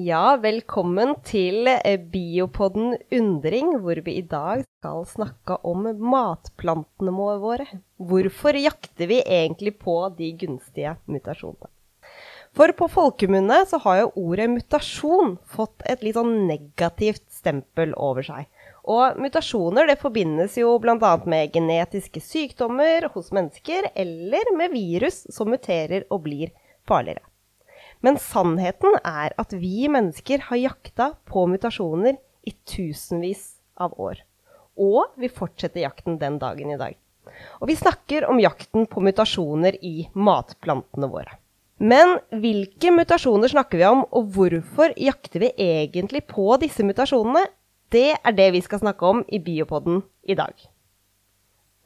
Ja, 0.00 0.36
velkommen 0.40 1.16
til 1.26 1.66
eh, 1.68 1.98
Biopodden 1.98 2.94
Undring, 3.12 3.72
hvor 3.82 3.98
vi 4.06 4.14
i 4.20 4.22
dag 4.24 4.62
skal 4.78 5.02
snakke 5.08 5.56
om 5.66 5.88
matplantene 5.98 7.12
våre. 7.42 7.66
Hvorfor 7.98 8.56
jakter 8.56 9.10
vi 9.10 9.18
egentlig 9.20 9.74
på 9.82 9.96
de 10.16 10.30
gunstige 10.40 10.94
mutasjonene? 11.10 11.68
For 12.56 12.72
på 12.78 12.88
folkemunne 12.88 13.58
så 13.68 13.80
har 13.84 13.98
jo 14.04 14.12
ordet 14.30 14.48
mutasjon 14.54 15.34
fått 15.56 15.84
et 15.90 16.06
litt 16.06 16.16
sånn 16.16 16.46
negativt 16.48 17.26
stempel 17.34 17.92
over 17.98 18.24
seg. 18.24 18.46
Og 18.88 19.18
mutasjoner 19.20 19.90
det 19.90 19.98
forbindes 20.00 20.56
jo 20.62 20.78
bl.a. 20.80 21.16
med 21.26 21.52
genetiske 21.52 22.22
sykdommer 22.24 23.10
hos 23.16 23.34
mennesker, 23.36 23.90
eller 23.92 24.54
med 24.56 24.72
virus 24.72 25.26
som 25.34 25.50
muterer 25.52 26.08
og 26.08 26.24
blir 26.30 26.54
farligere. 26.88 27.26
Men 28.00 28.16
sannheten 28.20 28.96
er 29.04 29.34
at 29.40 29.52
vi 29.52 29.88
mennesker 29.92 30.46
har 30.48 30.60
jakta 30.60 31.10
på 31.28 31.44
mutasjoner 31.50 32.16
i 32.48 32.54
tusenvis 32.68 33.60
av 33.80 33.96
år. 34.00 34.22
Og 34.80 35.12
vi 35.20 35.28
fortsetter 35.28 35.84
jakten 35.84 36.16
den 36.20 36.38
dagen 36.40 36.72
i 36.72 36.80
dag. 36.80 36.96
Og 37.60 37.68
vi 37.68 37.76
snakker 37.76 38.26
om 38.30 38.40
jakten 38.40 38.88
på 38.90 39.02
mutasjoner 39.04 39.76
i 39.84 40.08
matplantene 40.16 41.10
våre. 41.12 41.36
Men 41.80 42.18
hvilke 42.42 42.92
mutasjoner 42.92 43.52
snakker 43.52 43.80
vi 43.80 43.86
om, 43.88 44.02
og 44.12 44.32
hvorfor 44.34 44.92
jakter 45.00 45.46
vi 45.46 45.52
egentlig 45.64 46.26
på 46.28 46.56
disse 46.60 46.84
mutasjonene? 46.84 47.46
Det 47.90 48.12
er 48.16 48.36
det 48.36 48.50
vi 48.56 48.60
skal 48.64 48.82
snakke 48.82 49.06
om 49.08 49.24
i 49.28 49.40
Biopoden 49.42 50.02
i 50.28 50.36
dag. 50.38 50.52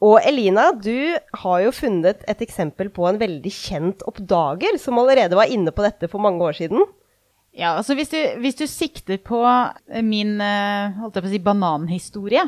Og 0.05 0.19
Elina, 0.27 0.69
du 0.75 1.15
har 1.41 1.61
jo 1.63 1.71
funnet 1.73 2.25
et 2.29 2.43
eksempel 2.45 2.91
på 2.93 3.07
en 3.09 3.17
veldig 3.21 3.51
kjent 3.53 4.03
oppdager 4.05 4.77
som 4.81 4.99
allerede 5.01 5.37
var 5.37 5.49
inne 5.51 5.73
på 5.73 5.85
dette 5.85 6.09
for 6.11 6.21
mange 6.21 6.43
år 6.45 6.57
siden. 6.57 6.83
Ja, 7.55 7.77
altså 7.79 7.95
hvis 7.95 8.11
du, 8.11 8.19
hvis 8.43 8.57
du 8.59 8.65
sikter 8.67 9.17
på 9.23 9.39
min 10.03 10.35
eh, 10.43 10.91
holdt 10.99 11.15
jeg 11.15 11.23
på 11.23 11.29
å 11.29 11.31
si, 11.31 11.39
bananhistorie 11.39 12.43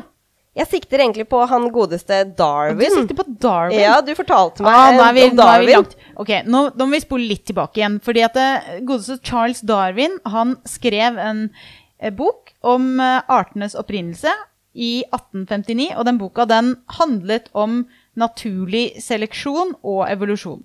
Jeg 0.58 0.68
sikter 0.68 1.00
egentlig 1.00 1.24
på 1.30 1.40
han 1.48 1.70
godeste 1.72 2.20
Darwin. 2.36 2.82
Du 2.82 2.98
sikter 2.98 3.16
på 3.16 3.24
Darwin? 3.40 3.80
Ja, 3.80 3.96
du 4.04 4.12
fortalte 4.18 4.66
meg 4.66 4.76
ah, 4.76 5.00
er 5.06 5.16
vi, 5.16 5.24
om 5.30 5.40
Darwin. 5.40 5.88
Nå 5.88 6.20
ok, 6.26 6.34
nå, 6.44 6.62
nå, 6.74 6.84
må 6.84 6.98
vi 6.98 7.02
spole 7.06 7.30
litt 7.30 7.46
tilbake 7.48 7.80
igjen. 7.80 7.96
Fordi 8.04 8.26
at 8.28 8.36
eh, 8.42 8.70
godeste 8.84 9.16
Charles 9.24 9.64
Darwin 9.64 10.20
han 10.28 10.58
skrev 10.68 11.16
en 11.24 11.46
eh, 11.48 12.12
bok 12.12 12.52
om 12.60 13.00
artenes 13.00 13.78
opprinnelse 13.78 14.34
i 14.78 14.92
1859, 15.10 15.90
og 15.98 16.06
den 16.06 16.18
boka 16.20 16.46
den 16.48 16.74
handlet 16.98 17.50
om 17.52 17.82
naturlig 18.18 19.00
seleksjon 19.02 19.74
og 19.82 20.04
evolusjon. 20.08 20.62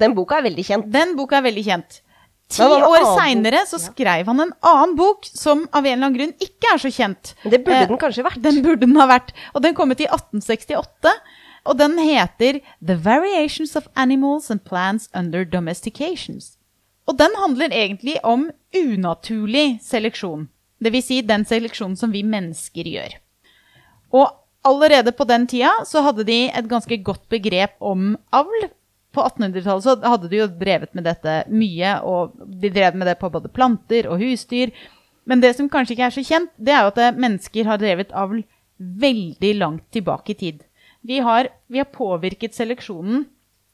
Den 0.00 0.14
boka 0.16 0.38
er 0.38 0.46
veldig 0.48 0.64
kjent. 0.66 0.88
Den 0.92 1.16
boka 1.18 1.40
er 1.40 1.46
veldig 1.48 1.66
kjent. 1.66 2.00
Ti 2.50 2.66
år 2.66 3.04
seinere 3.14 3.62
så 3.70 3.78
skrev 3.78 4.26
han 4.26 4.42
en 4.42 4.54
annen 4.66 4.96
bok 4.98 5.26
som 5.28 5.68
av 5.70 5.84
en 5.84 5.92
eller 5.92 6.08
annen 6.08 6.16
grunn 6.16 6.32
ikke 6.42 6.72
er 6.72 6.80
så 6.82 6.90
kjent. 6.90 7.34
Det 7.44 7.60
burde 7.62 7.92
den 7.92 8.00
kanskje 8.00 8.24
vært. 8.26 8.40
Den 8.42 8.58
burde 8.64 8.88
den 8.88 8.98
ha 8.98 9.06
vært. 9.10 9.30
Og 9.54 9.62
den 9.62 9.76
kom 9.78 9.94
ut 9.94 10.02
i 10.02 10.08
1868. 10.08 11.12
Og 11.70 11.78
den 11.78 11.94
heter 12.00 12.58
The 12.82 12.96
Variations 12.98 13.76
of 13.78 13.86
Animals 13.94 14.50
and 14.50 14.64
Plants 14.66 15.06
Under 15.14 15.44
Domestications. 15.44 16.56
Og 17.06 17.18
den 17.18 17.34
handler 17.38 17.70
egentlig 17.74 18.16
om 18.26 18.48
unaturlig 18.74 19.78
seleksjon. 19.86 20.48
Dvs. 20.82 21.06
Si 21.06 21.20
den 21.26 21.44
seleksjonen 21.46 21.98
som 21.98 22.10
vi 22.14 22.24
mennesker 22.26 22.86
gjør. 22.88 23.18
Og 24.16 24.28
allerede 24.66 25.12
på 25.16 25.24
den 25.28 25.46
tida 25.50 25.72
så 25.88 26.02
hadde 26.04 26.26
de 26.28 26.42
et 26.48 26.68
ganske 26.68 27.00
godt 27.06 27.26
begrep 27.32 27.76
om 27.80 28.14
avl. 28.34 28.68
På 29.14 29.24
1800-tallet 29.26 29.86
så 29.86 29.96
hadde 30.06 30.30
de 30.30 30.38
jo 30.38 30.46
drevet 30.60 30.92
med 30.94 31.08
dette 31.08 31.40
mye, 31.50 31.96
og 32.06 32.36
de 32.62 32.70
drev 32.70 32.94
med 32.94 33.10
det 33.10 33.18
på 33.18 33.30
både 33.32 33.50
planter 33.50 34.06
og 34.10 34.22
husdyr. 34.22 34.70
Men 35.26 35.42
det 35.42 35.56
som 35.56 35.68
kanskje 35.70 35.96
ikke 35.96 36.06
er 36.08 36.14
så 36.14 36.24
kjent, 36.26 36.52
det 36.56 36.74
er 36.74 36.86
jo 36.86 36.92
at 36.94 37.18
mennesker 37.18 37.66
har 37.66 37.80
drevet 37.82 38.14
avl 38.16 38.44
veldig 38.78 39.52
langt 39.58 39.86
tilbake 39.92 40.34
i 40.34 40.38
tid. 40.38 40.62
Vi 41.06 41.18
har, 41.24 41.48
vi 41.66 41.80
har 41.80 41.90
påvirket 41.90 42.54
seleksjonen 42.56 43.26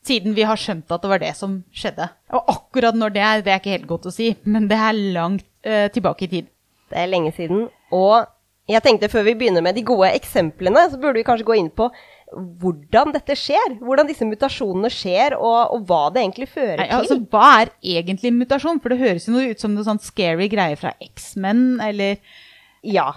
siden 0.07 0.37
vi 0.37 0.45
har 0.47 0.59
skjønt 0.61 0.93
at 0.95 1.03
det 1.03 1.11
var 1.11 1.23
det 1.23 1.33
som 1.39 1.59
skjedde. 1.75 2.07
Og 2.35 2.53
akkurat 2.53 2.97
når 2.99 3.15
det 3.15 3.23
er, 3.23 3.43
det 3.43 3.53
er 3.53 3.61
ikke 3.61 3.75
helt 3.75 3.91
godt 3.91 4.09
å 4.11 4.15
si, 4.15 4.31
men 4.47 4.69
det 4.71 4.79
er 4.79 5.01
langt 5.17 5.47
uh, 5.67 5.89
tilbake 5.93 6.27
i 6.27 6.33
tid. 6.37 6.51
Det 6.91 7.01
er 7.03 7.11
lenge 7.11 7.33
siden. 7.35 7.67
Og 7.95 8.29
jeg 8.67 8.83
tenkte 8.83 9.11
Før 9.13 9.27
vi 9.29 9.37
begynner 9.39 9.65
med 9.65 9.77
de 9.79 9.85
gode 9.87 10.11
eksemplene, 10.17 10.89
så 10.91 10.99
burde 11.01 11.21
vi 11.21 11.27
kanskje 11.27 11.47
gå 11.47 11.59
inn 11.61 11.73
på 11.75 11.89
hvordan 12.35 13.13
dette 13.15 13.37
skjer. 13.39 13.77
Hvordan 13.79 14.09
disse 14.09 14.27
mutasjonene 14.27 14.91
skjer, 14.91 15.37
og, 15.39 15.77
og 15.77 15.87
hva 15.87 16.01
det 16.15 16.25
egentlig 16.25 16.49
fører 16.51 16.83
Nei, 16.83 16.89
altså, 16.97 17.21
til. 17.21 17.29
Hva 17.31 17.53
er 17.63 17.71
egentlig 17.97 18.35
mutasjon? 18.35 18.83
For 18.83 18.93
det 18.93 18.99
høres 19.05 19.29
jo 19.31 19.39
ut 19.39 19.63
som 19.63 19.77
noe 19.77 19.87
sånn 19.87 20.03
scary 20.03 20.51
greie 20.53 20.79
fra 20.81 20.97
X-Men, 21.13 21.79
eller 21.85 22.19
Ja. 22.87 23.13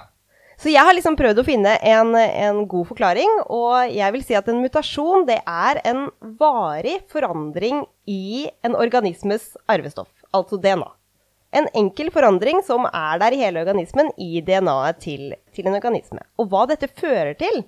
Så 0.60 0.68
jeg 0.68 0.84
har 0.84 0.92
liksom 0.92 1.16
prøvd 1.16 1.40
å 1.40 1.48
finne 1.48 1.78
en, 1.88 2.12
en, 2.20 2.66
god 2.68 2.90
forklaring, 2.90 3.30
og 3.48 3.94
jeg 3.96 4.12
vil 4.12 4.26
si 4.28 4.36
at 4.36 4.50
en 4.52 4.60
mutasjon 4.60 5.24
det 5.30 5.40
er 5.48 5.80
en 5.88 6.10
varig 6.42 6.98
forandring 7.08 7.86
i 8.12 8.50
en 8.68 8.76
organismes 8.76 9.54
arvestoff, 9.72 10.12
altså 10.36 10.60
DNA 10.60 10.99
en 11.56 11.68
enkel 11.78 12.12
forandring 12.14 12.62
som 12.66 12.86
er 12.90 13.22
der 13.22 13.34
i 13.34 13.42
hele 13.42 13.64
organismen, 13.64 14.12
i 14.22 14.42
DNA-et 14.46 15.00
til, 15.02 15.24
til, 15.56 15.68
en 15.68 15.78
organisme. 15.78 16.22
Og 16.38 16.50
hva 16.52 16.66
dette 16.70 16.90
fører 17.00 17.34
til, 17.40 17.64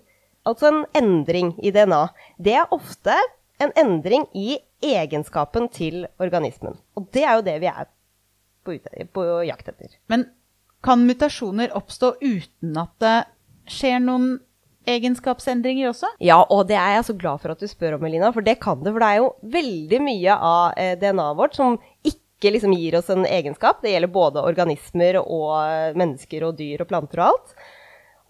altså 0.48 0.70
en 0.72 0.84
endring 0.98 1.56
i 1.64 1.74
DNA, 1.74 2.04
det 2.38 2.58
er 2.62 2.76
ofte 2.76 3.16
en 3.62 3.74
endring 3.78 4.28
i 4.38 4.60
egenskapen 4.82 5.68
til 5.74 6.06
organismen. 6.22 6.78
Og 6.98 7.10
det 7.14 7.26
er 7.26 7.38
jo 7.38 7.48
det 7.48 7.58
vi 7.62 7.70
er 7.72 7.90
på, 8.66 8.78
på 9.14 9.26
jakt 9.48 9.74
etter. 9.74 9.98
Men 10.10 10.28
kan 10.86 11.04
mutasjoner 11.06 11.74
oppstå 11.78 12.16
uten 12.22 12.78
at 12.82 12.94
det 13.02 13.18
skjer 13.70 14.02
noen 14.02 14.40
egenskapsendringer 14.90 15.92
også? 15.92 16.10
Ja, 16.24 16.40
og 16.42 16.66
det 16.70 16.78
er 16.80 16.98
jeg 16.98 17.06
så 17.12 17.16
glad 17.18 17.42
for 17.44 17.54
at 17.54 17.62
du 17.62 17.70
spør 17.70 18.00
om, 18.00 18.06
Elina. 18.08 18.32
For 18.34 18.46
det 18.46 18.58
kan 18.64 18.82
det. 18.82 18.94
For 18.94 19.04
det 19.04 19.10
er 19.10 19.20
jo 19.22 19.30
veldig 19.58 20.00
mye 20.02 20.38
av 20.38 20.80
eh, 20.82 20.96
DNA-et 21.02 21.38
vårt 21.38 21.58
som 21.58 21.78
ikke 22.02 22.21
ikke 22.42 22.56
liksom 22.58 22.74
gir 22.74 22.98
oss 22.98 23.12
en 23.14 23.28
egenskap. 23.30 23.84
Det 23.84 23.94
gjelder 23.94 24.12
både 24.12 24.42
organismer 24.42 25.22
og 25.22 25.94
mennesker 25.98 26.48
og 26.48 26.58
dyr 26.58 26.82
og 26.82 26.90
planter 26.90 27.22
og 27.22 27.30
alt. 27.30 27.54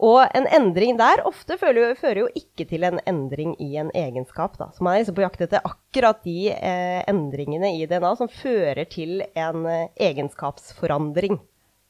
Og 0.01 0.23
en 0.33 0.47
endring 0.49 0.95
der 0.97 1.21
ofte 1.29 1.59
fører, 1.61 1.93
fører 1.99 2.23
jo 2.23 2.29
ikke 2.33 2.65
til 2.71 2.83
en 2.87 2.97
endring 3.07 3.53
i 3.61 3.75
en 3.77 3.91
egenskap. 3.93 4.57
Da. 4.57 4.71
Så 4.73 4.81
man 4.83 4.95
er 4.95 5.03
liksom 5.03 5.17
på 5.19 5.23
jakt 5.23 5.43
etter 5.45 5.61
akkurat 5.67 6.23
de 6.25 6.49
eh, 6.55 7.03
endringene 7.09 7.69
i 7.77 7.85
DNA 7.89 8.15
som 8.17 8.31
fører 8.33 8.89
til 8.89 9.21
en 9.37 9.67
eh, 9.69 9.91
egenskapsforandring. 10.09 11.37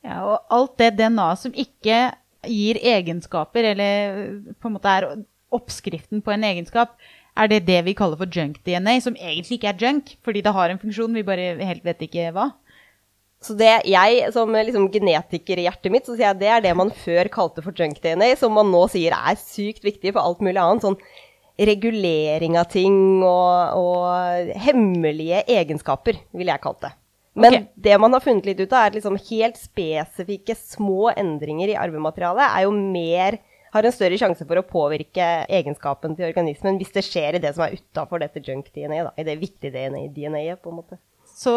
Ja, 0.03 0.19
og 0.25 0.51
alt 0.51 0.75
det 0.81 0.97
DNA 0.99 1.29
som 1.39 1.55
ikke 1.55 2.03
gir 2.51 2.81
egenskaper, 2.83 3.71
eller 3.71 4.19
på 4.59 4.67
en 4.67 4.75
måte 4.75 4.91
er 4.91 5.09
oppskriften 5.55 6.23
på 6.25 6.33
en 6.35 6.43
egenskap, 6.47 6.97
er 7.39 7.51
det 7.51 7.61
det 7.67 7.79
vi 7.87 7.95
kaller 7.97 8.19
for 8.19 8.29
junk-DNA, 8.29 8.97
som 9.03 9.15
egentlig 9.15 9.59
ikke 9.59 9.71
er 9.71 9.85
junk, 9.85 10.15
fordi 10.25 10.43
det 10.43 10.53
har 10.55 10.71
en 10.71 10.81
funksjon, 10.81 11.15
vi 11.15 11.23
bare 11.27 11.53
helt 11.61 11.85
vet 11.87 12.03
ikke 12.07 12.31
hva? 12.35 12.51
Så 13.41 13.55
det 13.57 13.71
jeg, 13.89 14.21
som 14.35 14.51
liksom 14.53 14.85
genetiker 14.93 15.57
i 15.57 15.65
hjertet 15.65 15.93
mitt, 15.93 16.05
så 16.05 16.13
sier 16.13 16.27
jeg 16.27 16.41
det 16.43 16.51
er 16.53 16.61
det 16.61 16.75
man 16.77 16.91
før 16.93 17.29
kalte 17.33 17.63
for 17.65 17.73
junk-DNA, 17.73 18.35
som 18.37 18.53
man 18.53 18.69
nå 18.69 18.83
sier 18.91 19.15
er 19.17 19.39
sykt 19.41 19.85
viktig 19.87 20.13
for 20.13 20.21
alt 20.21 20.43
mulig 20.45 20.61
annet. 20.61 20.85
Sånn 20.85 20.99
regulering 21.61 22.55
av 22.57 22.69
ting 22.71 23.21
og, 23.25 23.77
og 23.77 24.51
hemmelige 24.61 25.43
egenskaper, 25.51 26.19
ville 26.37 26.53
jeg 26.53 26.63
kalt 26.63 26.83
det. 26.85 26.93
Men 27.33 27.55
okay. 27.55 27.67
det 27.87 27.97
man 28.03 28.13
har 28.13 28.23
funnet 28.23 28.47
litt 28.49 28.59
ut 28.59 28.73
av, 28.73 28.83
er 28.83 28.91
at 28.91 28.97
liksom 28.97 29.17
helt 29.29 29.59
spesifikke 29.59 30.55
små 30.57 31.13
endringer 31.15 31.71
i 31.71 31.79
arvematerialet 31.79 32.43
er 32.49 32.65
jo 32.67 32.73
mer 32.75 33.39
har 33.71 33.87
en 33.87 33.95
større 33.95 34.19
sjanse 34.19 34.45
for 34.47 34.59
å 34.59 34.65
påvirke 34.67 35.27
egenskapen 35.51 36.17
til 36.17 36.27
organismen 36.27 36.79
hvis 36.79 36.93
det 36.95 37.05
skjer 37.07 37.37
i 37.37 37.43
det 37.43 37.53
som 37.55 37.65
er 37.65 37.77
utafor 37.79 38.21
dette 38.23 38.43
junk-DNA, 38.43 39.13
i 39.15 39.27
det 39.27 39.37
viktige 39.39 39.71
DNA-et, 39.71 40.59
på 40.61 40.73
en 40.73 40.81
måte. 40.81 40.99
Så 41.31 41.55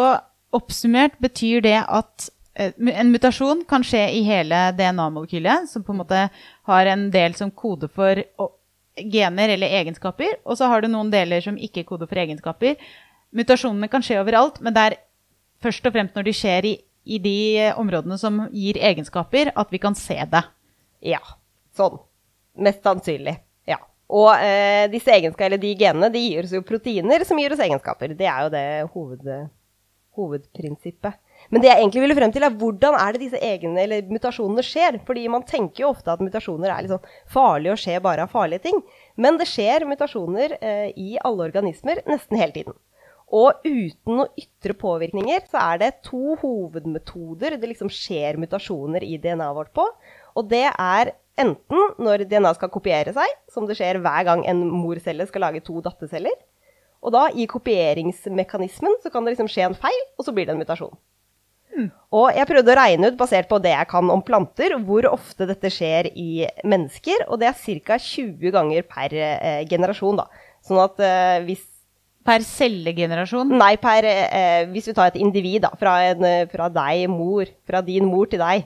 oppsummert 0.55 1.19
betyr 1.23 1.65
det 1.65 1.81
at 1.83 2.29
eh, 2.55 2.73
en 2.94 3.11
mutasjon 3.11 3.65
kan 3.71 3.87
skje 3.87 4.06
i 4.21 4.23
hele 4.27 4.69
DNA-molekylet, 4.79 5.71
som 5.71 5.87
på 5.87 5.94
en 5.94 6.03
måte 6.05 6.29
har 6.71 6.93
en 6.93 7.09
del 7.15 7.35
som 7.39 7.50
koder 7.50 7.91
for 7.91 8.23
gener 8.94 9.56
eller 9.56 9.75
egenskaper, 9.81 10.39
og 10.47 10.59
så 10.59 10.71
har 10.71 10.83
du 10.83 10.91
noen 10.93 11.11
deler 11.11 11.43
som 11.43 11.59
ikke 11.59 11.87
koder 11.89 12.06
for 12.11 12.21
egenskaper. 12.23 12.79
Mutasjonene 13.35 13.91
kan 13.91 14.05
skje 14.06 14.21
overalt, 14.23 14.61
men 14.62 14.77
det 14.77 14.85
er 14.87 15.00
først 15.65 15.87
og 15.89 15.97
fremst 15.97 16.15
når 16.15 16.29
de 16.29 16.35
skjer 16.37 16.69
i, 16.71 16.75
i 17.05 17.19
de 17.19 17.39
områdene 17.75 18.19
som 18.21 18.44
gir 18.55 18.79
egenskaper, 18.79 19.50
at 19.50 19.75
vi 19.75 19.83
kan 19.83 19.99
se 19.99 20.21
det. 20.31 20.44
Ja. 21.05 21.23
Sånn. 21.75 21.99
Mest 22.65 22.85
sannsynlig. 22.87 23.35
Ja. 23.69 23.81
Og 24.15 24.31
eh, 24.37 24.87
disse 24.93 25.12
egenskapene, 25.15 25.50
eller 25.50 25.62
de 25.62 25.75
genene 25.79 26.12
de 26.15 26.23
gir 26.23 26.47
oss 26.47 26.55
jo 26.55 26.62
proteiner 26.67 27.26
som 27.26 27.41
gir 27.41 27.55
oss 27.55 27.62
egenskaper. 27.65 28.15
Det 28.19 28.29
er 28.31 28.47
jo 28.47 28.55
det 28.55 28.67
hoved, 28.94 29.29
hovedprinsippet. 30.19 31.21
Men 31.53 31.61
det 31.61 31.69
jeg 31.69 31.82
egentlig 31.82 32.05
ville 32.05 32.17
frem 32.17 32.32
til, 32.32 32.47
er 32.47 32.56
hvordan 32.56 32.97
er 32.97 33.15
det 33.15 33.25
disse 33.26 33.41
egne 33.43 33.82
eller 33.82 34.06
mutasjonene 34.09 34.65
skjer? 34.65 35.00
Fordi 35.06 35.26
man 35.32 35.44
tenker 35.49 35.85
jo 35.85 35.91
ofte 35.93 36.15
at 36.15 36.23
mutasjoner 36.25 36.73
er 36.73 36.87
litt 36.87 36.94
sånn 36.94 37.69
og 37.75 37.82
skjer 37.82 38.00
bare 38.05 38.25
av 38.25 38.32
farlige 38.32 38.65
ting. 38.69 38.81
Men 39.20 39.38
det 39.41 39.50
skjer 39.50 39.87
mutasjoner 39.88 40.56
eh, 40.61 40.88
i 40.97 41.19
alle 41.20 41.50
organismer 41.50 42.00
nesten 42.09 42.41
hele 42.41 42.56
tiden. 42.56 42.79
Og 43.35 43.65
uten 43.67 44.20
noe 44.20 44.31
ytre 44.38 44.77
påvirkninger 44.79 45.47
så 45.50 45.59
er 45.73 45.81
det 45.81 45.91
to 46.06 46.37
hovedmetoder 46.43 47.56
det 47.59 47.70
liksom 47.73 47.91
skjer 47.91 48.38
mutasjoner 48.38 49.03
i 49.03 49.17
DNA-et 49.19 49.56
vårt 49.56 49.73
på. 49.75 49.88
Og 50.38 50.50
det 50.50 50.69
er 50.70 51.15
enten 51.41 51.95
når 52.03 52.27
DNA 52.31 52.53
skal 52.57 52.73
kopiere 52.73 53.15
seg, 53.17 53.39
som 53.53 53.69
det 53.69 53.79
skjer 53.79 54.01
hver 54.05 54.27
gang 54.29 54.45
en 54.51 54.63
morcelle 54.71 55.27
skal 55.29 55.49
lage 55.49 55.65
to 55.67 55.81
datterceller. 55.85 56.37
Og 57.05 57.13
da, 57.13 57.27
i 57.37 57.45
kopieringsmekanismen, 57.51 58.97
så 59.03 59.13
kan 59.13 59.27
det 59.27 59.35
liksom 59.35 59.51
skje 59.53 59.67
en 59.69 59.77
feil, 59.77 60.01
og 60.17 60.25
så 60.25 60.33
blir 60.33 60.49
det 60.49 60.55
en 60.55 60.63
mutasjon. 60.63 60.95
Og 62.15 62.29
jeg 62.33 62.47
prøvde 62.49 62.71
å 62.71 62.79
regne 62.79 63.11
ut, 63.11 63.19
basert 63.19 63.49
på 63.51 63.59
det 63.63 63.75
jeg 63.75 63.91
kan 63.91 64.11
om 64.15 64.23
planter, 64.25 64.77
hvor 64.87 65.09
ofte 65.11 65.49
dette 65.51 65.71
skjer 65.75 66.09
i 66.15 66.47
mennesker. 66.63 67.27
Og 67.29 67.43
det 67.43 67.51
er 67.51 67.81
ca. 67.85 67.99
20 67.99 68.55
ganger 68.55 68.87
per 68.89 69.15
eh, 69.19 69.63
generasjon, 69.69 70.23
da. 70.23 70.29
Sånn 70.65 70.81
at 70.81 71.03
eh, 71.03 71.39
hvis 71.49 71.65
Per 72.25 72.41
cellegenerasjon? 72.41 73.51
Nei, 73.61 73.75
per, 73.77 74.07
eh, 74.09 74.63
hvis 74.73 74.87
vi 74.89 74.95
tar 74.97 75.11
et 75.11 75.19
individ, 75.21 75.61
da. 75.67 75.75
Fra, 75.77 75.99
en, 76.09 76.25
eh, 76.25 76.47
fra 76.49 76.71
deg, 76.73 77.05
mor. 77.13 77.51
Fra 77.69 77.83
din 77.85 78.07
mor 78.09 78.31
til 78.33 78.41
deg. 78.41 78.65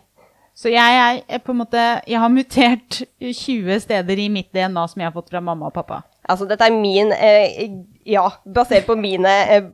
Så 0.58 0.72
jeg, 0.72 1.22
er, 1.22 1.38
på 1.38 1.55
en 1.55 1.60
måte, 1.60 1.82
jeg 2.08 2.19
har 2.19 2.31
mutert 2.34 3.02
20 3.22 3.82
steder 3.84 4.22
i 4.25 4.28
mitt 4.32 4.50
DNA 4.55 4.87
som 4.90 5.02
jeg 5.02 5.10
har 5.10 5.14
fått 5.14 5.31
fra 5.31 5.43
mamma 5.44 5.70
og 5.70 5.76
pappa. 5.76 6.02
Altså, 6.28 6.49
dette 6.50 6.66
er 6.66 6.75
min 6.75 7.12
eh, 7.14 7.69
Ja, 8.08 8.26
basert 8.44 8.88
på 8.88 8.96
mine 8.99 9.34
eh, 9.55 9.70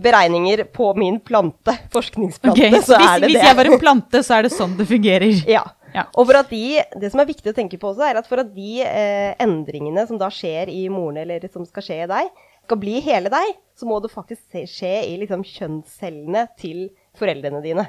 beregninger 0.00 0.64
på 0.70 0.92
min 0.94 1.18
plante, 1.24 1.74
forskningsplante, 1.92 2.52
okay, 2.52 2.82
så 2.84 2.94
hvis, 3.00 3.08
er 3.08 3.20
det 3.20 3.30
hvis 3.30 3.40
det. 3.40 3.46
jeg 3.48 3.58
var 3.58 3.70
en 3.72 3.82
plante, 3.82 4.22
så 4.22 4.36
er 4.36 4.46
det 4.46 4.54
sånn 4.54 4.78
det 4.78 4.88
fungerer. 4.90 5.44
Ja. 5.58 5.66
Ja. 5.90 6.04
Og 6.14 6.28
for 6.28 6.38
at 6.38 6.52
de, 6.52 6.78
det 7.02 7.08
som 7.10 7.18
er 7.18 7.26
viktig 7.26 7.50
å 7.50 7.54
tenke 7.56 7.74
på 7.82 7.88
også, 7.90 8.04
er 8.06 8.20
at 8.20 8.28
for 8.30 8.38
at 8.38 8.52
de 8.54 8.76
eh, 8.86 9.32
endringene 9.42 10.04
som 10.06 10.20
da 10.20 10.28
skjer 10.30 10.70
i 10.70 10.84
moren, 10.92 11.18
eller 11.24 11.42
som 11.50 11.64
skal 11.66 11.82
skje 11.82 11.96
i 12.04 12.10
deg, 12.12 12.28
skal 12.62 12.78
bli 12.78 13.00
hele 13.02 13.32
deg, 13.32 13.56
så 13.74 13.88
må 13.90 13.98
det 13.98 14.12
faktisk 14.12 14.60
skje 14.70 14.92
i 15.08 15.16
liksom 15.18 15.42
kjønnscellene 15.42 16.44
til 16.60 16.84
foreldrene 17.18 17.64
dine. 17.64 17.88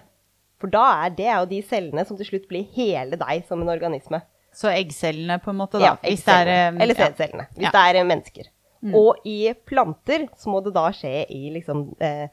For 0.61 0.71
da 0.71 0.83
er 1.05 1.15
det 1.17 1.27
jo 1.29 1.49
de 1.49 1.61
cellene 1.65 2.05
som 2.05 2.19
til 2.19 2.29
slutt 2.29 2.47
blir 2.49 2.67
hele 2.75 3.17
deg 3.19 3.45
som 3.49 3.63
en 3.63 3.73
organisme. 3.73 4.21
Så 4.53 4.69
eggcellene, 4.71 5.39
på 5.41 5.53
en 5.53 5.61
måte, 5.61 5.79
da. 5.79 5.93
Ja, 5.93 5.99
hvis 6.03 6.25
det 6.27 6.33
er, 6.43 6.49
eh, 6.51 6.81
Eller 6.83 6.99
ja. 6.99 7.11
hvis 7.15 7.71
det 7.71 7.81
er 7.81 7.99
eh, 8.01 8.07
mennesker. 8.07 8.49
Mm. 8.81 8.95
Og 8.97 9.27
i 9.29 9.53
planter 9.65 10.27
så 10.37 10.51
må 10.51 10.59
det 10.65 10.73
da 10.75 10.87
skje 10.95 11.13
i 11.31 11.51
liksom 11.53 11.85
eh, 12.01 12.27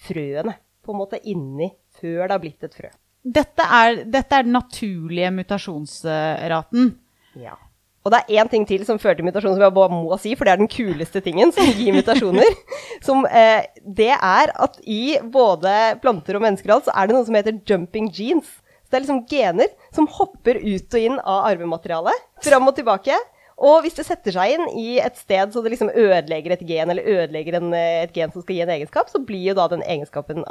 frøene, 0.00 0.56
på 0.80 0.94
en 0.94 0.98
måte 0.98 1.20
inni, 1.28 1.70
før 2.00 2.24
det 2.24 2.34
har 2.34 2.42
blitt 2.42 2.66
et 2.66 2.76
frø. 2.76 2.90
Dette 3.20 3.66
er, 3.76 4.04
dette 4.08 4.36
er 4.36 4.46
den 4.46 4.56
naturlige 4.56 5.30
mutasjonsraten. 5.36 6.94
Ja. 7.38 7.54
Og 8.00 8.12
det 8.14 8.20
er 8.20 8.40
én 8.40 8.48
ting 8.48 8.62
til 8.68 8.84
som 8.88 8.98
fører 9.00 9.18
til 9.18 9.26
mutasjon, 9.26 9.56
som 9.58 9.64
jeg 9.66 9.76
bare 9.76 9.92
må 9.92 10.16
si, 10.20 10.32
for 10.38 10.48
det 10.48 10.54
er 10.54 10.60
den 10.62 10.70
kuleste 10.72 11.20
tingen 11.24 11.52
som 11.52 11.68
gir 11.76 11.92
mutasjoner. 11.96 12.56
Som, 13.04 13.24
eh, 13.24 13.64
det 13.80 14.12
er 14.12 14.50
at 14.60 14.74
i 14.84 15.16
både 15.32 15.72
planter 16.02 16.36
og 16.36 16.42
mennesker 16.44 16.72
alt, 16.74 16.88
så 16.88 16.92
er 16.92 17.08
det 17.08 17.14
noe 17.16 17.24
som 17.24 17.36
heter 17.38 17.56
jumping 17.64 18.10
genes. 18.12 18.48
Så 18.84 18.92
det 18.92 18.98
er 18.98 19.04
liksom 19.06 19.22
gener 19.30 19.70
som 19.96 20.08
hopper 20.18 20.58
ut 20.60 20.96
og 20.96 21.06
inn 21.06 21.16
av 21.20 21.46
arvematerialet, 21.48 22.26
fram 22.44 22.68
og 22.68 22.76
tilbake. 22.76 23.16
Og 23.60 23.84
hvis 23.84 23.96
det 23.96 24.06
setter 24.08 24.36
seg 24.36 24.56
inn 24.56 24.66
i 24.80 24.98
et 25.00 25.16
sted 25.20 25.52
så 25.52 25.62
det 25.64 25.74
liksom 25.74 25.92
ødelegger 25.92 26.56
et 26.56 26.64
gen, 26.68 26.92
eller 26.92 27.08
ødelegger 27.08 27.58
en, 27.60 27.72
eh, 27.76 28.02
et 28.06 28.12
gen 28.16 28.32
som 28.32 28.44
skal 28.44 28.56
gi 28.56 28.64
en 28.64 28.74
egenskap, 28.76 29.08
så 29.12 29.20
blir 29.24 29.50
jo 29.50 29.56
da 29.56 29.68
den 29.72 29.84
egenskapen 29.84 30.44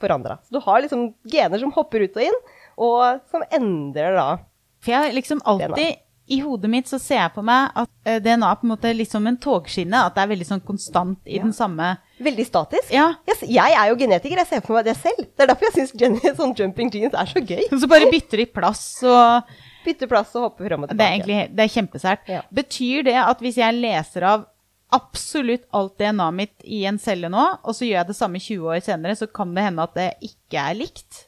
forandra. 0.00 0.38
Så 0.44 0.56
du 0.56 0.60
har 0.64 0.84
liksom 0.84 1.10
gener 1.32 1.60
som 1.60 1.72
hopper 1.76 2.04
ut 2.04 2.16
og 2.16 2.24
inn, 2.28 2.40
og 2.80 3.20
som 3.32 3.44
endrer 3.52 4.16
da 4.16 4.30
For 4.82 4.90
jeg 4.90 4.98
har 4.98 5.12
liksom 5.14 5.44
alltid 5.46 6.00
I 6.30 6.38
hodet 6.40 6.70
mitt 6.70 6.86
så 6.88 6.98
ser 7.02 7.18
jeg 7.18 7.32
på 7.34 7.42
meg 7.44 7.72
at 7.76 7.90
eh, 8.06 8.20
DNA 8.22 8.50
er 8.52 8.58
på 8.60 8.64
en 8.68 8.70
måte 8.76 8.92
litt 8.94 9.10
som 9.10 9.26
en 9.26 9.36
togskinne. 9.42 10.04
At 10.06 10.14
det 10.14 10.22
er 10.22 10.30
veldig 10.30 10.46
sånn 10.46 10.62
konstant 10.64 11.18
i 11.26 11.36
Ja. 11.36 11.42
den 11.42 11.52
samme 11.52 11.96
Veldig 12.22 12.44
statisk. 12.46 12.92
Ja. 12.94 13.08
Jeg, 13.26 13.48
jeg 13.50 13.74
er 13.74 13.88
jo 13.90 13.96
genetiker, 13.98 14.38
jeg 14.38 14.46
ser 14.46 14.60
for 14.62 14.76
meg 14.78 14.84
det 14.86 14.94
selv. 15.00 15.24
Det 15.34 15.42
er 15.42 15.50
derfor 15.50 15.66
jeg 15.66 15.88
syns 15.90 16.36
sånn 16.38 16.54
jumping 16.54 16.92
jeans 16.94 17.14
er 17.18 17.26
så 17.26 17.42
gøy. 17.42 17.64
Så 17.74 17.88
bare 17.90 18.06
bytter 18.12 18.44
de 18.44 18.46
plass 18.46 18.84
og 19.02 19.42
Bytter 19.82 20.06
plass 20.06 20.30
og 20.38 20.44
hopper 20.46 20.68
fram 20.70 20.84
og 20.84 20.92
Det 20.92 20.94
er 20.94 20.98
tilbake. 21.00 21.14
egentlig 21.16 21.56
det 21.58 21.64
er 21.64 21.72
kjempesært. 21.74 22.28
Ja. 22.30 22.42
Betyr 22.54 23.02
det 23.08 23.16
at 23.18 23.40
hvis 23.42 23.56
jeg 23.58 23.74
leser 23.82 24.22
av 24.30 24.44
absolutt 24.94 25.64
alt 25.74 25.96
DNA-et 25.98 26.36
mitt 26.36 26.64
i 26.68 26.84
en 26.86 26.98
celle 27.02 27.26
nå, 27.32 27.44
og 27.64 27.74
så 27.74 27.86
gjør 27.88 27.96
jeg 28.02 28.06
det 28.12 28.16
samme 28.18 28.38
20 28.38 28.68
år 28.76 28.82
senere, 28.86 29.16
så 29.18 29.26
kan 29.26 29.54
det 29.56 29.64
hende 29.66 29.82
at 29.82 29.94
det 29.98 30.08
ikke 30.28 30.60
er 30.68 30.76
likt? 30.78 31.24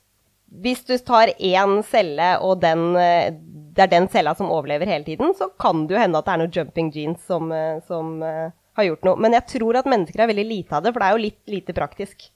Hvis 0.63 0.85
du 0.87 0.95
tar 1.03 1.33
én 1.35 1.81
celle, 1.89 2.29
og 2.47 2.61
den, 2.63 2.95
eh, 3.01 3.33
det 3.75 3.87
er 3.87 3.91
den 3.91 4.07
cella 4.13 4.35
som 4.39 4.53
overlever 4.55 4.89
hele 4.91 5.07
tiden, 5.07 5.33
så 5.39 5.49
kan 5.61 5.87
det 5.87 5.97
jo 5.97 6.03
hende 6.03 6.21
at 6.21 6.29
det 6.29 6.35
er 6.35 6.43
noe 6.45 6.53
jumping 6.55 6.93
jeans 6.95 7.25
som, 7.27 7.51
eh, 7.53 7.81
som 7.89 8.21
eh, 8.23 8.53
har 8.79 8.89
gjort 8.89 9.09
noe. 9.09 9.21
Men 9.25 9.35
jeg 9.39 9.49
tror 9.57 9.81
at 9.81 9.91
mennesker 9.91 10.23
er 10.23 10.31
veldig 10.31 10.47
lite 10.47 10.77
av 10.79 10.85
det, 10.85 10.95
for 10.95 11.03
det 11.03 11.09
er 11.09 11.17
jo 11.19 11.25
litt 11.25 11.57
lite 11.57 11.77
praktisk. 11.77 12.29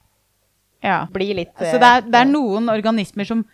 Ja. 0.85 1.05
Litt 1.15 1.55
Så 1.59 1.79
det 1.79 1.89
er, 1.89 2.05
det 2.07 2.21
er 2.21 2.29
noen 2.31 2.71
organismer 2.71 3.27
som 3.27 3.47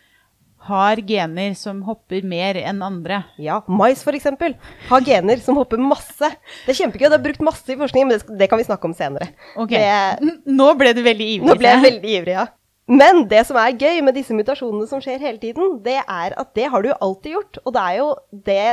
har 0.65 1.01
gener 1.05 1.53
som 1.61 1.83
hopper 1.85 2.25
mer 2.25 2.57
enn 2.57 2.81
andre. 2.85 3.21
Ja, 3.41 3.59
mais 3.69 4.01
eksempel. 4.09 4.55
Har 4.89 5.05
gener 5.05 5.41
som 5.45 5.59
hopper 5.61 5.81
masse. 5.81 6.31
Det 6.65 6.73
er 6.73 6.79
kjempegøy, 6.79 7.09
det 7.11 7.19
er 7.19 7.25
brukt 7.27 7.45
masse 7.45 7.69
i 7.69 7.77
forskning, 7.81 8.09
men 8.09 8.17
det, 8.17 8.39
det 8.41 8.49
kan 8.49 8.61
vi 8.61 8.65
snakke 8.65 8.89
om 8.89 8.97
senere. 8.97 9.29
Ok, 9.61 9.75
Det, 9.77 10.37
Nå 10.49 10.71
ble 10.81 10.95
du 10.97 11.03
veldig 11.05 11.29
ivrig. 11.37 11.49
Nå 11.51 11.59
ble 11.61 11.69
jeg. 11.75 11.85
veldig 11.85 12.15
ivrig, 12.19 12.37
ja. 12.39 12.47
Men 12.85 13.23
det 13.31 13.41
som 13.49 13.57
er 13.57 13.79
gøy 13.81 14.03
med 14.05 14.13
disse 14.19 14.35
mutasjonene 14.37 14.85
som 14.91 15.01
skjer 15.01 15.23
hele 15.23 15.41
tiden, 15.41 15.79
det 15.85 15.97
er 16.03 16.35
at 16.37 16.51
det 16.57 16.67
har 16.69 16.85
du 16.85 16.91
alltid 16.93 17.33
gjort. 17.33 17.61
Og 17.65 17.73
det 17.73 17.85
er 17.85 17.97
jo 17.97 18.09
det, 18.45 18.65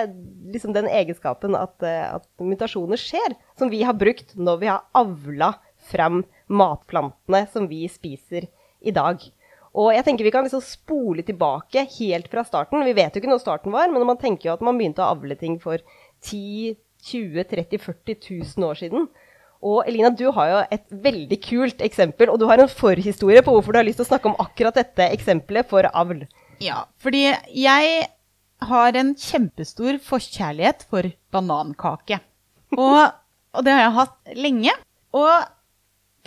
liksom 0.51 0.73
den 0.75 0.89
egenskapen 0.91 1.55
at, 1.55 1.77
eh, 1.79 2.17
at 2.17 2.27
mutasjoner 2.43 2.99
skjer, 2.99 3.37
som 3.55 3.71
vi 3.71 3.85
har 3.87 3.95
brukt 3.95 4.35
når 4.35 4.59
vi 4.59 4.71
har 4.71 4.83
avla 4.99 5.53
frem 5.91 6.25
matplantene 6.51 7.45
som 7.53 7.69
vi 7.71 7.85
spiser 7.91 8.49
i 8.83 8.91
dag. 8.91 9.23
Og 9.79 9.93
jeg 9.95 10.03
tenker 10.03 10.27
vi 10.27 10.35
kan 10.35 10.43
liksom 10.43 10.63
spole 10.65 11.23
tilbake 11.23 11.85
helt 11.95 12.27
fra 12.27 12.43
starten. 12.43 12.83
Vi 12.83 12.97
vet 12.97 13.15
jo 13.15 13.23
ikke 13.23 13.31
når 13.31 13.43
starten 13.45 13.71
var, 13.71 13.87
men 13.87 14.03
man 14.03 14.19
tenker 14.19 14.49
jo 14.49 14.57
at 14.57 14.65
man 14.65 14.75
begynte 14.75 15.05
å 15.05 15.13
avle 15.15 15.39
ting 15.39 15.55
for 15.63 15.79
10 16.27 16.75
20 17.01 17.47
30 17.49 17.79
40 17.81 18.15
000 18.59 18.67
år 18.67 18.77
siden. 18.77 19.07
Og 19.61 19.85
Elina, 19.85 20.09
du 20.09 20.25
har 20.33 20.49
jo 20.49 20.61
et 20.73 20.85
veldig 20.89 21.37
kult 21.45 21.83
eksempel, 21.85 22.31
og 22.33 22.41
du 22.41 22.47
har 22.49 22.61
en 22.61 22.71
forhistorie 22.71 23.43
på 23.45 23.53
hvorfor 23.53 23.75
du 23.75 23.81
har 23.81 23.85
lyst 23.85 24.01
til 24.01 24.07
å 24.07 24.11
snakke 24.11 24.31
om 24.31 24.39
akkurat 24.41 24.79
dette 24.79 25.05
eksempelet 25.13 25.69
for 25.69 25.85
avl. 25.93 26.23
Ja, 26.61 26.85
fordi 27.01 27.27
jeg 27.29 28.07
har 28.71 28.97
en 28.97 29.15
kjempestor 29.17 29.97
forkjærlighet 30.05 30.85
for 30.89 31.09
banankake. 31.33 32.19
Og, 32.77 33.01
og 33.53 33.65
det 33.65 33.73
har 33.75 33.83
jeg 33.85 33.97
hatt 33.97 34.37
lenge. 34.37 34.75
Og 35.17 35.49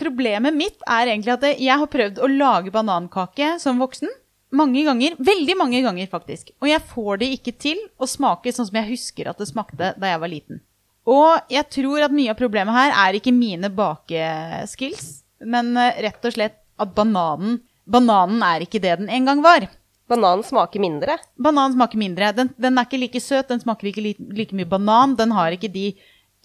problemet 0.00 0.56
mitt 0.56 0.82
er 0.90 1.10
egentlig 1.10 1.34
at 1.36 1.46
jeg 1.52 1.80
har 1.80 1.90
prøvd 1.90 2.20
å 2.22 2.30
lage 2.30 2.74
banankake 2.74 3.54
som 3.62 3.82
voksen. 3.82 4.10
Mange 4.54 4.84
ganger. 4.86 5.16
Veldig 5.18 5.56
mange 5.58 5.80
ganger, 5.82 6.10
faktisk. 6.10 6.52
Og 6.62 6.70
jeg 6.70 6.82
får 6.92 7.22
det 7.22 7.32
ikke 7.38 7.56
til 7.58 7.80
å 7.98 8.06
smake 8.06 8.54
sånn 8.54 8.68
som 8.68 8.78
jeg 8.78 8.92
husker 8.92 9.30
at 9.30 9.40
det 9.42 9.50
smakte 9.50 9.94
da 9.98 10.12
jeg 10.12 10.22
var 10.22 10.30
liten. 10.30 10.62
Og 11.10 11.52
jeg 11.52 11.66
tror 11.74 12.06
at 12.06 12.14
mye 12.16 12.32
av 12.32 12.38
problemet 12.38 12.72
her 12.74 12.92
er 13.04 13.18
ikke 13.18 13.32
mine 13.34 13.68
bakeskills, 13.76 15.22
men 15.44 15.74
eh, 15.76 15.98
rett 16.06 16.24
og 16.24 16.36
slett 16.36 16.60
at 16.80 16.94
bananen 16.96 17.60
Bananen 17.84 18.40
er 18.40 18.62
ikke 18.64 18.80
det 18.80 18.94
den 18.96 19.10
en 19.12 19.26
gang 19.28 19.42
var. 19.44 19.66
Bananen 20.08 20.40
smaker 20.46 20.80
mindre. 20.80 21.18
Bananen 21.36 21.74
smaker 21.76 22.00
mindre. 22.00 22.30
Den, 22.32 22.48
den 22.56 22.78
er 22.80 22.86
ikke 22.88 22.96
like 23.02 23.20
søt, 23.20 23.50
den 23.50 23.60
smaker 23.60 23.90
ikke 23.90 24.00
like, 24.00 24.24
like 24.32 24.56
mye 24.56 24.64
banan. 24.64 25.12
Den 25.18 25.34
har 25.36 25.52
ikke 25.52 25.68
de 25.68 25.90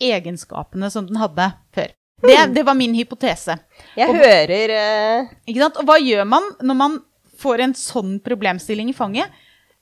egenskapene 0.04 0.90
som 0.92 1.08
den 1.08 1.16
hadde 1.22 1.46
før. 1.76 1.94
Det, 2.28 2.36
det 2.58 2.66
var 2.68 2.76
min 2.76 2.92
hypotese. 2.98 3.56
Jeg 3.96 4.12
Og- 4.12 4.20
hører 4.20 4.74
uh... 4.76 5.30
Ikke 5.48 5.64
sant? 5.64 5.80
Og 5.80 5.88
hva 5.88 5.96
gjør 6.04 6.28
man 6.28 6.52
når 6.60 6.80
man 6.82 6.98
får 7.40 7.64
en 7.64 7.76
sånn 7.80 8.18
problemstilling 8.20 8.92
i 8.92 8.98
fanget? 9.00 9.32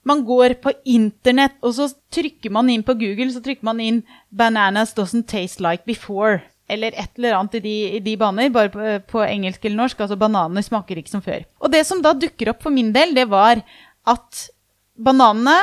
Man 0.06 0.22
går 0.24 0.54
på 0.62 0.72
internett, 0.84 1.56
og 1.62 1.74
så 1.74 1.88
trykker 2.14 2.52
man 2.54 2.70
inn 2.70 2.84
på 2.86 2.94
Google 2.98 3.32
så 3.34 3.42
trykker 3.44 3.66
man 3.66 3.80
inn 3.80 4.02
'Bananas 4.30 4.94
doesn't 4.94 5.26
taste 5.26 5.60
like 5.64 5.84
before'. 5.86 6.40
Eller 6.68 6.92
et 6.92 7.16
eller 7.16 7.32
annet 7.32 7.54
i 7.54 7.60
de, 7.64 7.76
i 7.96 8.00
de 8.04 8.16
baner, 8.20 8.50
bare 8.52 8.68
på, 8.68 8.80
på 9.08 9.22
engelsk 9.24 9.64
eller 9.64 9.76
norsk. 9.76 10.00
Altså 10.04 10.18
bananer 10.20 10.62
smaker 10.62 11.00
ikke 11.00 11.14
som 11.14 11.24
før. 11.24 11.46
Og 11.64 11.72
det 11.72 11.86
som 11.88 12.02
da 12.04 12.12
dukker 12.12 12.52
opp 12.52 12.62
for 12.62 12.74
min 12.74 12.92
del, 12.92 13.14
det 13.16 13.24
var 13.30 13.62
at 14.08 14.42
bananene 15.00 15.56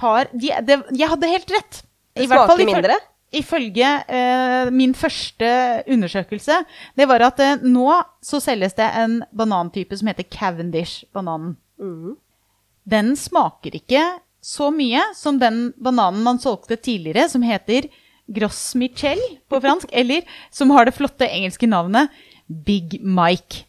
har 0.00 0.26
de, 0.32 0.50
de, 0.66 0.80
Jeg 0.98 1.08
hadde 1.12 1.30
helt 1.30 1.54
rett. 1.54 1.82
Det 2.18 2.26
smaker 2.26 2.66
mindre? 2.66 2.98
Ifølge 3.30 3.90
eh, 4.10 4.70
min 4.74 4.90
første 4.98 5.50
undersøkelse, 5.86 6.56
det 6.98 7.06
var 7.06 7.22
at 7.28 7.38
eh, 7.38 7.62
nå 7.62 7.86
så 8.26 8.40
selges 8.42 8.74
det 8.74 8.88
en 8.98 9.20
banantype 9.30 9.94
som 9.94 10.10
heter 10.10 10.26
Cavendish-bananen. 10.26 11.54
Mhm. 11.78 12.16
Den 12.90 13.14
smaker 13.18 13.76
ikke 13.78 14.02
så 14.40 14.70
mye 14.72 15.02
som 15.16 15.38
den 15.40 15.70
bananen 15.76 16.22
man 16.24 16.38
solgte 16.40 16.78
tidligere, 16.80 17.28
som 17.28 17.42
heter 17.44 17.88
Gross 18.30 18.74
Michel 18.78 19.20
på 19.50 19.58
fransk, 19.60 19.90
eller 19.92 20.22
som 20.54 20.70
har 20.74 20.86
det 20.88 20.94
flotte 20.96 21.26
engelske 21.28 21.68
navnet 21.68 22.08
Big 22.46 22.96
Mike. 23.02 23.64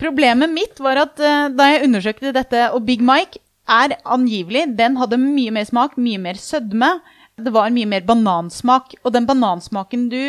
Problemet 0.00 0.50
mitt 0.52 0.80
var 0.84 0.98
at 1.06 1.20
eh, 1.22 1.48
da 1.56 1.70
jeg 1.70 1.86
undersøkte 1.86 2.32
dette, 2.36 2.64
og 2.74 2.84
Big 2.88 3.00
Mike 3.04 3.38
er 3.66 3.94
angivelig 4.04 4.66
Den 4.78 4.96
hadde 5.00 5.16
mye 5.20 5.52
mer 5.54 5.64
smak, 5.68 5.96
mye 5.96 6.20
mer 6.22 6.36
sødme. 6.40 6.90
Det 7.36 7.52
var 7.52 7.72
mye 7.72 7.88
mer 7.88 8.04
banansmak. 8.08 8.92
Og 9.04 9.12
den 9.16 9.26
banansmaken 9.28 10.08
du 10.12 10.20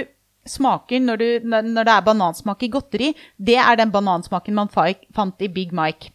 smaker 0.48 1.04
når, 1.04 1.20
du, 1.20 1.28
når 1.52 1.84
det 1.84 1.94
er 1.98 2.06
banansmak 2.08 2.64
i 2.64 2.70
godteri, 2.72 3.10
det 3.38 3.58
er 3.60 3.80
den 3.80 3.92
banansmaken 3.92 4.56
man 4.56 4.72
fa- 4.72 4.96
fant 5.16 5.44
i 5.44 5.52
Big 5.52 5.74
Mike. 5.76 6.14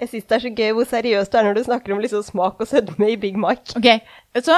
Jeg 0.00 0.08
syns 0.08 0.28
det 0.30 0.36
er 0.36 0.42
så 0.44 0.52
gøy 0.56 0.70
hvor 0.76 0.86
seriøst 0.88 1.32
du 1.32 1.36
er 1.36 1.44
når 1.44 1.58
du 1.58 1.64
snakker 1.66 1.92
om 1.92 2.00
liksom 2.00 2.22
smak 2.24 2.60
og 2.62 2.68
sødme 2.70 3.10
i 3.12 3.18
Big 3.20 3.36
Mike. 3.36 3.74
Ok, 3.76 3.88
så 4.40 4.56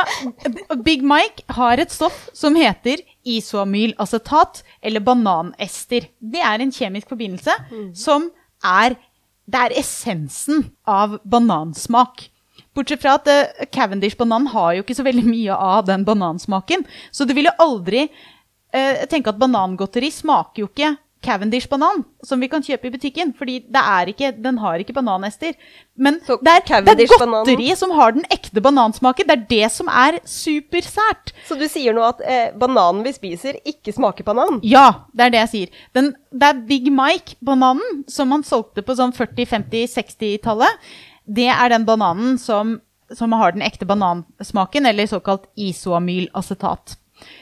Big 0.86 1.02
Mike 1.02 1.42
har 1.56 1.82
et 1.82 1.90
stoff 1.90 2.28
som 2.36 2.54
heter 2.54 3.02
isoamylacetat, 3.26 4.62
eller 4.82 5.02
bananester. 5.02 6.06
Det 6.18 6.42
er 6.42 6.62
en 6.62 6.74
kjemisk 6.74 7.10
forbindelse 7.10 7.56
som 7.94 8.30
er 8.62 8.98
Det 9.42 9.58
er 9.58 9.72
essensen 9.74 10.68
av 10.86 11.16
banansmak. 11.26 12.28
Bortsett 12.72 13.02
fra 13.02 13.16
at 13.18 13.26
uh, 13.26 13.64
Cavendish-banan 13.74 14.46
har 14.52 14.76
jo 14.76 14.84
ikke 14.84 14.94
så 14.94 15.04
veldig 15.04 15.24
mye 15.26 15.56
av 15.56 15.82
den 15.88 16.04
banansmaken. 16.06 16.86
Så 17.10 17.26
du 17.26 17.34
ville 17.34 17.50
aldri 17.60 18.04
uh, 18.06 19.02
tenke 19.10 19.34
at 19.34 19.40
banangodteri 19.42 20.12
smaker 20.14 20.62
jo 20.62 20.70
ikke 20.70 20.92
Cavendish-banan, 21.22 22.02
som 22.26 22.40
vi 22.42 22.48
kan 22.50 22.64
kjøpe 22.64 22.88
i 22.88 22.92
butikken. 22.94 23.32
Fordi 23.38 23.58
det 23.72 23.82
er 23.82 24.10
ikke, 24.12 24.32
den 24.42 24.58
har 24.62 24.82
ikke 24.82 24.94
bananester. 24.96 25.54
Men 25.96 26.18
Så 26.26 26.38
det 26.42 26.52
er, 26.52 26.82
det 26.86 26.94
er 27.06 27.12
godteri 27.22 27.70
som 27.78 27.92
har 27.96 28.14
den 28.16 28.26
ekte 28.32 28.62
banansmaken. 28.64 29.28
Det 29.28 29.36
er 29.36 29.46
det 29.50 29.70
som 29.74 29.88
er 29.88 30.18
supersært. 30.28 31.34
Så 31.48 31.58
du 31.58 31.66
sier 31.70 31.96
nå 31.96 32.04
at 32.06 32.22
eh, 32.26 32.52
bananen 32.58 33.04
vi 33.06 33.14
spiser, 33.16 33.58
ikke 33.68 33.94
smaker 33.94 34.26
banan? 34.26 34.60
Ja, 34.66 35.04
det 35.12 35.26
er 35.26 35.34
det 35.34 35.42
jeg 35.44 35.52
sier. 35.54 35.82
Den, 35.96 36.12
det 36.32 36.52
er 36.52 36.64
Big 36.68 36.88
Mike-bananen 36.92 38.02
som 38.10 38.32
man 38.32 38.46
solgte 38.46 38.84
på 38.86 38.96
sånn 38.98 39.14
40-, 39.16 39.46
50-, 39.56 39.92
60-tallet. 39.96 40.88
Det 41.26 41.50
er 41.52 41.70
den 41.70 41.86
bananen 41.86 42.38
som, 42.40 42.80
som 43.14 43.36
har 43.38 43.54
den 43.54 43.62
ekte 43.62 43.86
banansmaken, 43.88 44.88
eller 44.90 45.10
såkalt 45.10 45.46
isoamylacetat. 45.54 46.96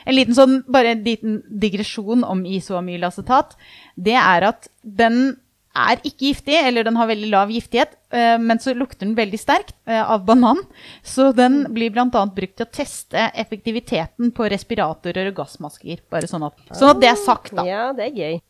En 0.06 0.16
liten 0.16 0.36
sånn, 0.36 0.58
bare 0.70 0.94
en 0.94 1.04
liten 1.06 1.40
digresjon 1.62 2.24
om 2.26 2.42
isoamylacetat. 2.48 3.56
Det 3.96 4.16
er 4.18 4.50
at 4.50 4.68
den 4.82 5.38
er 5.70 6.00
ikke 6.02 6.30
giftig, 6.30 6.56
eller 6.58 6.86
den 6.86 6.96
har 6.98 7.08
veldig 7.10 7.28
lav 7.30 7.50
giftighet, 7.54 7.92
eh, 8.10 8.36
men 8.42 8.58
så 8.58 8.74
lukter 8.74 9.06
den 9.06 9.14
veldig 9.18 9.38
sterkt 9.38 9.76
eh, 9.86 10.02
av 10.02 10.24
banan. 10.26 10.58
Så 11.06 11.30
den 11.36 11.62
blir 11.74 11.92
bl.a. 11.94 12.08
brukt 12.10 12.56
til 12.58 12.66
å 12.66 12.72
teste 12.74 13.28
effektiviteten 13.38 14.32
på 14.34 14.48
respiratorer 14.50 15.30
og 15.30 15.38
gassmasker. 15.38 16.02
Bare 16.10 16.30
sånn 16.30 16.48
at, 16.48 16.58
sånn 16.74 16.94
at 16.94 17.02
det 17.02 17.12
er 17.12 17.20
sagt, 17.20 17.54
da. 17.54 17.66
Ja, 17.68 17.84
det 17.94 18.08
er 18.08 18.18
gøy. 18.18 18.40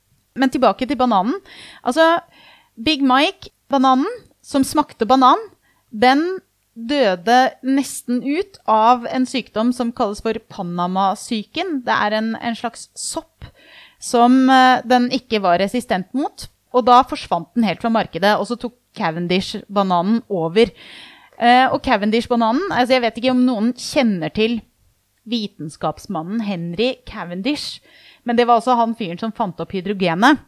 Men 0.41 0.53
tilbake 0.53 0.89
til 0.89 0.97
bananen. 0.97 1.37
Altså, 1.85 2.07
Big 2.81 3.05
Mike-bananen, 3.05 4.09
som 4.41 4.65
smakte 4.65 5.09
banan, 5.09 5.43
den 5.91 6.41
døde 6.89 7.39
nesten 7.67 8.23
ut 8.25 8.59
av 8.71 9.07
en 9.11 9.27
sykdom 9.29 9.75
som 9.77 9.93
kalles 9.97 10.23
for 10.25 10.39
Panama-syken. 10.53 11.81
Det 11.87 11.97
er 11.97 12.17
en, 12.19 12.33
en 12.37 12.57
slags 12.59 12.89
sopp 12.99 13.49
som 14.01 14.43
eh, 14.51 14.81
den 14.89 15.11
ikke 15.15 15.43
var 15.45 15.61
resistent 15.61 16.11
mot. 16.17 16.49
Og 16.71 16.87
da 16.87 17.01
forsvant 17.07 17.51
den 17.57 17.67
helt 17.67 17.83
fra 17.83 17.91
markedet, 17.93 18.37
og 18.39 18.47
så 18.49 18.57
tok 18.61 18.77
Cavendish-bananen 18.97 20.23
over. 20.31 20.71
Eh, 21.41 21.67
og 21.71 21.81
Cavendish-bananen 21.85 22.71
altså 22.71 22.97
Jeg 22.97 23.05
vet 23.07 23.19
ikke 23.21 23.33
om 23.35 23.45
noen 23.47 23.73
kjenner 23.79 24.33
til 24.35 24.61
vitenskapsmannen 25.31 26.43
Henry 26.47 26.95
Cavendish, 27.07 27.81
men 28.25 28.37
det 28.37 28.47
var 28.49 28.61
også 28.61 28.77
han 28.79 28.97
fyren 28.99 29.21
som 29.21 29.35
fant 29.37 29.61
opp 29.63 29.73
hydrogenet. 29.73 30.41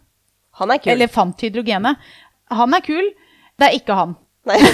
Han 0.60 0.72
er 0.72 0.80
kul. 0.82 0.92
Eller 0.92 1.12
fant 1.12 1.40
hydrogenet. 1.40 2.00
Han 2.52 2.76
er 2.76 2.84
kul. 2.84 3.06
Det 3.56 3.68
er 3.68 3.78
ikke 3.78 3.96
han. 3.96 4.16
Nei. 4.48 4.58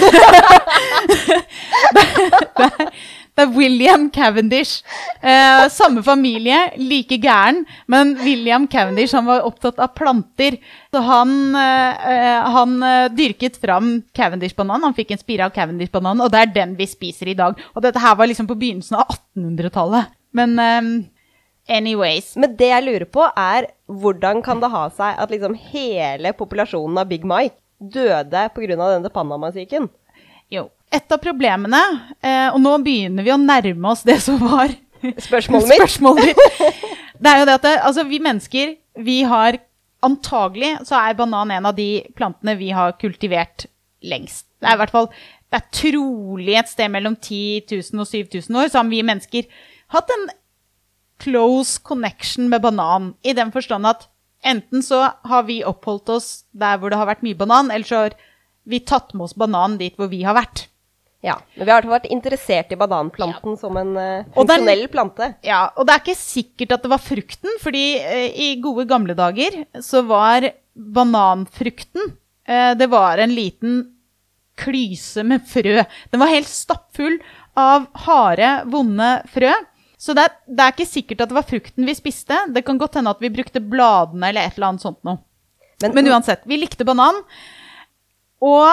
Det 3.39 3.45
er 3.45 3.53
William 3.55 4.09
Cavendish. 4.11 4.81
Eh, 5.23 5.65
samme 5.71 6.01
familie, 6.03 6.57
like 6.75 7.15
gæren, 7.23 7.61
men 7.87 8.17
William 8.19 8.65
Cavendish 8.67 9.15
han 9.15 9.29
var 9.29 9.45
opptatt 9.47 9.79
av 9.79 9.93
planter. 9.95 10.57
Så 10.91 10.99
han, 11.07 11.31
eh, 11.55 12.09
eh, 12.11 12.49
han 12.51 12.73
eh, 12.83 13.07
dyrket 13.15 13.55
fram 13.61 14.01
Cavendish-banan. 14.11 14.83
Han 14.83 14.97
fikk 14.97 15.13
en 15.15 15.21
spire 15.21 15.47
av 15.47 15.55
Cavendish-banan, 15.55 16.19
og 16.19 16.33
det 16.33 16.41
er 16.41 16.51
den 16.57 16.75
vi 16.75 16.89
spiser 16.89 17.31
i 17.31 17.37
dag. 17.39 17.55
Og 17.75 17.85
dette 17.85 18.03
her 18.03 18.19
var 18.19 18.27
liksom 18.27 18.49
på 18.49 18.59
begynnelsen 18.59 18.99
av 18.99 19.07
1800-tallet. 19.15 20.11
Men 20.35 20.59
eh, 20.59 20.91
anyways. 21.79 22.33
Men 22.35 22.59
det 22.59 22.73
jeg 22.73 22.87
lurer 22.89 23.07
på, 23.07 23.23
er 23.23 23.71
hvordan 23.87 24.43
kan 24.43 24.59
det 24.59 24.73
ha 24.75 24.83
seg 24.91 25.15
at 25.15 25.31
liksom 25.31 25.55
hele 25.71 26.35
populasjonen 26.35 26.99
av 26.99 27.07
Big 27.07 27.23
Mike 27.23 27.55
døde 27.79 28.43
pga. 28.55 28.75
denne 28.75 29.09
Panama-syken? 29.09 29.89
Jo. 30.51 30.69
Et 30.91 31.11
av 31.13 31.21
problemene, 31.21 31.79
eh, 32.21 32.49
og 32.49 32.59
nå 32.61 32.77
begynner 32.83 33.23
vi 33.25 33.33
å 33.33 33.37
nærme 33.37 33.91
oss 33.91 34.03
det 34.03 34.19
som 34.25 34.39
var 34.41 34.73
Spørsmålet 35.29 35.69
mitt. 35.69 35.79
Spørsmålet 35.79 36.31
mitt. 36.31 36.85
Det 37.19 37.27
er 37.27 37.41
jo 37.41 37.47
det 37.49 37.55
at 37.57 37.65
det, 37.65 37.71
altså, 37.83 38.03
vi 38.07 38.17
mennesker, 38.23 38.69
vi 39.03 39.17
har 39.27 39.57
antagelig 40.07 40.69
så 40.87 40.95
er 40.95 41.17
banan 41.19 41.51
en 41.51 41.65
av 41.67 41.75
de 41.75 42.05
plantene 42.15 42.53
vi 42.55 42.69
har 42.71 42.93
kultivert 42.95 43.65
lengst. 43.99 44.45
Det 44.63 44.69
er 44.71 44.77
i 44.77 44.79
hvert 44.79 44.93
fall 44.93 45.09
det 45.49 45.57
er 45.57 45.71
trolig 45.73 46.55
et 46.59 46.69
sted 46.69 46.91
mellom 46.93 47.15
10 47.17 47.65
000 47.71 48.03
og 48.03 48.07
7000 48.07 48.59
år 48.61 48.69
så 48.69 48.79
har 48.79 48.89
vi 48.91 49.01
mennesker 49.05 49.47
hatt 49.95 50.11
en 50.13 50.27
close 51.19 51.81
connection 51.83 52.47
med 52.51 52.61
banan. 52.63 53.13
I 53.25 53.33
den 53.33 53.51
forstand 53.51 53.89
at 53.89 54.07
enten 54.45 54.83
så 54.85 55.03
har 55.27 55.45
vi 55.47 55.61
oppholdt 55.67 56.11
oss 56.15 56.29
der 56.51 56.79
hvor 56.79 56.91
det 56.91 56.99
har 56.99 57.09
vært 57.09 57.23
mye 57.25 57.37
banan, 57.37 57.71
eller 57.73 57.87
så 57.87 58.03
har 58.05 58.17
vi 58.69 58.81
tatt 58.85 59.13
med 59.15 59.29
oss 59.29 59.37
banan 59.37 59.77
dit 59.79 59.95
hvor 59.99 60.11
vi 60.11 60.23
har 60.27 60.37
vært. 60.37 60.67
Ja, 61.19 61.35
men 61.57 61.67
vi 61.67 61.73
har 61.73 61.83
vært 61.83 62.07
interessert 62.07 62.69
i 62.71 62.77
bananplanten 62.79 63.57
som 63.59 63.75
en 63.79 63.91
uh, 63.99 64.27
funksjonell 64.37 64.85
er, 64.85 64.91
plante. 64.91 65.27
Ja, 65.43 65.65
og 65.75 65.87
det 65.87 65.95
er 65.95 66.03
ikke 66.05 66.15
sikkert 66.15 66.77
at 66.77 66.85
det 66.85 66.91
var 66.93 67.03
frukten, 67.03 67.57
fordi 67.59 67.83
uh, 67.99 68.27
i 68.31 68.53
gode 68.63 68.85
gamle 68.87 69.17
dager 69.19 69.57
så 69.83 70.05
var 70.07 70.47
bananfrukten 70.79 72.13
uh, 72.13 72.71
Det 72.79 72.87
var 72.87 73.19
en 73.19 73.35
liten 73.35 73.81
klyse 74.59 75.25
med 75.27 75.43
frø. 75.47 75.83
Den 76.11 76.23
var 76.23 76.31
helt 76.31 76.51
stappfull 76.51 77.19
av 77.59 77.89
harde, 78.05 78.53
vonde 78.71 79.11
frø. 79.33 79.51
Så 79.99 80.15
det 80.15 80.25
er, 80.27 80.35
det 80.47 80.63
er 80.63 80.75
ikke 80.75 80.87
sikkert 80.87 81.25
at 81.25 81.31
det 81.31 81.35
var 81.35 81.47
frukten 81.47 81.87
vi 81.87 81.95
spiste. 81.97 82.37
Det 82.55 82.63
kan 82.67 82.79
godt 82.79 82.95
hende 82.95 83.11
at 83.11 83.19
vi 83.23 83.31
brukte 83.33 83.59
bladene 83.59 84.29
eller 84.29 84.47
et 84.47 84.55
eller 84.55 84.71
annet 84.71 84.85
sånt 84.85 85.01
noe. 85.07 85.19
Men, 85.83 85.95
Men 85.95 86.11
uansett, 86.13 86.45
vi 86.47 86.59
likte 86.59 86.87
banan. 86.87 87.19
Og 88.43 88.69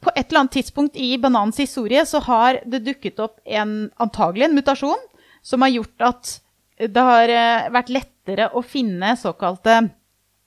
på 0.00 0.12
et 0.14 0.26
eller 0.26 0.42
annet 0.42 0.56
tidspunkt 0.58 0.96
i 1.00 1.14
bananens 1.20 1.60
historie 1.60 2.04
så 2.08 2.20
har 2.24 2.60
det 2.68 2.82
dukket 2.86 3.20
opp 3.20 3.40
en, 3.44 3.90
antagelig 4.00 4.48
en 4.48 4.56
mutasjon 4.56 5.02
som 5.44 5.64
har 5.64 5.72
gjort 5.74 6.06
at 6.10 6.36
det 6.80 7.04
har 7.04 7.32
eh, 7.32 7.68
vært 7.72 7.92
lettere 7.92 8.48
å 8.56 8.62
finne 8.64 9.12
såkalte 9.20 9.82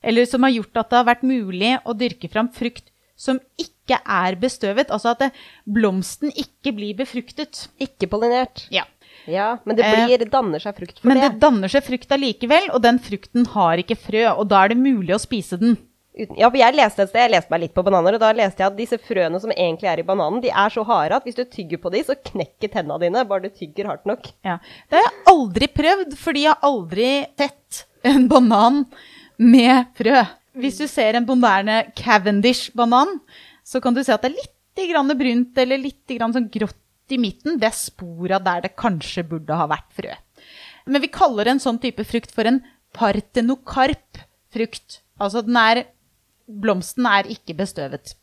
Eller 0.02 0.26
som 0.26 0.44
har 0.44 0.54
gjort 0.56 0.80
at 0.82 0.90
det 0.90 0.98
har 0.98 1.06
vært 1.08 1.28
mulig 1.28 1.76
å 1.86 1.94
dyrke 1.96 2.30
fram 2.30 2.50
frukt 2.54 2.90
som 3.16 3.38
ikke 3.62 4.00
er 4.04 4.36
bestøvet. 4.42 4.90
Altså 4.92 5.14
at 5.14 5.38
blomsten 5.64 6.34
ikke 6.36 6.74
blir 6.76 6.98
befruktet. 6.98 7.68
Ikke 7.80 8.10
pollinert. 8.12 8.66
Ja. 8.74 8.84
Ja, 9.30 9.58
men 9.66 9.78
det 9.78 9.86
Eh, 9.86 10.06
blir, 10.08 10.26
danner 10.30 10.60
seg 10.60 10.76
frukt 10.76 11.00
for 11.00 11.08
Men 11.08 11.18
det 11.22 11.30
det. 11.32 11.40
danner 11.40 11.72
seg 11.72 11.84
frukt 11.86 12.12
allikevel, 12.12 12.70
og 12.74 12.82
den 12.84 13.00
frukten 13.00 13.46
har 13.54 13.78
ikke 13.80 13.96
frø. 13.98 14.26
Og 14.38 14.48
da 14.52 14.64
er 14.66 14.74
det 14.74 14.78
mulig 14.82 15.14
å 15.16 15.20
spise 15.22 15.58
den. 15.60 15.78
Uten, 16.14 16.36
ja, 16.38 16.46
for 16.50 16.58
jeg 16.60 16.76
leste 16.78 17.02
et 17.02 17.10
sted, 17.10 17.22
jeg 17.24 17.32
leste 17.34 17.50
meg 17.50 17.62
litt 17.64 17.74
på 17.74 17.82
bananer, 17.84 18.14
og 18.14 18.22
da 18.22 18.32
leste 18.38 18.62
jeg 18.62 18.70
at 18.70 18.76
disse 18.78 19.00
frøene 19.02 19.40
som 19.42 19.50
egentlig 19.50 19.90
er 19.90 20.00
i 20.04 20.06
bananen, 20.06 20.42
de 20.44 20.52
er 20.54 20.70
så 20.70 20.84
harde 20.86 21.16
at 21.18 21.24
hvis 21.26 21.40
du 21.40 21.44
tygger 21.50 21.80
på 21.82 21.90
de, 21.90 22.04
så 22.06 22.14
knekker 22.14 22.70
tenna 22.70 23.00
dine, 23.02 23.24
bare 23.26 23.48
du 23.48 23.50
tygger 23.50 23.90
hardt 23.90 24.06
nok. 24.06 24.28
Ja. 24.46 24.60
Det 24.92 25.00
har 25.00 25.08
jeg 25.08 25.24
aldri 25.34 25.68
prøvd, 25.74 26.14
fordi 26.22 26.44
jeg 26.46 26.54
har 26.54 26.70
aldri 26.70 27.10
sett 27.40 27.86
en 28.06 28.28
banan 28.30 28.84
med 29.42 29.90
frø. 29.98 30.22
Hvis 30.54 30.78
du 30.84 30.86
ser 30.86 31.18
en 31.18 31.26
moderne 31.26 31.80
Cavendish-banan, 31.98 33.16
så 33.66 33.82
kan 33.82 33.96
du 33.96 34.04
se 34.04 34.14
at 34.14 34.22
det 34.22 34.34
er 34.34 34.38
litt 34.38 34.90
grann 34.92 35.10
brunt 35.18 35.58
eller 35.62 35.82
litt 35.82 36.06
grann 36.14 36.34
sånn 36.34 36.50
grått 36.54 36.78
i 37.12 37.20
midten. 37.20 37.58
Det 37.60 37.68
er 37.70 37.76
spora 37.76 38.40
der 38.44 38.68
det 38.68 38.76
kanskje 38.80 39.26
burde 39.28 39.58
ha 39.58 39.68
vært 39.70 39.90
frø. 39.96 40.14
Men 40.86 41.04
vi 41.04 41.12
kaller 41.12 41.50
en 41.50 41.62
sånn 41.64 41.80
type 41.84 42.04
frukt 42.08 42.32
for 42.36 42.48
en 42.48 42.62
partenokarp-frukt. 42.96 45.02
Altså 45.20 45.44
den 45.46 45.60
er 45.60 45.86
Blomsten 46.44 47.06
er 47.08 47.30
ikke 47.32 47.56
bestøvet. 47.56 48.18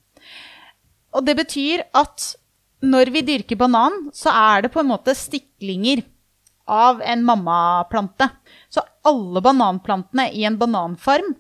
Og 1.17 1.25
det 1.25 1.35
betyr 1.39 1.87
at 1.97 2.35
når 2.85 3.11
vi 3.15 3.23
dyrker 3.25 3.57
banan, 3.61 4.11
så 4.13 4.33
er 4.33 4.65
det 4.65 4.73
på 4.75 4.83
en 4.83 4.91
måte 4.91 5.15
stiklinger 5.17 6.03
av 6.71 7.01
en 7.01 7.25
mammaplante. 7.27 8.29
Så 8.69 8.85
alle 9.09 9.41
bananplantene 9.45 10.29
i 10.37 10.45
en 10.49 10.59
bananfarm 10.61 11.33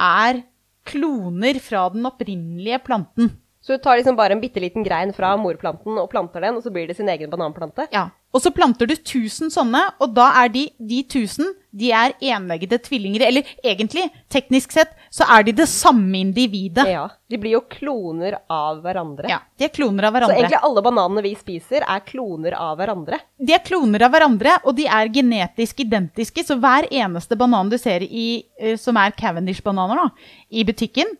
er 0.00 0.40
kloner 0.88 1.60
fra 1.62 1.84
den 1.92 2.08
opprinnelige 2.08 2.80
planten. 2.88 3.34
Så 3.62 3.76
du 3.76 3.78
tar 3.78 3.96
liksom 3.96 4.16
bare 4.18 4.34
en 4.34 4.40
bitte 4.42 4.58
liten 4.60 4.82
grein 4.82 5.12
fra 5.14 5.36
morplanten 5.38 5.94
og 6.02 6.08
planter 6.10 6.42
den, 6.42 6.56
og 6.58 6.64
så 6.64 6.70
blir 6.74 6.88
det 6.90 6.96
sin 6.98 7.08
egen 7.08 7.30
bananplante. 7.30 7.86
Ja. 7.94 8.08
Og 8.34 8.40
så 8.42 8.50
planter 8.50 8.88
du 8.88 8.94
1000 8.96 9.52
sånne, 9.54 9.82
og 10.02 10.14
da 10.16 10.30
er 10.40 10.48
de, 10.50 10.64
de 10.80 11.02
1000 11.04 11.52
De 11.72 11.90
er 11.94 12.12
enleggede 12.20 12.76
tvillinger. 12.84 13.22
Eller 13.28 13.48
egentlig, 13.64 14.08
teknisk 14.32 14.74
sett, 14.74 14.90
så 15.14 15.24
er 15.36 15.46
de 15.46 15.54
det 15.56 15.68
samme 15.70 16.18
individet. 16.18 16.84
Ja, 16.90 17.06
De 17.30 17.38
blir 17.40 17.54
jo 17.54 17.62
kloner 17.70 18.40
av 18.50 18.82
hverandre. 18.84 19.30
Ja, 19.30 19.38
De 19.56 19.68
er 19.68 19.72
kloner 19.72 20.08
av 20.08 20.16
hverandre. 20.16 20.36
Så 20.36 20.42
egentlig 20.42 20.60
alle 20.68 20.84
bananene 20.84 21.24
vi 21.24 21.32
spiser, 21.38 21.86
er 21.86 22.04
kloner 22.08 22.58
av 22.58 22.76
hverandre. 22.80 23.22
De 23.38 23.54
er 23.56 23.64
kloner 23.64 24.04
av 24.04 24.12
hverandre, 24.12 24.58
og 24.66 24.76
de 24.76 24.88
er 24.90 25.14
genetisk 25.14 25.86
identiske. 25.86 26.44
Så 26.44 26.58
hver 26.60 26.90
eneste 26.90 27.38
banan 27.40 27.72
du 27.72 27.78
ser 27.80 28.04
i, 28.04 28.44
eh, 28.58 28.76
som 28.76 28.98
er 29.00 29.14
Cavendish-bananer 29.16 30.10
i 30.50 30.64
butikken, 30.64 31.16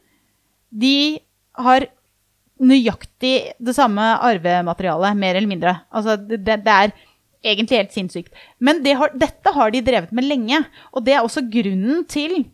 de 0.72 1.20
har 1.56 1.86
nøyaktig 2.62 3.34
det 3.58 3.74
samme 3.76 4.04
arvematerialet, 4.22 5.18
mer 5.18 5.38
eller 5.38 5.50
mindre. 5.50 5.74
Altså, 5.92 6.16
det, 6.16 6.38
det 6.46 6.72
er 6.72 6.92
egentlig 7.42 7.78
helt 7.80 7.94
sinnssykt. 7.96 8.32
Men 8.62 8.82
det 8.84 8.94
har, 9.00 9.10
dette 9.18 9.52
har 9.56 9.72
de 9.74 9.80
drevet 9.82 10.12
med 10.14 10.28
lenge, 10.28 10.60
og 10.94 11.04
det 11.06 11.16
er 11.16 11.24
også 11.26 11.42
grunnen 11.50 12.04
til 12.10 12.44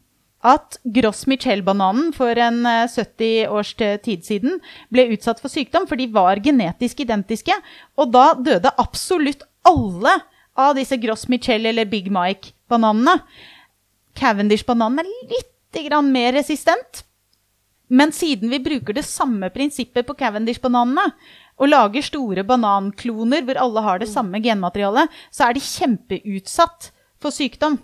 at 0.48 0.78
Gross 0.94 1.24
Michel-bananen 1.26 2.12
for 2.14 2.38
en 2.38 2.60
eh, 2.70 2.84
70 2.88 3.48
års 3.50 3.72
t- 3.74 3.96
tid 4.04 4.22
siden 4.24 4.60
ble 4.94 5.08
utsatt 5.16 5.42
for 5.42 5.50
sykdom, 5.50 5.88
for 5.90 5.98
de 5.98 6.06
var 6.14 6.38
genetisk 6.44 7.02
identiske. 7.02 7.56
Og 7.98 8.12
da 8.14 8.30
døde 8.38 8.70
absolutt 8.78 9.42
alle 9.66 10.14
av 10.58 10.76
disse 10.78 10.96
Gross 11.02 11.26
Michel 11.30 11.66
eller 11.68 11.90
Big 11.90 12.06
Mike-bananene. 12.14 13.18
Cavendish-bananen 14.18 15.02
er 15.04 15.12
litt 15.34 15.54
mer 16.08 16.32
resistent. 16.32 17.02
Men 17.88 18.12
siden 18.12 18.52
vi 18.52 18.60
bruker 18.62 18.96
det 18.96 19.06
samme 19.08 19.50
prinsippet 19.52 20.06
på 20.06 20.16
Cavendish-bananene, 20.18 21.10
og 21.58 21.72
lager 21.72 22.04
store 22.06 22.44
banankloner 22.46 23.42
hvor 23.46 23.58
alle 23.58 23.82
har 23.82 24.00
det 24.02 24.10
samme 24.12 24.38
genmaterialet, 24.44 25.10
så 25.34 25.48
er 25.48 25.56
de 25.56 25.64
kjempeutsatt 25.64 26.92
for 27.18 27.34
sykdom. 27.34 27.80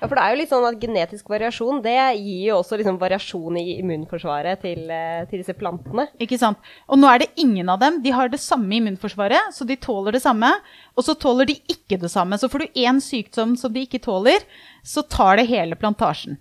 Ja, 0.00 0.08
For 0.08 0.16
det 0.18 0.22
er 0.24 0.32
jo 0.32 0.38
litt 0.40 0.50
sånn 0.52 0.66
at 0.68 0.80
genetisk 0.80 1.28
variasjon 1.32 1.82
det 1.84 1.94
gir 2.18 2.48
jo 2.48 2.58
også 2.58 2.78
liksom 2.80 2.96
variasjon 3.00 3.58
i 3.60 3.78
immunforsvaret 3.78 4.60
til, 4.64 4.82
eh, 4.90 5.24
til 5.30 5.40
disse 5.40 5.54
plantene. 5.56 6.08
Ikke 6.20 6.38
sant? 6.40 6.58
Og 6.88 6.98
nå 6.98 7.08
er 7.08 7.22
det 7.22 7.30
ingen 7.40 7.68
av 7.72 7.80
dem. 7.80 8.00
De 8.02 8.12
har 8.12 8.28
det 8.28 8.40
samme 8.42 8.72
immunforsvaret, 8.76 9.52
så 9.54 9.66
de 9.66 9.76
tåler 9.76 10.12
det 10.12 10.22
samme. 10.24 10.50
Og 10.96 11.04
så 11.04 11.14
tåler 11.16 11.46
de 11.46 11.60
ikke 11.68 12.00
det 12.00 12.10
samme. 12.10 12.36
Så 12.40 12.50
får 12.50 12.64
du 12.64 12.80
én 12.84 13.00
sykdom 13.00 13.56
som 13.56 13.72
de 13.72 13.86
ikke 13.86 14.02
tåler, 14.02 14.44
så 14.84 15.06
tar 15.08 15.36
det 15.36 15.48
hele 15.48 15.76
plantasjen. 15.76 16.36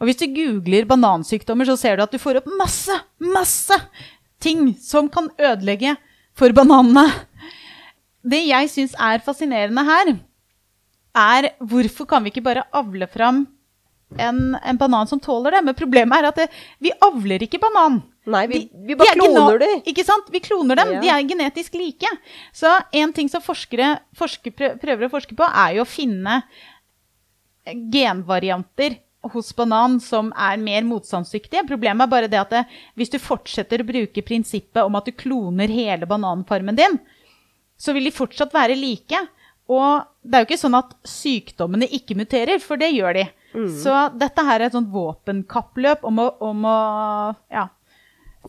Og 0.00 0.08
hvis 0.08 0.20
du 0.20 0.26
googler 0.34 0.86
banansykdommer, 0.88 1.68
så 1.68 1.76
ser 1.80 1.96
du 1.96 2.04
at 2.04 2.12
du 2.14 2.20
får 2.20 2.40
opp 2.42 2.50
masse, 2.58 2.96
masse 3.22 3.78
ting 4.42 4.72
som 4.82 5.08
kan 5.12 5.30
ødelegge 5.38 5.96
for 6.36 6.54
bananene. 6.56 7.06
Det 8.24 8.40
jeg 8.46 8.70
syns 8.72 8.94
er 9.00 9.24
fascinerende 9.24 9.84
her, 9.86 10.14
er 11.14 11.52
hvorfor 11.62 12.08
kan 12.10 12.24
vi 12.24 12.32
ikke 12.32 12.44
bare 12.44 12.64
avle 12.74 13.06
fram 13.10 13.44
en, 14.18 14.40
en 14.58 14.80
banan 14.80 15.08
som 15.10 15.20
tåler 15.22 15.54
det? 15.54 15.62
Men 15.68 15.78
problemet 15.78 16.18
er 16.18 16.30
at 16.30 16.42
det, 16.42 16.48
vi 16.82 16.92
avler 17.04 17.44
ikke 17.46 17.62
banan. 17.62 18.00
Nei, 18.24 18.46
vi, 18.48 18.62
vi 18.72 18.96
bare 18.96 19.12
de 19.12 19.12
er 19.12 19.20
kloner 19.20 19.58
dem. 19.60 19.80
Ikke 19.90 20.04
sant? 20.06 20.30
Vi 20.32 20.40
kloner 20.40 20.80
dem. 20.80 20.94
Ja. 20.96 21.00
De 21.02 21.10
er 21.12 21.26
genetisk 21.28 21.76
like. 21.76 22.10
Så 22.56 22.70
en 22.96 23.12
ting 23.12 23.28
som 23.28 23.44
forskere 23.44 23.98
forsker, 24.16 24.54
prøver 24.80 25.06
å 25.06 25.12
forske 25.12 25.36
på, 25.36 25.44
er 25.44 25.76
jo 25.76 25.84
å 25.84 25.88
finne 25.88 26.40
genvarianter 27.92 28.98
hos 29.32 29.52
banan 29.56 29.96
som 30.02 30.30
er 30.36 30.60
mer 30.60 30.84
motstandsdyktige. 30.88 31.64
Problemet 31.68 32.06
er 32.06 32.12
bare 32.12 32.30
det 32.30 32.40
at 32.40 32.52
det, 32.52 32.64
hvis 32.98 33.12
du 33.12 33.18
fortsetter 33.22 33.82
å 33.82 33.88
bruke 33.88 34.24
prinsippet 34.26 34.82
om 34.84 34.98
at 34.98 35.08
du 35.08 35.14
kloner 35.16 35.72
hele 35.72 36.08
bananfarmen 36.10 36.76
din, 36.78 36.98
så 37.80 37.94
vil 37.96 38.08
de 38.08 38.14
fortsatt 38.14 38.54
være 38.54 38.76
like. 38.78 39.22
Og 39.72 40.04
det 40.22 40.36
er 40.36 40.44
jo 40.44 40.48
ikke 40.50 40.60
sånn 40.60 40.76
at 40.76 40.92
sykdommene 41.08 41.88
ikke 41.96 42.16
muterer, 42.18 42.60
for 42.62 42.80
det 42.80 42.92
gjør 42.92 43.18
de. 43.20 43.24
Så 43.80 43.94
dette 44.18 44.44
her 44.44 44.60
er 44.60 44.66
et 44.68 44.76
sånt 44.76 44.90
våpenkappløp 44.92 46.04
om 46.08 46.20
å, 46.24 46.28
om 46.42 46.64
å 46.66 46.78
ja, 47.54 47.68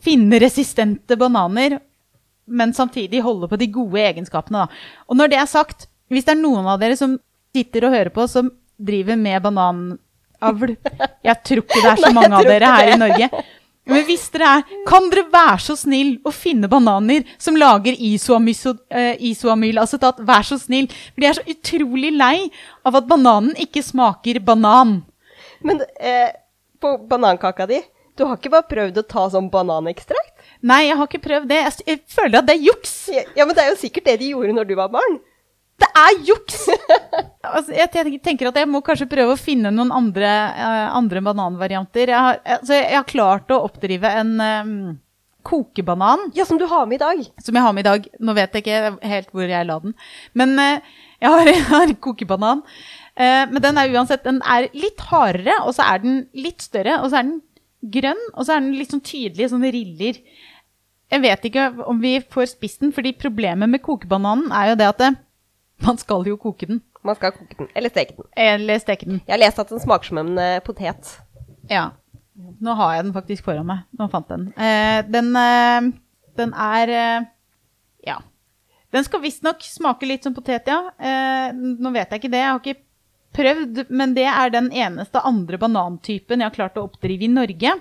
finne 0.02 0.40
resistente 0.42 1.16
bananer, 1.18 1.78
men 2.46 2.74
samtidig 2.74 3.22
holde 3.24 3.48
på 3.50 3.58
de 3.58 3.68
gode 3.74 4.02
egenskapene. 4.02 4.66
Da. 4.66 5.04
Og 5.08 5.18
når 5.18 5.32
det 5.32 5.38
er 5.40 5.50
sagt, 5.50 5.86
hvis 6.12 6.26
det 6.26 6.36
er 6.36 6.42
noen 6.42 6.66
av 6.70 6.82
dere 6.82 6.98
som 6.98 7.16
sitter 7.56 7.86
og 7.86 7.94
hører 7.94 8.12
på, 8.14 8.26
som 8.30 8.50
driver 8.76 9.16
med 9.18 9.40
bananavl 10.40 10.76
Jeg 11.24 11.42
tror 11.44 11.62
ikke 11.64 11.82
det 11.82 11.92
er 11.92 12.02
så 12.02 12.12
mange 12.16 12.36
av 12.36 12.50
dere 12.50 12.72
her 12.76 12.92
i. 12.92 12.98
Norge. 13.00 13.30
Men 13.86 14.02
hvis 14.08 14.24
dere 14.34 14.52
er, 14.58 14.62
kan 14.88 15.04
dere 15.12 15.26
være 15.30 15.58
så 15.62 15.76
snill 15.78 16.16
å 16.26 16.32
finne 16.34 16.68
bananer 16.70 17.26
som 17.38 17.58
lager 17.58 17.94
Altså, 17.94 18.38
isoamylacetat? 19.30 20.22
Vær 20.26 20.46
så 20.46 20.58
snill. 20.58 20.88
For 21.14 21.22
de 21.22 21.28
er 21.28 21.38
så 21.38 21.44
utrolig 21.46 22.10
lei 22.16 22.48
av 22.86 22.98
at 22.98 23.06
bananen 23.06 23.54
ikke 23.62 23.84
smaker 23.86 24.40
banan. 24.42 25.04
Men 25.62 25.84
eh, 26.00 26.34
på 26.82 26.96
banankaka 27.08 27.68
di, 27.70 27.78
du 28.16 28.24
har 28.24 28.40
ikke 28.40 28.52
bare 28.56 28.68
prøvd 28.70 28.98
å 29.00 29.06
ta 29.06 29.28
sånn 29.32 29.50
bananekstrakt? 29.52 30.34
Nei, 30.66 30.86
jeg 30.88 30.98
har 30.98 31.08
ikke 31.08 31.24
prøvd 31.28 31.48
det. 31.52 31.62
Jeg, 31.62 31.86
jeg 31.86 32.02
føler 32.10 32.40
at 32.40 32.48
det 32.48 32.56
er 32.56 32.66
juks. 32.66 32.94
Ja, 33.12 33.22
ja, 33.38 33.46
men 33.46 33.54
det 33.56 33.64
er 33.64 33.70
jo 33.74 33.80
sikkert 33.80 34.08
det 34.08 34.18
de 34.22 34.32
gjorde 34.32 34.56
når 34.56 34.70
du 34.70 34.74
var 34.78 34.90
barn. 34.92 35.20
Det 35.76 35.88
er 36.00 36.20
juks! 36.24 36.62
altså, 37.54 37.72
jeg, 37.76 38.20
tenker 38.24 38.48
at 38.48 38.60
jeg 38.60 38.68
må 38.70 38.80
kanskje 38.84 39.08
prøve 39.10 39.34
å 39.34 39.40
finne 39.40 39.72
noen 39.74 39.92
andre, 39.92 40.30
uh, 40.56 40.84
andre 40.96 41.22
bananvarianter. 41.24 42.12
Jeg 42.12 42.28
har, 42.28 42.38
altså, 42.58 42.78
jeg 42.78 42.96
har 42.96 43.08
klart 43.08 43.52
å 43.52 43.62
oppdrive 43.66 44.12
en 44.22 44.32
um, 44.40 44.76
kokebanan 45.46 46.30
Ja, 46.34 46.46
som 46.48 46.58
du 46.58 46.66
har 46.70 46.86
med 46.88 46.98
i 46.98 47.04
dag. 47.04 47.26
som 47.44 47.54
jeg 47.54 47.66
har 47.66 47.74
med 47.76 47.84
i 47.84 47.90
dag. 47.90 48.08
Nå 48.18 48.36
vet 48.38 48.56
jeg 48.56 48.64
ikke 48.64 49.10
helt 49.12 49.34
hvor 49.34 49.52
jeg 49.52 49.68
la 49.68 49.78
den. 49.84 49.96
Men 50.32 50.56
uh, 50.56 51.02
jeg 51.20 51.34
har, 51.34 51.50
jeg 51.52 51.66
har 51.68 51.84
en 51.90 51.98
kokebanan. 52.08 52.64
Uh, 53.16 53.44
men 53.52 53.60
den 53.64 53.80
er 53.80 53.92
uansett 53.92 54.24
Den 54.24 54.40
er 54.44 54.70
litt 54.76 55.04
hardere, 55.10 55.60
og 55.64 55.76
så 55.76 55.90
er 55.92 56.04
den 56.04 56.22
litt 56.36 56.64
større. 56.64 57.02
Og 57.02 57.12
så 57.12 57.20
er 57.20 57.28
den 57.28 57.40
grønn, 57.96 58.22
og 58.34 58.46
så 58.46 58.56
er 58.56 58.64
den 58.64 58.76
litt 58.80 58.96
sånn 58.96 59.04
tydelig, 59.04 59.50
sånn 59.52 59.68
riller. 59.68 60.24
Jeg 61.12 61.22
vet 61.22 61.44
ikke 61.46 61.68
om 61.86 62.00
vi 62.02 62.16
får 62.32 62.50
spist 62.56 62.82
den, 62.82 62.96
fordi 62.96 63.12
problemet 63.14 63.70
med 63.70 63.84
kokebananen 63.84 64.50
er 64.50 64.72
jo 64.72 64.78
det 64.80 64.88
at 64.90 65.02
det, 65.02 65.12
man 65.84 65.98
skal 66.00 66.26
jo 66.28 66.38
koke 66.40 66.68
den. 66.68 66.80
Man 67.06 67.18
skal 67.18 67.34
koke 67.36 67.58
den, 67.58 67.68
eller 67.74 67.92
steke 67.92 68.16
den. 68.16 68.28
Eller 68.36 68.80
steke 68.82 69.08
den. 69.08 69.20
Jeg 69.26 69.34
har 69.34 69.42
lest 69.42 69.60
at 69.62 69.72
den 69.72 69.82
smaker 69.82 70.10
som 70.10 70.22
en 70.22 70.32
uh, 70.38 70.62
potet. 70.64 71.12
Ja. 71.70 71.90
Nå 72.36 72.76
har 72.78 72.96
jeg 72.96 73.06
den 73.06 73.16
faktisk 73.16 73.46
foran 73.46 73.68
meg. 73.68 73.84
Nå 73.96 74.08
fant 74.12 74.32
den. 74.32 74.48
Uh, 74.56 75.00
den, 75.10 75.30
uh, 75.36 75.92
den 76.38 76.56
er 76.56 76.96
Ja. 78.06 78.20
Den 78.94 79.04
skal 79.04 79.20
visstnok 79.20 79.64
smake 79.66 80.06
litt 80.08 80.24
som 80.24 80.32
potet, 80.32 80.68
ja. 80.70 81.50
Nå 81.52 81.90
vet 81.92 82.12
jeg 82.12 82.20
ikke 82.22 82.30
det. 82.32 82.38
Jeg 82.40 82.52
har 82.52 82.60
ikke 82.62 82.82
prøvd, 83.36 83.80
men 83.90 84.14
det 84.16 84.26
er 84.30 84.52
den 84.54 84.70
eneste 84.72 85.20
andre 85.26 85.58
banantypen 85.60 86.40
jeg 86.40 86.48
har 86.48 86.54
klart 86.54 86.78
å 86.78 86.86
oppdrive 86.86 87.26
i 87.26 87.32
Norge. 87.32 87.74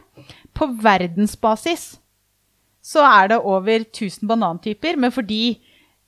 På 0.58 0.68
verdensbasis 0.82 1.86
så 2.86 3.06
er 3.08 3.32
det 3.32 3.40
over 3.42 3.86
1000 3.86 4.28
banantyper, 4.30 4.98
men 5.02 5.14
fordi, 5.14 5.58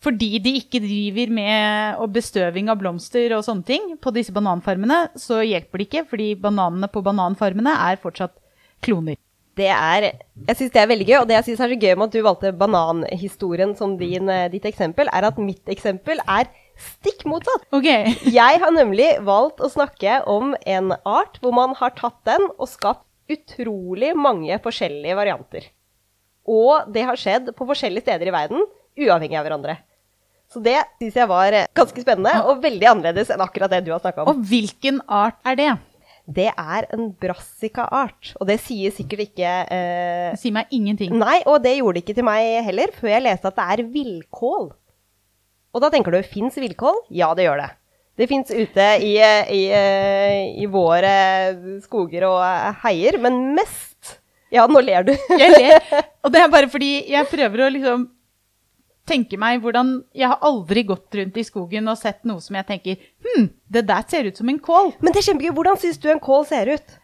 fordi 0.08 0.40
de 0.40 0.54
ikke 0.62 0.80
driver 0.80 1.32
med 1.36 2.04
bestøving 2.16 2.72
av 2.72 2.80
blomster 2.80 3.34
og 3.36 3.44
sånne 3.44 3.68
ting 3.68 3.88
på 4.00 4.14
disse 4.16 4.32
bananfarmene, 4.32 5.08
så 5.20 5.42
hjelper 5.44 5.82
det 5.82 5.88
ikke, 5.90 6.04
fordi 6.14 6.28
bananene 6.40 6.88
på 6.92 7.04
bananfarmene 7.04 7.74
er 7.90 8.00
fortsatt 8.00 8.38
kloner. 8.86 9.18
Det 9.58 9.68
er, 9.74 10.06
jeg 10.48 10.56
syns 10.60 10.72
det 10.76 10.80
er 10.84 10.90
veldig 10.92 11.08
gøy, 11.10 11.16
og 11.18 11.28
det 11.28 11.36
jeg 11.40 11.48
synes 11.48 11.64
er 11.66 11.74
så 11.74 11.80
gøy 11.82 11.94
med 11.98 12.06
at 12.06 12.14
du 12.14 12.22
valgte 12.24 12.54
bananhistorien 12.56 13.74
som 13.76 13.96
din, 14.00 14.30
eh, 14.30 14.46
ditt 14.54 14.68
eksempel, 14.70 15.10
er 15.10 15.28
at 15.28 15.42
mitt 15.42 15.74
eksempel 15.74 16.22
er 16.24 16.52
stikk 16.78 17.26
motsatt. 17.28 17.66
Okay. 17.74 18.14
Jeg 18.38 18.62
har 18.62 18.72
nemlig 18.76 19.10
valgt 19.26 19.64
å 19.66 19.72
snakke 19.74 20.22
om 20.30 20.54
en 20.62 20.94
art 21.02 21.42
hvor 21.42 21.58
man 21.58 21.74
har 21.82 21.98
tatt 21.98 22.22
den 22.30 22.46
og 22.54 22.70
skapt 22.70 23.04
utrolig 23.34 24.14
mange 24.16 24.56
forskjellige 24.64 25.18
varianter. 25.18 25.68
Og 26.48 26.94
det 26.94 27.04
har 27.10 27.20
skjedd 27.20 27.52
på 27.58 27.68
forskjellige 27.68 28.06
steder 28.06 28.30
i 28.30 28.38
verden, 28.38 28.64
uavhengig 28.96 29.42
av 29.42 29.50
hverandre. 29.50 29.80
Så 30.54 30.62
det 30.64 30.78
syns 31.02 31.20
jeg 31.20 31.30
var 31.30 31.56
eh, 31.56 31.68
ganske 31.76 32.04
spennende, 32.04 32.34
og 32.48 32.64
veldig 32.64 32.90
annerledes 32.94 33.32
enn 33.34 33.44
akkurat 33.44 33.72
det 33.74 33.84
du 33.86 33.92
har 33.94 34.02
snakka 34.04 34.24
om. 34.24 34.32
Og 34.32 34.48
hvilken 34.48 35.02
art 35.12 35.40
er 35.48 35.60
det? 35.60 35.72
Det 36.28 36.50
er 36.52 36.88
en 36.92 37.06
brassica-art, 37.24 38.34
og 38.36 38.50
det 38.50 38.58
sier 38.60 38.92
sikkert 38.92 39.30
ikke 39.30 39.52
eh, 39.72 40.34
sier 40.40 40.56
meg 40.56 40.72
ingenting. 40.76 41.14
Nei, 41.16 41.40
og 41.48 41.62
det 41.64 41.78
gjorde 41.78 42.00
det 42.00 42.04
ikke 42.04 42.18
til 42.18 42.28
meg 42.28 42.66
heller, 42.68 42.92
før 42.96 43.14
jeg 43.14 43.24
leste 43.24 43.48
at 43.52 43.60
det 43.60 43.68
er 43.76 43.84
villkål. 43.94 44.70
Og 45.76 45.84
da 45.84 45.92
tenker 45.94 46.16
du, 46.16 46.20
fins 46.28 46.58
villkål? 46.60 47.06
Ja, 47.16 47.32
det 47.38 47.48
gjør 47.48 47.62
det. 47.64 47.70
Det 48.18 48.26
fins 48.32 48.50
ute 48.50 48.86
i, 49.06 49.14
eh, 49.22 49.52
i, 49.54 49.64
eh, 49.70 50.62
i 50.64 50.68
våre 50.74 51.14
skoger 51.84 52.26
og 52.28 52.42
heier, 52.84 53.20
men 53.22 53.54
mest 53.58 54.18
Ja, 54.50 54.64
nå 54.68 54.80
ler 54.80 55.04
du. 55.04 55.12
Jeg 55.36 55.52
ler. 55.52 55.84
Og 56.24 56.32
det 56.32 56.40
er 56.40 56.52
bare 56.52 56.70
fordi 56.72 56.92
jeg 57.12 57.28
prøver 57.28 57.66
å 57.66 57.72
liksom 57.74 58.06
tenke 59.08 59.40
meg 59.40 59.62
hvordan 59.64 59.94
Jeg 60.16 60.30
har 60.32 60.44
aldri 60.46 60.84
gått 60.88 61.16
rundt 61.18 61.38
i 61.40 61.46
skogen 61.48 61.88
og 61.92 62.00
sett 62.00 62.24
noe 62.28 62.44
som 62.44 62.58
jeg 62.60 62.68
tenker 62.68 63.04
Hm, 63.24 63.50
det 63.72 63.86
der 63.88 64.06
ser 64.08 64.30
ut 64.30 64.38
som 64.40 64.50
en 64.50 64.60
kål. 64.60 64.94
Men 65.02 65.14
det 65.14 65.22
er 65.22 65.30
kjempegøy. 65.32 65.54
Hvordan 65.58 65.80
syns 65.82 66.00
du 66.02 66.10
en 66.12 66.24
kål 66.24 66.46
ser 66.50 66.72
ut? 66.76 66.96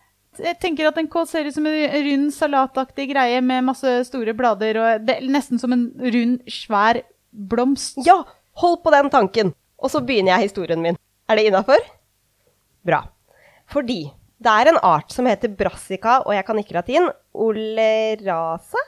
Jeg 0.42 0.58
tenker 0.62 0.88
at 0.90 0.98
en 0.98 1.10
kål 1.12 1.28
ser 1.30 1.46
ut 1.46 1.54
som 1.54 1.66
en 1.70 2.06
rund 2.08 2.32
salataktig 2.34 3.10
greie 3.12 3.42
med 3.46 3.68
masse 3.68 3.92
store 4.08 4.34
blader 4.38 4.80
og 4.82 5.04
det 5.06 5.20
nesten 5.30 5.62
som 5.62 5.76
en 5.76 5.92
rund, 6.02 6.40
svær 6.50 7.04
blomst. 7.30 8.00
Ja, 8.06 8.24
hold 8.62 8.80
på 8.86 8.94
den 8.96 9.12
tanken. 9.14 9.54
Og 9.78 9.92
så 9.94 10.02
begynner 10.02 10.36
jeg 10.36 10.50
historien 10.50 10.82
min. 10.82 10.98
Er 11.30 11.38
det 11.38 11.46
innafor? 11.50 11.86
Bra. 12.88 13.04
Fordi 13.70 14.08
det 14.44 14.52
er 14.52 14.72
en 14.72 14.80
art 14.84 15.14
som 15.14 15.28
heter 15.30 15.54
brassica, 15.56 16.22
og 16.26 16.34
jeg 16.36 16.46
kan 16.48 16.58
ikke 16.60 16.76
latin, 16.76 17.06
olerasa? 17.32 18.82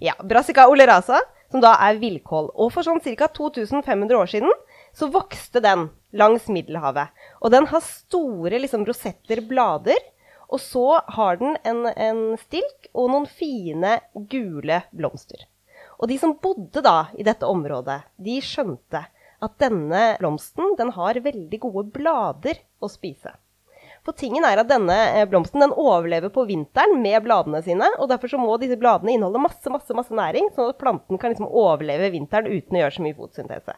Ja, 0.00 0.14
brassica 0.22 0.68
olerasa, 0.70 1.18
som 1.50 1.62
da 1.64 1.74
er 1.84 2.00
villkål. 2.00 2.52
Og 2.54 2.72
for 2.74 2.86
sånn 2.86 3.00
ca. 3.04 3.28
2500 3.32 4.16
år 4.18 4.30
siden 4.30 4.52
så 4.96 5.08
vokste 5.12 5.62
den 5.64 5.88
langs 6.16 6.48
Middelhavet. 6.52 7.12
Og 7.42 7.52
den 7.54 7.68
har 7.70 7.84
store 7.84 8.60
liksom, 8.60 8.86
rosetter, 8.88 9.42
blader. 9.48 10.00
Og 10.48 10.60
så 10.64 11.00
har 11.16 11.36
den 11.40 11.58
en, 11.68 11.84
en 11.92 12.22
stilk 12.40 12.88
og 12.94 13.10
noen 13.12 13.28
fine, 13.28 13.98
gule 14.32 14.82
blomster. 14.96 15.44
Og 15.98 16.08
de 16.08 16.16
som 16.20 16.36
bodde 16.40 16.80
da 16.84 17.10
i 17.18 17.26
dette 17.26 17.46
området, 17.48 18.00
de 18.16 18.38
skjønte 18.44 19.02
at 19.44 19.58
denne 19.62 20.16
blomsten 20.18 20.72
den 20.78 20.94
har 20.96 21.20
veldig 21.22 21.60
gode 21.62 21.84
blader 21.94 22.62
å 22.80 22.90
spise. 22.90 23.34
For 24.08 24.16
tingen 24.16 24.40
er 24.48 24.56
at 24.56 24.70
denne 24.70 24.94
eh, 25.12 25.26
blomsten 25.28 25.60
den 25.60 25.74
overlever 25.76 26.30
på 26.32 26.46
vinteren 26.48 26.94
med 27.02 27.20
bladene 27.26 27.58
sine. 27.60 27.90
og 28.00 28.08
Derfor 28.08 28.30
så 28.32 28.38
må 28.40 28.54
disse 28.56 28.78
bladene 28.80 29.12
inneholde 29.12 29.42
masse 29.44 29.68
masse, 29.68 29.92
masse 29.92 30.14
næring, 30.16 30.46
sånn 30.54 30.70
at 30.72 30.78
planten 30.80 31.20
kan 31.20 31.34
liksom 31.34 31.50
overleve 31.50 32.08
vinteren 32.14 32.48
uten 32.48 32.78
å 32.78 32.80
gjøre 32.80 32.94
så 32.94 33.04
mye 33.04 33.16
fotsyntese. 33.18 33.74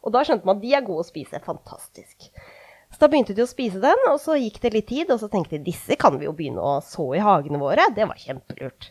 Og 0.00 0.14
da 0.14 0.22
skjønte 0.24 0.48
man 0.48 0.56
at 0.56 0.62
de 0.62 0.70
er 0.72 0.86
gode 0.86 1.04
å 1.04 1.08
spise. 1.10 1.40
Fantastisk. 1.44 2.30
Så 2.94 3.02
da 3.02 3.10
begynte 3.12 3.36
de 3.36 3.44
å 3.44 3.50
spise 3.50 3.82
den, 3.82 4.06
og 4.08 4.16
så 4.22 4.38
gikk 4.40 4.56
det 4.62 4.72
litt 4.72 4.88
tid, 4.88 5.12
og 5.12 5.20
så 5.20 5.28
tenkte 5.28 5.58
de 5.58 5.68
disse 5.68 6.00
kan 6.00 6.16
vi 6.16 6.30
jo 6.30 6.32
begynne 6.38 6.64
å 6.64 6.78
så 6.84 7.10
i 7.18 7.20
hagene 7.20 7.60
våre. 7.60 7.84
Det 7.92 8.08
var 8.08 8.24
kjempelurt. 8.24 8.88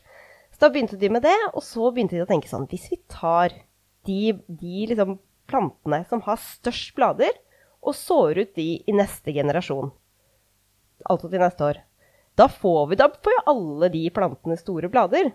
Så 0.54 0.62
da 0.62 0.70
begynte 0.76 1.02
de 1.02 1.10
med 1.10 1.26
det, 1.26 1.40
og 1.56 1.66
så 1.66 1.90
begynte 1.90 2.20
de 2.20 2.26
å 2.28 2.30
tenke 2.30 2.52
sånn 2.52 2.70
Hvis 2.70 2.86
vi 2.92 3.02
tar 3.10 3.58
de, 4.06 4.38
de 4.46 4.86
liksom 4.94 5.18
plantene 5.50 6.04
som 6.06 6.22
har 6.30 6.38
størst 6.38 6.94
blader, 7.02 7.34
og 7.82 7.98
sår 7.98 8.44
ut 8.44 8.56
de 8.62 8.70
i 8.86 8.94
neste 8.96 9.34
generasjon, 9.34 9.90
altså 11.10 11.30
til 11.32 11.44
neste 11.44 11.66
år, 11.68 11.80
da 12.40 12.48
får 12.50 12.88
vi 12.90 12.98
da 13.00 13.10
får 13.14 13.36
jo 13.36 13.46
alle 13.54 13.90
de 13.94 14.04
plantene 14.14 14.58
store 14.58 14.90
blader. 14.90 15.32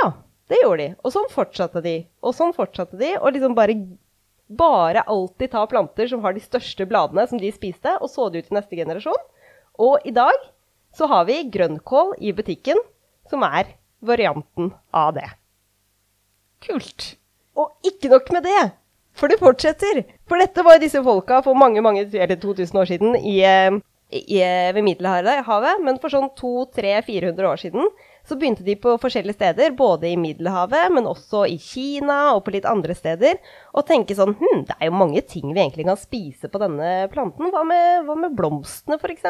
Ja, 0.00 0.10
det 0.50 0.60
gjorde 0.60 0.82
de. 0.82 0.88
Og 1.02 1.14
sånn 1.14 1.30
fortsatte 1.32 1.80
de. 1.84 1.94
Og 2.24 2.34
sånn 2.36 2.52
fortsatte 2.56 2.98
de, 3.00 3.14
og 3.20 3.32
liksom 3.36 3.56
bare 3.56 3.76
bare 4.46 5.00
alltid 5.08 5.50
ta 5.50 5.66
planter 5.66 6.08
som 6.08 6.20
har 6.24 6.34
de 6.36 6.42
største 6.44 6.84
bladene 6.86 7.24
som 7.28 7.40
de 7.40 7.52
spiste, 7.52 7.94
og 8.00 8.10
så 8.12 8.28
det 8.28 8.44
ut 8.44 8.50
til 8.50 8.58
neste 8.58 8.76
generasjon. 8.76 9.24
Og 9.80 10.04
i 10.04 10.12
dag 10.14 10.36
så 10.94 11.08
har 11.10 11.24
vi 11.28 11.40
grønnkål 11.50 12.14
i 12.20 12.34
butikken, 12.36 12.78
som 13.30 13.42
er 13.46 13.74
varianten 14.04 14.72
av 14.92 15.14
det. 15.16 15.26
Kult. 16.64 17.14
Og 17.56 17.72
ikke 17.86 18.10
nok 18.12 18.30
med 18.34 18.44
det, 18.46 18.62
for 19.16 19.30
det 19.30 19.40
fortsetter. 19.40 20.04
For 20.28 20.40
dette 20.40 20.64
var 20.66 20.80
disse 20.82 21.02
folka 21.02 21.40
for 21.44 21.58
mange, 21.58 21.82
mange, 21.82 22.06
eller 22.12 22.36
2000 22.40 22.80
år 22.80 22.90
siden 22.90 23.16
i, 23.16 23.40
eh, 23.40 23.80
i, 24.10 24.40
ved 24.74 24.84
Middelhavet. 24.84 25.80
Men 25.84 26.00
for 26.02 26.12
sånn 26.12 26.30
200-400 26.38 27.48
år 27.48 27.62
siden 27.62 27.88
så 28.24 28.38
begynte 28.40 28.64
de 28.64 28.76
på 28.80 28.94
forskjellige 29.00 29.36
steder, 29.36 29.74
både 29.76 30.08
i 30.08 30.16
Middelhavet, 30.16 30.88
men 30.94 31.08
også 31.10 31.44
i 31.50 31.58
Kina 31.60 32.32
og 32.32 32.46
på 32.46 32.54
litt 32.54 32.68
andre 32.68 32.96
steder, 32.96 33.36
å 33.76 33.84
tenke 33.84 34.16
sånn 34.16 34.32
Hm, 34.38 34.62
det 34.68 34.78
er 34.78 34.88
jo 34.88 34.96
mange 34.96 35.20
ting 35.28 35.50
vi 35.50 35.60
egentlig 35.60 35.84
kan 35.90 36.00
spise 36.00 36.48
på 36.48 36.60
denne 36.62 37.10
planten. 37.12 37.50
Hva 37.52 37.64
med, 37.68 38.06
hva 38.08 38.16
med 38.22 38.36
blomstene, 38.38 38.96
f.eks.? 38.96 39.26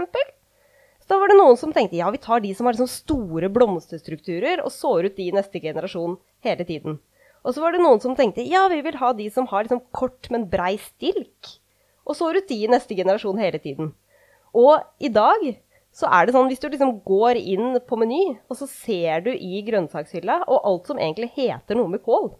Så 1.05 1.11
da 1.11 1.19
var 1.21 1.29
det 1.29 1.37
noen 1.37 1.59
som 1.61 1.75
tenkte 1.75 1.99
ja, 1.99 2.07
vi 2.15 2.23
tar 2.23 2.41
de 2.41 2.55
som 2.57 2.69
har 2.69 2.77
liksom 2.77 2.89
store 2.89 3.51
blomsterstrukturer, 3.53 4.63
og 4.65 4.73
sår 4.73 5.11
ut 5.11 5.19
de 5.19 5.27
i 5.27 5.35
neste 5.35 5.61
generasjon 5.61 6.17
hele 6.47 6.65
tiden. 6.65 7.01
Og 7.45 7.53
så 7.53 7.61
var 7.61 7.75
det 7.75 7.83
noen 7.83 8.01
som 8.01 8.15
tenkte 8.17 8.47
ja, 8.47 8.63
vi 8.73 8.81
vil 8.87 8.97
ha 9.03 9.11
de 9.13 9.27
som 9.35 9.51
har 9.51 9.67
liksom 9.67 9.83
kort, 9.93 10.31
men 10.33 10.47
brei 10.49 10.79
stilk. 10.81 11.59
Og 12.07 12.17
sår 12.17 12.41
ut 12.41 12.49
de 12.49 12.63
i 12.63 12.71
neste 12.71 12.97
generasjon 12.97 13.43
hele 13.43 13.61
tiden. 13.61 13.93
Og 14.55 14.81
i 15.03 15.11
dag 15.13 15.43
så 15.95 16.09
er 16.11 16.27
det 16.27 16.35
sånn 16.35 16.49
hvis 16.51 16.63
du 16.63 16.69
liksom 16.69 16.97
går 17.07 17.39
inn 17.39 17.77
på 17.87 17.99
Meny, 17.99 18.23
og 18.51 18.59
så 18.59 18.67
ser 18.71 19.27
du 19.27 19.31
i 19.35 19.63
grønnsakshylla, 19.67 20.41
og 20.51 20.67
alt 20.67 20.91
som 20.91 20.99
egentlig 20.99 21.31
heter 21.37 21.79
noe 21.79 21.93
med 21.93 22.03
kål, 22.07 22.33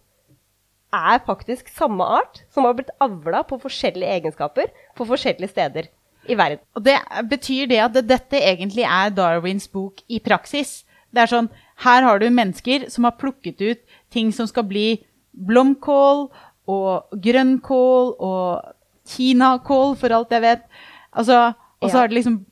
er 0.95 1.21
faktisk 1.27 1.69
samme 1.75 2.05
art 2.19 2.41
som 2.53 2.67
har 2.67 2.75
blitt 2.77 2.93
avla 3.03 3.43
på 3.47 3.59
forskjellige 3.63 4.17
egenskaper 4.19 4.71
på 4.95 5.07
forskjellige 5.07 5.51
steder 5.51 5.89
i 6.27 6.37
verden. 6.39 6.61
Og 6.75 6.85
det 6.85 6.97
betyr 7.29 7.67
det 7.71 7.81
at 7.83 7.97
dette 8.07 8.39
egentlig 8.39 8.85
er 8.87 9.11
Darwins 9.15 9.67
bok 9.71 9.99
i 10.07 10.21
praksis. 10.23 10.83
Det 11.11 11.23
er 11.23 11.31
sånn 11.31 11.51
Her 11.83 12.05
har 12.07 12.19
du 12.19 12.29
mennesker 12.31 12.87
som 12.91 13.03
har 13.03 13.17
plukket 13.19 13.59
ut 13.59 13.81
ting 14.13 14.31
som 14.31 14.47
skal 14.47 14.63
bli 14.67 15.03
blomkål 15.35 16.29
og 16.71 17.19
grønnkål 17.21 18.13
og 18.23 18.71
kinakål, 19.11 19.97
for 19.99 20.15
alt 20.15 20.31
jeg 20.31 20.41
vet. 20.41 20.63
Altså, 21.11 21.53
og 21.81 21.89
så 21.89 21.93
Ja. 21.93 21.99
har 22.01 22.07
det 22.07 22.17
liksom 22.19 22.45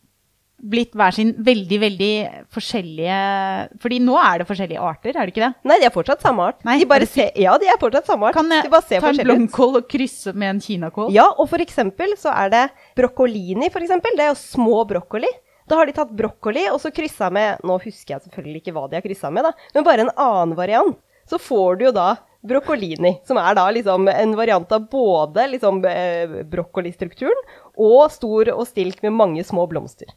blitt 0.63 0.93
hver 0.95 1.11
sin 1.11 1.33
veldig, 1.43 1.77
veldig 1.81 2.13
forskjellige 2.53 3.79
Fordi 3.83 3.99
nå 3.99 4.15
er 4.15 4.39
det 4.39 4.47
forskjellige 4.47 4.79
arter, 4.79 5.09
er 5.11 5.25
det 5.27 5.33
ikke 5.33 5.43
det? 5.43 5.55
Nei, 5.67 5.79
de 5.81 5.87
er 5.89 5.91
fortsatt 5.91 6.21
samme 6.23 6.39
art. 6.47 6.63
Nei, 6.63 6.77
de 6.79 6.85
bare 6.87 7.05
ser, 7.09 7.31
ja, 7.35 7.57
de 7.59 7.67
er 7.67 7.79
fortsatt 7.81 8.07
samme 8.07 8.29
art. 8.29 8.37
Kan 8.37 8.49
jeg 8.49 8.69
ta 8.71 9.09
en 9.09 9.21
blomkål 9.27 9.81
og 9.81 9.89
krysse 9.91 10.33
med 10.33 10.55
en 10.55 10.61
kinakål? 10.63 11.11
Ja, 11.11 11.27
og 11.37 11.49
for 11.51 11.59
eksempel 11.59 12.15
så 12.19 12.31
er 12.31 12.49
det 12.53 12.63
broccolini, 12.95 13.69
for 13.73 13.83
eksempel. 13.83 14.15
Det 14.15 14.23
er 14.27 14.31
jo 14.31 14.39
små 14.39 14.85
broccoli. 14.87 15.27
Da 15.67 15.75
har 15.79 15.87
de 15.87 15.95
tatt 15.95 16.11
broccoli 16.15 16.65
og 16.71 16.79
så 16.83 16.91
kryssa 16.91 17.29
med 17.31 17.59
Nå 17.63 17.77
husker 17.83 18.15
jeg 18.17 18.25
selvfølgelig 18.25 18.61
ikke 18.63 18.73
hva 18.75 18.89
de 18.89 18.97
har 18.99 19.05
kryssa 19.05 19.31
med, 19.31 19.43
da, 19.43 19.51
men 19.75 19.83
bare 19.87 20.07
en 20.07 20.13
annen 20.15 20.55
variant. 20.55 20.97
Så 21.27 21.39
får 21.39 21.77
du 21.79 21.85
jo 21.85 21.91
da 21.95 22.17
broccolini, 22.43 23.13
som 23.25 23.37
er 23.39 23.55
da 23.55 23.69
liksom 23.71 24.07
en 24.11 24.33
variant 24.35 24.71
av 24.75 24.89
både 24.91 25.45
liksom 25.53 25.77
eh, 25.87 26.41
broccolistrukturen 26.51 27.45
og 27.79 28.11
stor 28.13 28.51
og 28.53 28.67
stilk 28.69 29.01
med 29.05 29.15
mange 29.15 29.43
små 29.47 29.65
blomster. 29.69 30.11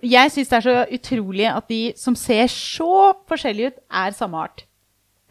Jeg 0.00 0.32
syns 0.32 0.48
det 0.48 0.56
er 0.56 0.64
så 0.64 0.76
utrolig 0.96 1.46
at 1.50 1.68
de 1.68 1.80
som 1.98 2.16
ser 2.16 2.48
så 2.48 3.12
forskjellige 3.28 3.74
ut, 3.74 3.80
er 3.90 4.16
samme 4.16 4.40
art. 4.46 4.64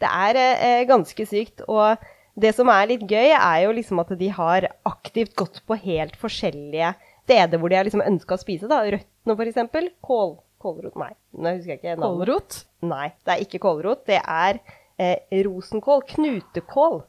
Det 0.00 0.08
er 0.08 0.38
eh, 0.40 0.86
ganske 0.88 1.26
sykt. 1.26 1.64
Og 1.66 1.98
det 2.40 2.54
som 2.56 2.70
er 2.72 2.92
litt 2.92 3.02
gøy, 3.02 3.34
er 3.34 3.64
jo 3.66 3.74
liksom 3.76 4.00
at 4.02 4.12
de 4.20 4.30
har 4.32 4.68
aktivt 4.88 5.34
gått 5.38 5.60
på 5.66 5.78
helt 5.82 6.14
forskjellige 6.20 6.94
steder 7.26 7.60
hvor 7.60 7.70
de 7.70 7.78
har 7.78 7.88
liksom 7.88 8.04
ønska 8.06 8.38
å 8.38 8.42
spise. 8.42 8.70
da. 8.70 8.82
Røttene, 8.86 9.36
eksempel. 9.50 9.90
Kål, 10.06 10.38
kålrot 10.62 10.96
Nei, 11.00 11.12
nå 11.34 11.56
husker 11.56 11.74
jeg 11.74 11.82
ikke 11.82 11.96
navnet. 11.96 12.06
Kålrot? 12.06 12.62
Nei, 12.86 13.08
det 13.26 13.34
er 13.34 13.44
ikke 13.46 13.62
kålrot. 13.66 14.06
Det 14.08 14.22
er 14.22 14.62
eh, 15.02 15.42
rosenkål. 15.46 16.06
Knutekål. 16.14 17.00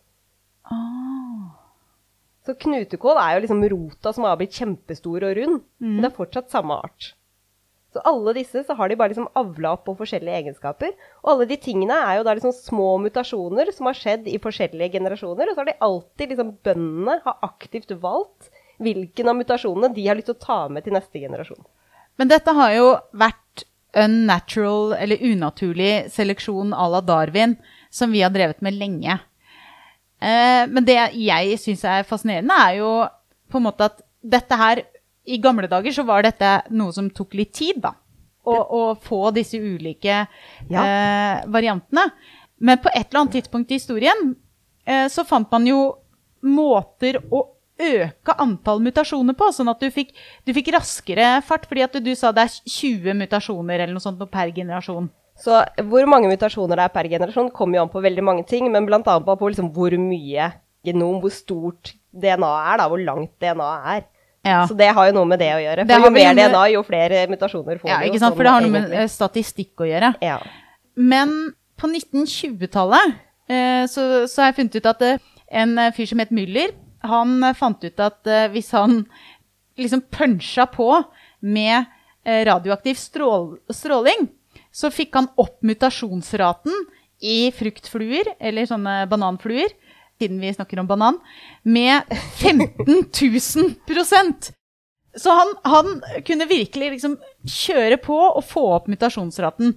Så 2.45 2.55
knutekål 2.57 3.19
er 3.21 3.35
jo 3.35 3.41
liksom 3.43 3.65
rota 3.69 4.13
som 4.15 4.25
har 4.25 4.37
blitt 4.39 4.55
kjempestor 4.57 5.27
og 5.27 5.35
rund. 5.37 5.65
Men 5.81 6.01
det 6.01 6.09
er 6.09 6.15
fortsatt 6.17 6.53
samme 6.53 6.77
art. 6.81 7.11
Så 7.91 7.99
alle 8.07 8.31
disse 8.37 8.63
så 8.63 8.75
har 8.79 8.87
de 8.87 8.95
bare 8.95 9.11
liksom 9.11 9.27
avla 9.35 9.73
opp 9.75 9.83
på 9.89 9.97
forskjellige 9.99 10.37
egenskaper. 10.39 10.93
Og 11.21 11.33
alle 11.33 11.47
de 11.49 11.57
tingene 11.59 11.97
er 12.07 12.17
jo 12.17 12.25
da 12.25 12.35
liksom 12.37 12.53
små 12.55 12.93
mutasjoner 13.03 13.73
som 13.75 13.89
har 13.89 13.99
skjedd 13.99 14.29
i 14.31 14.39
forskjellige 14.41 14.95
generasjoner. 14.95 15.51
Og 15.51 15.57
så 15.57 15.61
har 15.61 15.69
de 15.69 15.79
alltid 15.87 16.31
liksom 16.31 16.53
bøndene 16.63 17.19
har 17.25 17.43
aktivt 17.45 17.91
valgt 18.01 18.49
hvilken 18.81 19.29
av 19.29 19.37
mutasjonene 19.37 19.91
de 19.93 20.07
har 20.07 20.17
lyst 20.17 20.31
til 20.31 20.39
å 20.39 20.45
ta 20.45 20.61
med 20.71 20.87
til 20.87 20.95
neste 20.95 21.21
generasjon. 21.21 21.61
Men 22.17 22.31
dette 22.31 22.55
har 22.55 22.71
jo 22.73 22.87
vært 23.17 23.67
unnatural, 23.97 24.93
eller 24.95 25.19
unaturlig 25.19 26.11
seleksjon 26.13 26.71
à 26.73 26.87
la 26.89 27.01
Darwin, 27.03 27.57
som 27.91 28.11
vi 28.15 28.23
har 28.23 28.31
drevet 28.31 28.63
med 28.63 28.77
lenge. 28.79 29.19
Eh, 30.21 30.63
men 30.69 30.85
det 30.85 30.97
jeg 31.17 31.57
syns 31.61 31.83
er 31.87 32.05
fascinerende, 32.07 32.53
er 32.53 32.77
jo 32.77 32.91
på 33.51 33.59
en 33.59 33.65
måte 33.65 33.87
at 33.89 34.03
dette 34.21 34.57
her 34.57 34.83
I 35.25 35.37
gamle 35.41 35.67
dager 35.69 35.93
så 35.93 36.05
var 36.05 36.23
dette 36.25 36.49
noe 36.73 36.93
som 36.93 37.09
tok 37.13 37.35
litt 37.37 37.53
tid, 37.57 37.81
da. 37.83 37.93
Å, 38.41 38.53
å 38.57 38.81
få 38.97 39.27
disse 39.35 39.59
ulike 39.61 40.15
eh, 40.17 41.41
variantene. 41.45 42.07
Men 42.57 42.79
på 42.81 42.89
et 42.89 43.03
eller 43.03 43.19
annet 43.21 43.35
tidspunkt 43.37 43.69
i 43.69 43.77
historien 43.77 44.31
eh, 44.85 45.05
så 45.13 45.25
fant 45.29 45.49
man 45.53 45.67
jo 45.69 45.83
måter 46.41 47.19
å 47.29 47.43
øke 47.81 48.35
antall 48.41 48.81
mutasjoner 48.81 49.37
på, 49.37 49.51
sånn 49.53 49.69
at 49.71 49.81
du 49.81 49.89
fikk, 49.93 50.13
du 50.45 50.53
fikk 50.57 50.73
raskere 50.73 51.35
fart. 51.45 51.67
Fordi 51.69 51.85
at 51.85 51.97
du, 51.97 52.01
du 52.09 52.17
sa 52.17 52.33
det 52.33 52.47
er 52.47 52.57
20 52.73 53.17
mutasjoner 53.21 53.85
eller 53.85 53.93
noe 53.93 54.03
sånt 54.03 54.21
per 54.33 54.53
generasjon. 54.57 55.09
Så 55.41 55.57
hvor 55.89 56.05
mange 56.09 56.29
mutasjoner 56.29 56.77
det 56.77 56.85
er 56.85 56.93
per 56.93 57.09
generasjon, 57.09 57.49
kommer 57.55 57.79
jo 57.79 57.85
an 57.85 57.93
på 57.93 58.03
veldig 58.03 58.23
mange 58.25 58.45
ting, 58.49 58.67
men 58.73 58.85
bl.a. 58.85 59.01
på, 59.01 59.35
på 59.39 59.51
liksom 59.51 59.71
hvor 59.73 59.95
mye 59.97 60.51
genom, 60.85 61.19
hvor 61.21 61.33
stort 61.33 61.95
DNA 62.11 62.51
er, 62.71 62.81
da, 62.81 62.87
hvor 62.91 63.01
langt 63.01 63.33
DNA 63.41 63.69
er. 63.95 64.03
Ja. 64.45 64.61
Så 64.67 64.73
det 64.77 64.89
har 64.89 65.09
jo 65.09 65.15
noe 65.15 65.29
med 65.29 65.41
det 65.41 65.51
å 65.53 65.61
gjøre. 65.61 65.85
For 65.89 66.05
jo 66.07 66.13
mer 66.13 66.37
DNA, 66.37 66.61
jo 66.73 66.81
flere 66.85 67.25
mutasjoner 67.29 67.81
får 67.81 67.91
ja, 67.91 67.97
du. 67.99 68.05
jo, 68.05 68.11
ikke 68.11 68.21
sant? 68.23 68.37
For 68.37 68.47
det 68.47 68.53
har 68.53 68.65
noe 68.65 68.73
med 68.73 68.81
egentlig. 68.87 69.01
eh, 69.03 69.11
statistikk 69.13 69.83
å 69.83 69.89
gjøre. 69.89 70.13
Ja. 70.25 70.37
Men 70.97 71.35
på 71.81 71.89
1920-tallet 71.89 73.13
eh, 73.51 73.83
så, 73.91 74.07
så 74.29 74.43
har 74.43 74.51
jeg 74.51 74.57
funnet 74.59 74.79
ut 74.79 74.89
at 74.93 75.05
eh, 75.05 75.29
en 75.61 75.85
fyr 75.93 76.09
som 76.09 76.23
het 76.23 76.33
Müller, 76.33 76.73
han 77.05 77.41
fant 77.57 77.81
ut 77.81 78.01
at 78.05 78.29
hvis 78.53 78.69
han 78.77 78.99
liksom 79.81 80.03
punsja 80.13 80.67
på 80.69 80.85
med 81.41 81.89
radioaktiv 82.23 82.99
strål, 83.01 83.47
stråling, 83.73 84.27
så 84.71 84.91
fikk 84.93 85.15
han 85.19 85.29
opp 85.41 85.59
mutasjonsraten 85.67 86.73
i 87.21 87.51
fruktfluer, 87.53 88.33
eller 88.39 88.69
sånne 88.69 89.03
bananfluer, 89.11 89.73
siden 90.21 90.39
vi 90.41 90.53
snakker 90.53 90.81
om 90.81 90.89
banan, 90.89 91.19
med 91.63 92.07
15 92.39 92.71
000 92.85 93.75
prosent. 93.89 94.51
Så 95.17 95.33
han, 95.35 95.53
han 95.67 95.97
kunne 96.25 96.47
virkelig 96.47 96.93
liksom 96.95 97.17
kjøre 97.43 97.97
på 98.01 98.15
og 98.15 98.43
få 98.47 98.63
opp 98.77 98.87
mutasjonsraten. 98.91 99.75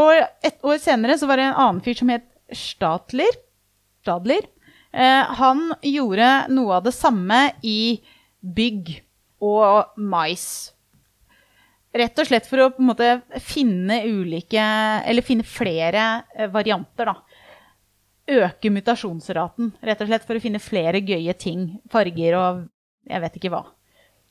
Og 0.00 0.10
et 0.46 0.58
år 0.66 0.80
senere 0.82 1.16
så 1.18 1.28
var 1.30 1.38
det 1.38 1.50
en 1.50 1.60
annen 1.66 1.84
fyr 1.84 1.98
som 1.98 2.10
het 2.12 2.26
Stadler. 2.50 3.36
Stadler. 4.02 4.48
Eh, 4.90 5.34
han 5.38 5.68
gjorde 5.86 6.30
noe 6.50 6.80
av 6.80 6.88
det 6.88 6.94
samme 6.96 7.44
i 7.62 8.00
bygg 8.42 8.96
og 9.44 9.94
mais. 9.96 10.72
Rett 11.90 12.20
og 12.22 12.28
slett 12.28 12.46
for 12.46 12.62
å 12.62 12.68
på 12.70 12.82
en 12.84 12.90
måte 12.92 13.40
finne 13.42 13.96
ulike 14.06 14.62
Eller 15.10 15.26
finne 15.26 15.46
flere 15.46 16.22
eh, 16.36 16.50
varianter, 16.52 17.10
da. 17.10 17.16
Øke 18.30 18.70
mutasjonsraten. 18.70 19.72
Rett 19.82 20.02
og 20.04 20.10
slett 20.10 20.26
for 20.28 20.38
å 20.38 20.42
finne 20.42 20.62
flere 20.62 21.02
gøye 21.02 21.34
ting. 21.34 21.80
Farger 21.90 22.36
og 22.38 22.60
jeg 23.10 23.22
vet 23.24 23.38
ikke 23.40 23.50
hva. 23.50 23.64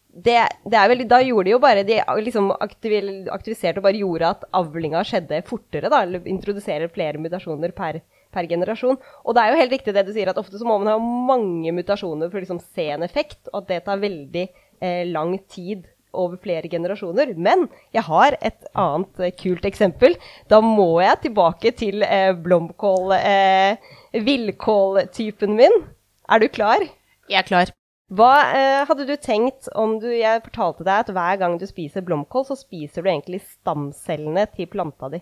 Det, 0.09 0.37
det 0.65 0.85
vel, 0.89 1.03
da 1.05 1.19
gjorde 1.21 1.45
de 1.45 1.51
jo 1.53 1.59
bare 1.61 1.83
De 1.85 1.99
liksom 2.23 2.47
aktiv- 2.55 3.27
aktiviserte 3.29 3.77
og 3.77 3.85
bare 3.85 3.99
gjorde 3.99 4.31
at 4.33 4.47
avlinga 4.57 5.03
skjedde 5.05 5.43
fortere, 5.49 5.91
da. 5.91 6.05
Eller 6.05 6.31
introduserer 6.31 6.87
flere 6.95 7.19
mutasjoner 7.19 7.75
per, 7.75 7.99
per 8.31 8.47
generasjon. 8.49 8.97
Og 9.25 9.35
det 9.35 9.43
er 9.43 9.51
jo 9.51 9.61
helt 9.65 9.75
riktig 9.75 9.97
det 9.99 10.07
du 10.07 10.15
sier, 10.15 10.31
at 10.31 10.39
ofte 10.39 10.57
så 10.57 10.67
må 10.67 10.79
man 10.79 10.93
ha 10.93 10.97
mange 11.35 11.75
mutasjoner 11.75 12.31
for 12.31 12.39
å 12.39 12.45
liksom 12.45 12.63
se 12.63 12.87
en 12.95 13.03
effekt, 13.03 13.51
og 13.51 13.65
at 13.65 13.71
det 13.73 13.83
tar 13.89 14.01
veldig 14.01 14.47
eh, 14.47 15.03
lang 15.11 15.35
tid 15.51 15.89
over 16.13 16.39
flere 16.41 16.69
generasjoner. 16.71 17.33
Men 17.37 17.67
jeg 17.95 18.05
har 18.07 18.37
et 18.41 18.69
annet 18.73 19.23
eh, 19.23 19.33
kult 19.37 19.65
eksempel. 19.69 20.17
Da 20.51 20.61
må 20.63 20.99
jeg 21.03 21.23
tilbake 21.27 21.73
til 21.77 22.05
eh, 22.05 22.31
blomkål, 22.33 23.15
eh, 23.19 23.91
villkåltypen 24.29 25.57
min. 25.59 25.83
Er 26.29 26.41
du 26.41 26.49
klar? 26.53 26.85
Jeg 27.29 27.43
er 27.43 27.47
klar. 27.47 27.73
Hva 28.09 28.33
eh, 28.57 28.83
hadde 28.89 29.05
du 29.05 29.13
tenkt 29.21 29.69
om 29.77 29.99
du 30.01 30.07
Jeg 30.09 30.41
fortalte 30.47 30.85
deg 30.85 31.03
at 31.03 31.09
hver 31.13 31.41
gang 31.41 31.57
du 31.61 31.67
spiser 31.69 32.05
blomkål, 32.05 32.47
så 32.47 32.57
spiser 32.57 33.05
du 33.05 33.11
egentlig 33.11 33.43
stamcellene 33.45 34.47
til 34.55 34.69
planta 34.71 35.11
di. 35.13 35.21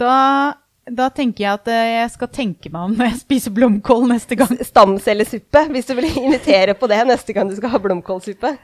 Da, 0.00 0.16
da 0.90 1.06
tenker 1.14 1.44
jeg 1.44 1.60
at 1.60 1.70
eh, 1.70 1.92
jeg 2.00 2.14
skal 2.16 2.32
tenke 2.34 2.72
meg 2.74 2.88
om 2.88 2.96
når 2.98 3.12
jeg 3.12 3.20
spiser 3.22 3.54
blomkål 3.54 4.08
neste 4.10 4.38
gang. 4.38 4.58
Stamcellesuppe, 4.66 5.68
hvis 5.70 5.86
du 5.86 5.94
vil 6.00 6.10
invitere 6.24 6.74
på 6.74 6.90
det 6.90 7.04
neste 7.06 7.36
gang 7.36 7.50
du 7.50 7.54
skal 7.58 7.76
ha 7.76 7.82
blomkålsuppe. 7.86 8.56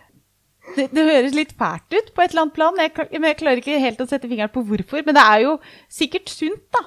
Det, 0.77 0.89
det 0.95 1.05
høres 1.05 1.35
litt 1.37 1.53
fælt 1.59 1.91
ut 1.91 2.11
på 2.15 2.23
et 2.23 2.33
eller 2.33 2.45
annet 2.45 2.57
plan, 2.57 2.79
jeg, 2.79 2.93
men 3.19 3.31
jeg 3.33 3.39
klarer 3.41 3.61
ikke 3.61 3.81
helt 3.83 4.03
å 4.03 4.09
sette 4.09 4.29
fingeren 4.31 4.53
på 4.55 4.63
hvorfor. 4.69 5.03
Men 5.07 5.17
det 5.19 5.25
er 5.35 5.41
jo 5.45 5.55
sikkert 5.91 6.31
sunt, 6.33 6.67
da. 6.75 6.85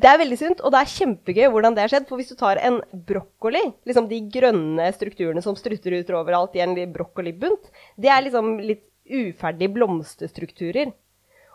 Det 0.00 0.08
er 0.08 0.20
veldig 0.20 0.38
sunt, 0.38 0.60
og 0.64 0.72
det 0.72 0.80
er 0.80 0.92
kjempegøy 0.94 1.48
hvordan 1.52 1.74
det 1.76 1.82
har 1.82 1.92
skjedd. 1.92 2.06
For 2.08 2.20
hvis 2.20 2.30
du 2.30 2.36
tar 2.38 2.60
en 2.62 2.78
brokkoli, 3.08 3.62
liksom 3.88 4.06
de 4.10 4.20
grønne 4.32 4.86
strukturene 4.96 5.42
som 5.44 5.58
strutter 5.58 5.96
ut 5.98 6.12
overalt 6.20 6.56
i 6.56 6.62
en 6.64 6.76
brokkolibunt, 6.94 7.72
det 8.00 8.12
er 8.12 8.24
liksom 8.24 8.54
litt 8.62 8.86
uferdige 9.10 9.74
blomsterstrukturer. 9.74 10.92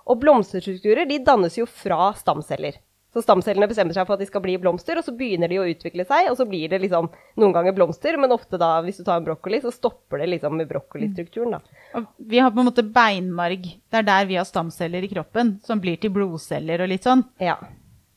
Og 0.05 0.19
blomsterstrukturer 0.21 1.07
de 1.09 1.21
dannes 1.25 1.55
jo 1.57 1.65
fra 1.69 2.11
stamceller. 2.19 2.77
Så 3.15 3.21
stamcellene 3.23 3.69
bestemmer 3.71 3.95
seg 3.95 4.03
for 4.09 4.17
at 4.17 4.19
de 4.19 4.27
skal 4.27 4.41
bli 4.43 4.57
blomster, 4.59 4.99
og 4.99 5.05
så 5.07 5.13
begynner 5.15 5.47
de 5.47 5.61
å 5.61 5.67
utvikle 5.71 6.03
seg, 6.03 6.27
og 6.27 6.35
så 6.35 6.43
blir 6.49 6.67
det 6.73 6.81
liksom 6.83 7.07
noen 7.39 7.53
ganger 7.55 7.75
blomster, 7.77 8.17
men 8.19 8.33
ofte 8.35 8.59
da, 8.59 8.73
hvis 8.83 8.99
du 8.99 9.05
tar 9.07 9.21
en 9.21 9.27
brokkoli, 9.29 9.61
så 9.63 9.71
stopper 9.71 10.19
det 10.19 10.27
liksom 10.33 10.57
med 10.59 10.67
brokkolistrukturen, 10.67 11.55
da. 11.55 11.79
Og 11.95 12.09
vi 12.19 12.41
har 12.43 12.51
på 12.51 12.59
en 12.59 12.67
måte 12.67 12.83
beinmarg. 12.83 13.69
Det 13.87 14.01
er 14.01 14.09
der 14.09 14.27
vi 14.27 14.35
har 14.35 14.49
stamceller 14.49 15.07
i 15.07 15.11
kroppen, 15.13 15.55
som 15.63 15.79
blir 15.79 15.95
til 16.03 16.11
blodceller 16.11 16.83
og 16.83 16.91
litt 16.91 17.07
sånn. 17.07 17.23
Ja. 17.39 17.55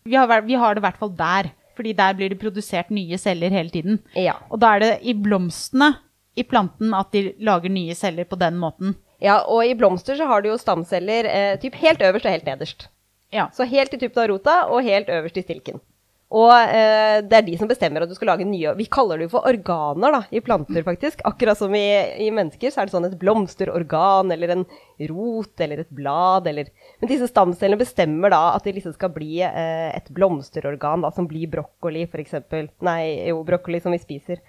Vi 0.08 0.18
har, 0.18 0.34
vi 0.42 0.58
har 0.58 0.74
det 0.74 0.82
i 0.82 0.86
hvert 0.88 0.98
fall 0.98 1.14
der, 1.14 1.52
fordi 1.78 1.94
der 1.94 2.18
blir 2.18 2.34
det 2.34 2.42
produsert 2.42 2.90
nye 2.90 3.22
celler 3.22 3.54
hele 3.54 3.70
tiden. 3.70 4.02
Ja. 4.18 4.34
Og 4.50 4.58
da 4.58 4.74
er 4.74 4.82
det 4.82 4.92
i 5.06 5.14
blomstene 5.14 5.92
i 6.34 6.42
planten 6.42 6.90
at 6.94 7.14
de 7.14 7.36
lager 7.38 7.70
nye 7.70 7.94
celler 7.94 8.26
på 8.26 8.38
den 8.38 8.58
måten. 8.58 8.98
ja, 9.22 9.40
og 9.46 9.66
i 9.66 9.74
blomster 9.78 10.18
så 10.18 10.26
har 10.30 10.42
du 10.42 10.52
jo 10.52 10.58
stamceller 10.58 11.26
eh, 11.26 11.56
typ 11.62 11.74
helt 11.78 12.02
øverst 12.02 12.26
og 12.26 12.34
helt 12.34 12.46
nederst. 12.46 12.88
Ja. 13.34 13.50
Så 13.54 13.68
helt 13.68 13.94
i 13.94 14.00
tuppen 14.00 14.24
av 14.24 14.28
rota 14.32 14.58
og 14.72 14.84
helt 14.86 15.08
øverst 15.12 15.40
i 15.40 15.44
stilken. 15.46 15.80
Og 16.28 16.50
eh, 16.52 17.22
det 17.24 17.36
er 17.38 17.44
de 17.46 17.54
som 17.56 17.68
bestemmer 17.70 18.04
at 18.04 18.10
du 18.10 18.12
skal 18.12 18.28
lage 18.28 18.44
nye 18.44 18.74
Vi 18.76 18.84
kaller 18.92 19.16
det 19.16 19.28
jo 19.28 19.30
for 19.32 19.48
organer 19.48 20.12
da, 20.12 20.18
i 20.28 20.42
planter, 20.44 20.82
faktisk. 20.84 21.22
Akkurat 21.28 21.56
som 21.56 21.72
i, 21.72 21.86
i 22.20 22.28
mennesker, 22.34 22.68
så 22.68 22.82
er 22.82 22.88
det 22.88 22.92
sånn 22.92 23.08
et 23.08 23.16
blomsterorgan 23.20 24.34
eller 24.34 24.52
en 24.52 24.66
rot 25.08 25.64
eller 25.64 25.80
et 25.80 25.94
blad 25.94 26.50
eller 26.50 26.68
Men 27.00 27.12
disse 27.14 27.30
stamcellene 27.30 27.80
bestemmer 27.80 28.34
da 28.34 28.42
at 28.58 28.68
de 28.68 28.76
liksom 28.76 28.92
skal 28.98 29.14
bli 29.14 29.40
eh, 29.46 29.88
et 29.96 30.12
blomsterorgan, 30.12 31.06
da, 31.06 31.14
som 31.16 31.28
blir 31.30 31.48
brokkoli, 31.48 32.04
f.eks. 32.04 32.36
Nei, 32.84 33.00
jo, 33.30 33.40
brokkoli 33.48 33.80
som 33.80 33.96
vi 33.96 34.02
spiser. 34.02 34.44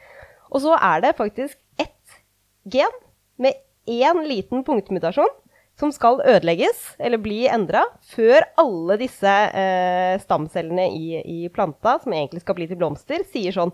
Og 0.51 0.65
så 0.65 0.75
er 0.75 1.05
det 1.05 1.15
faktisk 1.15 1.55
ett 1.79 2.19
gen 2.67 2.99
med 3.39 3.55
én 3.87 4.25
liten 4.27 4.67
punktmutasjon 4.67 5.31
som 5.79 5.93
skal 5.95 6.19
ødelegges 6.27 6.81
eller 6.99 7.21
bli 7.23 7.45
endra 7.47 7.85
før 8.11 8.43
alle 8.59 8.99
disse 8.99 9.31
eh, 9.31 10.19
stamcellene 10.21 10.89
i, 10.91 11.23
i 11.23 11.39
planta, 11.53 11.97
som 12.03 12.13
egentlig 12.13 12.43
skal 12.43 12.57
bli 12.57 12.67
til 12.69 12.79
blomster, 12.81 13.23
sier 13.31 13.55
sånn 13.55 13.73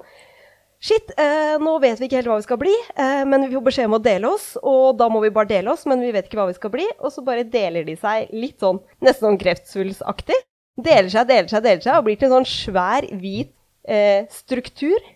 Shit, 0.86 1.14
eh, 1.18 1.56
nå 1.58 1.72
vet 1.82 1.98
vi 1.98 2.06
ikke 2.06 2.20
helt 2.20 2.28
hva 2.30 2.36
vi 2.38 2.46
skal 2.46 2.60
bli, 2.62 2.74
eh, 3.00 3.24
men 3.26 3.48
vi 3.48 3.56
får 3.56 3.64
beskjed 3.66 3.88
om 3.90 3.96
å 3.98 4.02
dele 4.06 4.30
oss. 4.30 4.52
Og 4.62 4.98
da 5.00 5.08
må 5.10 5.22
vi 5.24 5.32
bare 5.34 5.50
dele 5.50 5.72
oss, 5.72 5.86
men 5.90 6.04
vi 6.04 6.12
vet 6.14 6.28
ikke 6.28 6.38
hva 6.38 6.50
vi 6.50 6.58
skal 6.58 6.74
bli. 6.76 6.86
Og 7.00 7.14
så 7.16 7.24
bare 7.26 7.48
deler 7.48 7.88
de 7.88 7.96
seg 7.98 8.30
litt 8.36 8.62
sånn, 8.62 8.82
nesten 9.02 9.32
sånn 9.32 9.40
kreftsvulstaktig. 9.42 10.38
Deler 10.76 11.10
seg, 11.10 11.26
deler 11.32 11.50
seg, 11.50 11.64
deler 11.66 11.82
seg, 11.82 11.98
og 11.98 12.06
blir 12.06 12.20
til 12.20 12.30
en 12.30 12.36
sånn 12.36 12.50
svær, 12.52 13.08
hvit 13.18 13.54
eh, 13.88 14.28
struktur. 14.36 15.10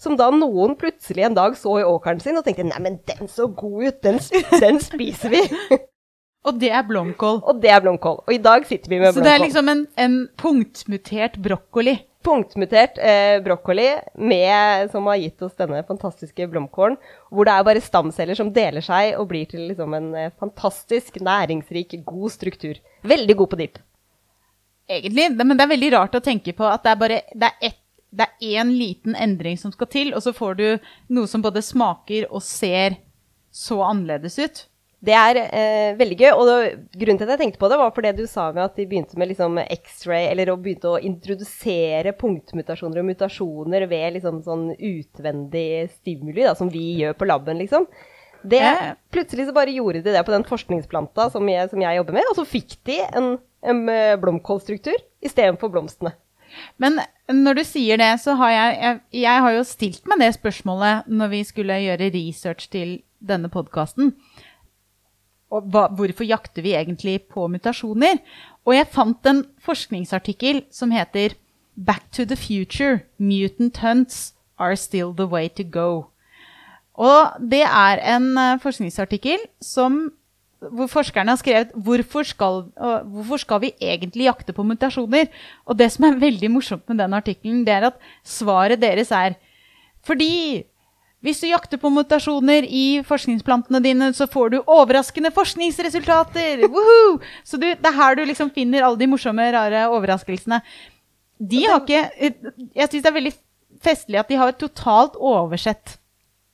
Som 0.00 0.18
da 0.18 0.32
noen 0.34 0.74
plutselig 0.80 1.28
en 1.28 1.38
dag 1.38 1.54
så 1.60 1.76
i 1.78 1.86
åkeren 1.86 2.18
sin 2.24 2.40
og 2.40 2.42
tenkte 2.48 2.66
nei, 2.66 2.82
men 2.82 2.98
den 3.06 3.30
så 3.30 3.46
god 3.46 3.92
ut, 3.92 4.02
den, 4.02 4.18
den 4.64 4.82
spiser 4.82 5.36
vi. 5.36 5.44
Og 6.42 6.56
det 6.58 6.72
er 6.74 6.82
blomkål. 6.82 7.42
og 7.46 7.60
det 7.62 7.70
er 7.70 7.82
blomkål. 7.84 8.24
Og 8.26 8.32
i 8.34 8.40
dag 8.42 8.64
sitter 8.66 8.90
vi 8.90 8.98
med 8.98 9.12
blomkål. 9.12 9.22
Så 9.22 9.26
det 9.28 9.34
er 9.34 9.44
liksom 9.44 9.68
en, 9.70 9.84
en 9.96 10.16
punktmutert 10.36 11.36
brokkoli. 11.42 11.98
punktmutert 12.22 12.98
eh, 13.02 13.40
brokkoli 13.42 13.88
med, 14.18 14.90
som 14.90 15.06
har 15.10 15.16
gitt 15.18 15.42
oss 15.42 15.54
denne 15.58 15.82
fantastiske 15.86 16.46
blomkålen, 16.50 16.96
hvor 17.30 17.46
det 17.46 17.54
er 17.54 17.66
bare 17.66 17.82
stamceller 17.82 18.38
som 18.38 18.52
deler 18.54 18.82
seg 18.82 19.16
og 19.18 19.28
blir 19.30 19.46
til 19.50 19.68
liksom 19.70 19.94
en 19.98 20.10
eh, 20.14 20.32
fantastisk, 20.38 21.18
næringsrik, 21.22 21.96
god 22.06 22.30
struktur. 22.30 22.78
Veldig 23.02 23.36
god 23.36 23.50
på 23.54 23.60
dipp. 23.62 23.78
Egentlig, 24.90 25.30
men 25.38 25.56
det 25.56 25.64
er 25.64 25.74
veldig 25.76 25.92
rart 25.94 26.18
å 26.18 26.22
tenke 26.22 26.54
på 26.58 26.66
at 26.66 26.82
det 26.82 26.90
er 26.92 27.00
bare 27.00 27.22
det 27.34 27.48
er 27.52 27.70
ett 27.70 27.78
det 28.12 28.26
er 28.26 28.60
én 28.60 28.74
liten 28.76 29.14
endring 29.16 29.56
som 29.56 29.72
skal 29.72 29.88
til, 29.88 30.10
og 30.12 30.20
så 30.20 30.34
får 30.36 30.58
du 30.58 30.66
noe 31.16 31.28
som 31.30 31.40
både 31.40 31.62
smaker 31.64 32.26
og 32.28 32.42
ser 32.44 32.98
så 33.48 33.78
annerledes 33.86 34.36
ut. 34.36 34.58
Det 35.02 35.14
er 35.18 35.38
eh, 35.42 35.96
veldig 35.98 36.16
gøy, 36.20 36.28
og 36.30 36.46
det, 36.46 36.56
grunnen 36.94 37.18
til 37.18 37.26
at 37.26 37.32
jeg 37.34 37.40
tenkte 37.40 37.58
på 37.58 37.68
det, 37.72 37.78
var 37.80 37.90
for 37.94 38.06
det 38.06 38.12
du 38.20 38.22
sa 38.30 38.44
med 38.54 38.62
at 38.62 38.76
de 38.78 38.86
begynte 38.86 39.18
med 39.18 39.32
liksom 39.32 39.58
X-ray, 39.64 40.28
eller 40.30 40.52
å 40.52 40.58
begynte 40.62 40.92
å 40.92 41.00
introdusere 41.02 42.12
punktmutasjoner 42.20 43.02
og 43.02 43.08
mutasjoner 43.08 43.88
ved 43.90 44.18
liksom 44.18 44.38
sånn 44.46 44.68
utvendig 44.78 45.88
stimuli, 45.96 46.44
da, 46.46 46.54
som 46.58 46.70
vi 46.70 46.84
gjør 47.00 47.16
på 47.18 47.26
laben, 47.26 47.58
liksom. 47.64 47.88
Det, 48.42 48.58
Ja. 48.62 48.92
Plutselig 49.14 49.48
så 49.48 49.54
bare 49.54 49.74
gjorde 49.74 50.02
de 50.02 50.14
det 50.14 50.22
på 50.26 50.34
den 50.34 50.46
forskningsplanta 50.46 51.28
som 51.34 51.50
jeg, 51.50 51.70
som 51.70 51.82
jeg 51.82 51.98
jobber 51.98 52.16
med, 52.20 52.30
og 52.30 52.38
så 52.38 52.46
fikk 52.46 52.78
de 52.86 53.00
en, 53.10 53.28
en 53.62 53.82
eh, 53.90 54.14
blomkålstruktur 54.22 54.98
istedenfor 55.22 55.70
blomstene. 55.74 56.14
Men 56.82 57.00
når 57.32 57.58
du 57.58 57.64
sier 57.64 57.98
det, 57.98 58.10
så 58.20 58.34
har 58.36 58.50
jeg, 58.52 58.78
jeg 58.82 59.22
Jeg 59.22 59.44
har 59.44 59.52
jo 59.56 59.62
stilt 59.64 60.06
meg 60.06 60.20
det 60.20 60.34
spørsmålet 60.36 61.08
når 61.08 61.30
vi 61.32 61.44
skulle 61.48 61.78
gjøre 61.80 62.10
research 62.12 62.68
til 62.70 63.00
denne 63.22 63.48
podkasten. 63.48 64.12
Og 65.52 65.68
hva, 65.72 65.86
hvorfor 65.92 66.24
jakter 66.24 66.64
vi 66.64 66.72
egentlig 66.76 67.18
på 67.32 67.46
mutasjoner? 67.52 68.22
Og 68.64 68.76
jeg 68.76 68.90
fant 68.94 69.28
en 69.28 69.44
forskningsartikkel 69.62 70.64
som 70.72 70.94
heter 70.94 71.36
Back 71.76 72.10
to 72.12 72.24
the 72.28 72.36
future. 72.36 73.02
Mutant 73.18 73.78
hunts 73.82 74.34
are 74.58 74.76
still 74.76 75.12
the 75.16 75.26
way 75.26 75.48
to 75.48 75.64
go. 75.64 76.08
Og 76.94 77.38
det 77.40 77.62
er 77.64 78.02
en 78.16 78.32
eh, 78.38 78.58
forskningsartikkel 78.60 79.46
som, 79.64 80.12
hvor 80.60 80.90
forskerne 80.92 81.32
har 81.32 81.40
skrevet 81.40 81.72
hvorfor 81.74 82.28
skal, 82.28 82.66
hvorfor 83.08 83.40
skal 83.40 83.62
vi 83.64 83.72
egentlig 83.80 84.28
jakte 84.28 84.52
på 84.52 84.66
mutasjoner. 84.66 85.30
Og 85.64 85.78
det 85.78 85.88
som 85.94 86.06
er 86.06 86.20
veldig 86.20 86.52
morsomt 86.52 86.84
med 86.88 87.00
den 87.00 87.16
artikkelen, 87.16 87.64
det 87.64 87.74
er 87.78 87.88
at 87.88 88.04
svaret 88.24 88.82
deres 88.82 89.10
er 89.10 89.40
fordi 90.02 90.64
hvis 91.22 91.38
du 91.42 91.46
jakter 91.46 91.78
på 91.78 91.90
mutasjoner 91.94 92.66
i 92.66 93.02
forskningsplantene 93.06 93.78
dine, 93.84 94.08
så 94.16 94.26
får 94.30 94.50
du 94.50 94.56
overraskende 94.62 95.30
forskningsresultater! 95.34 96.64
Woohoo! 96.66 97.20
Så 97.46 97.60
du, 97.62 97.68
det 97.70 97.90
er 97.90 97.94
her 97.94 98.18
du 98.18 98.24
liksom 98.26 98.50
finner 98.54 98.82
alle 98.82 98.98
de 98.98 99.06
morsomme, 99.10 99.46
rare 99.54 99.84
overraskelsene. 99.94 100.58
De 101.42 101.62
har 101.66 101.82
ikke 101.82 102.02
Jeg 102.74 102.88
syns 102.88 103.02
det 103.02 103.10
er 103.10 103.16
veldig 103.16 103.34
festlig 103.82 104.18
at 104.20 104.28
de 104.30 104.38
har 104.38 104.52
totalt 104.54 105.16
oversett 105.18 105.96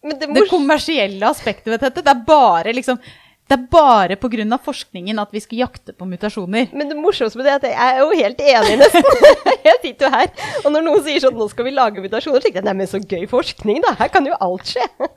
Men 0.05 0.17
det, 0.21 0.29
det 0.37 0.47
kommersielle 0.49 1.29
aspektet 1.29 1.73
ved 1.73 1.83
dette. 1.83 2.05
Det 2.05 2.13
er 2.13 2.29
bare 2.29 2.77
liksom 2.77 3.01
det 3.49 3.57
er 3.57 3.69
bare 3.73 4.17
pga. 4.21 4.59
forskningen 4.61 5.19
at 5.19 5.31
vi 5.33 5.41
skal 5.41 5.59
jakte 5.59 5.95
på 5.97 6.05
mutasjoner. 6.05 6.69
Men 6.73 6.91
det 6.91 6.97
morsomste 6.97 7.39
med 7.39 7.47
det 7.47 7.53
er 7.53 7.57
at 7.57 7.69
jeg 7.69 7.95
er 7.95 8.01
jo 8.03 8.11
helt 8.13 8.41
enig, 8.41 8.75
nesten. 8.83 9.03
jeg 9.69 9.79
sitter 9.83 10.07
jo 10.07 10.11
her, 10.13 10.29
og 10.65 10.73
når 10.75 10.85
noen 10.85 11.05
sier 11.07 11.23
sånn 11.25 11.39
'nå 11.39 11.49
skal 11.49 11.65
vi 11.65 11.73
lage 11.73 12.05
mutasjoner', 12.05 12.45
tenker 12.45 12.61
jeg 12.61 12.69
neimen 12.69 12.91
så 12.91 13.01
gøy 13.01 13.25
forskning, 13.31 13.81
da. 13.87 13.95
Her 13.97 14.13
kan 14.13 14.29
jo 14.29 14.37
alt 14.41 14.75
skje. 14.75 14.85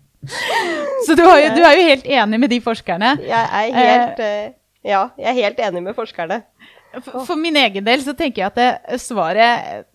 Så 1.06 1.16
du, 1.18 1.24
har 1.26 1.40
jo, 1.42 1.48
du 1.58 1.64
er 1.66 1.80
jo 1.80 1.86
helt 1.88 2.04
enig 2.06 2.40
med 2.40 2.52
de 2.54 2.60
forskerne. 2.62 3.16
Jeg 3.26 3.48
er 3.58 3.72
helt 3.74 4.20
eh, 4.22 4.52
Ja, 4.86 5.08
jeg 5.18 5.32
er 5.32 5.38
helt 5.40 5.62
enig 5.66 5.82
med 5.82 5.96
forskerne. 5.98 6.44
For, 7.00 7.38
min 7.40 7.56
egen 7.56 7.86
del 7.86 8.02
så 8.04 8.14
tenker 8.18 8.42
jeg 8.42 8.50
at 8.50 8.58
det, 8.60 8.98
svaret 9.00 9.86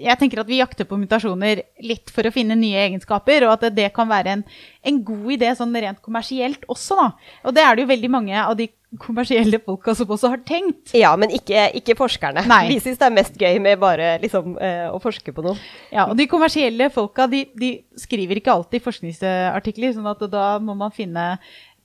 Jeg 0.00 0.16
tenker 0.20 0.40
at 0.40 0.48
vi 0.48 0.60
jakter 0.62 0.88
på 0.88 0.96
mutasjoner 0.96 1.60
litt 1.84 2.08
for 2.12 2.24
å 2.24 2.32
finne 2.32 2.56
nye 2.56 2.80
egenskaper, 2.86 3.44
og 3.44 3.56
at 3.56 3.66
det, 3.66 3.72
det 3.76 3.90
kan 3.96 4.08
være 4.08 4.38
en, 4.38 4.44
en, 4.86 5.02
god 5.04 5.34
idé 5.36 5.52
sånn 5.58 5.76
rent 5.76 6.00
kommersielt 6.04 6.64
også, 6.72 6.96
da. 6.96 7.06
Og 7.44 7.56
det 7.56 7.64
er 7.64 7.76
det 7.76 7.84
jo 7.84 7.90
veldig 7.92 8.10
mange 8.12 8.40
av 8.40 8.56
de 8.56 8.70
kommersielle 9.02 9.60
folka 9.60 9.92
som 9.98 10.10
også 10.16 10.30
har 10.32 10.40
tenkt. 10.48 10.94
Ja, 10.96 11.12
men 11.20 11.34
ikke, 11.34 11.66
ikke 11.76 11.96
forskerne. 11.98 12.46
Nei. 12.48 12.62
De 12.72 12.80
syns 12.80 13.00
det 13.02 13.08
er 13.08 13.16
mest 13.18 13.36
gøy 13.40 13.60
med 13.60 13.80
bare 13.82 14.14
liksom, 14.22 14.56
eh, 14.62 14.86
å 14.88 15.00
forske 15.02 15.34
på 15.36 15.44
noe. 15.44 15.60
Ja, 15.92 16.06
og 16.06 16.16
de 16.16 16.28
kommersielle 16.30 16.88
folka 16.94 17.28
de, 17.30 17.44
de 17.58 17.74
skriver 18.00 18.40
ikke 18.40 18.54
alltid 18.54 18.84
forskningsartikler, 18.86 19.92
sånn 19.98 20.08
at 20.14 20.24
da 20.32 20.48
må 20.62 20.78
man 20.78 20.94
finne 20.94 21.34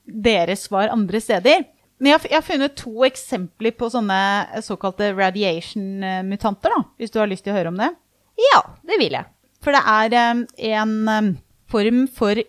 deres 0.02 0.64
svar 0.68 0.92
andre 0.94 1.20
steder. 1.22 1.66
Men 2.02 2.16
jeg 2.16 2.32
jeg 2.32 2.34
har, 2.34 2.42
funnet 2.42 2.74
to 2.74 3.04
eksempler 3.06 3.74
på 3.78 3.86
sånne 3.92 4.18
såkalte 4.66 5.12
radiation-mutanter, 5.14 6.74
da, 6.74 6.80
hvis 6.98 7.14
du 7.14 7.20
har 7.22 7.30
lyst 7.30 7.46
til 7.46 7.54
å 7.54 7.60
høre 7.60 7.70
om 7.70 7.78
det? 7.78 7.92
Ja, 8.50 8.58
det 8.82 8.98
vil 8.98 9.14
jeg. 9.14 9.28
For 9.62 9.76
det 9.76 9.82
er 9.86 10.16
um, 10.32 10.40
en 10.66 10.94
um, 11.06 11.28
form 11.70 12.00
for 12.10 12.40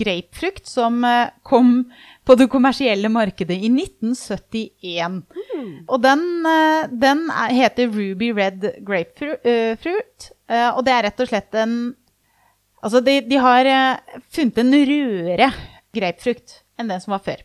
grapefrukt 0.00 0.66
som 0.66 0.98
uh, 1.06 1.30
kom 1.46 1.84
på 2.26 2.36
det 2.40 2.48
kommersielle 2.50 3.10
markedet 3.12 3.54
i 3.54 3.70
1971. 3.70 5.22
Mm. 5.30 5.70
Og 5.86 6.02
den, 6.02 6.26
uh, 6.42 6.90
den 6.90 7.22
er, 7.30 7.54
heter 7.54 7.94
Ruby 7.94 8.32
Red 8.34 8.66
Grapefruit. 8.82 10.32
Uh, 10.50 10.72
og 10.74 10.82
det 10.88 10.96
er 10.96 11.06
rett 11.06 11.24
og 11.24 11.30
slett 11.30 11.58
en 11.62 11.78
Altså, 12.78 13.00
de, 13.02 13.16
de 13.26 13.34
har 13.42 13.66
funnet 14.30 14.60
en 14.62 14.68
rødere 14.70 15.48
grapefrukt 15.98 16.60
enn 16.78 16.92
den 16.92 17.00
som 17.02 17.10
var 17.10 17.24
før. 17.24 17.40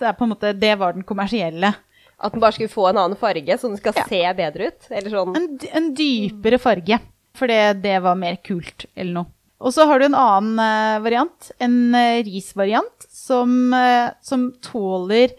Så 0.00 0.08
det, 0.08 0.26
måte, 0.30 0.52
det 0.56 0.74
var 0.80 0.94
den 0.96 1.04
kommersielle. 1.04 1.74
At 2.20 2.32
den 2.32 2.40
bare 2.40 2.56
skulle 2.56 2.72
få 2.72 2.86
en 2.88 3.00
annen 3.00 3.18
farge, 3.20 3.56
så 3.58 3.68
den 3.68 3.80
skal 3.80 3.98
ja. 4.00 4.06
se 4.08 4.20
bedre 4.38 4.70
ut? 4.70 4.88
Sånn. 4.88 5.36
En, 5.36 5.50
en, 5.76 5.90
dypere 5.96 6.56
farge. 6.60 6.96
For 7.36 7.52
det, 7.52 7.82
det, 7.84 7.98
var 8.04 8.16
mer 8.16 8.40
kult, 8.44 8.86
eller 8.94 9.20
noe. 9.20 9.32
Og 9.60 9.74
så 9.76 9.84
har 9.84 10.00
du 10.00 10.06
en 10.08 10.16
annen 10.16 10.56
uh, 10.56 11.02
variant. 11.04 11.50
En 11.60 11.76
uh, 11.92 12.20
risvariant 12.24 13.06
som, 13.12 13.52
uh, 13.76 14.08
som, 14.24 14.48
tåler 14.64 15.36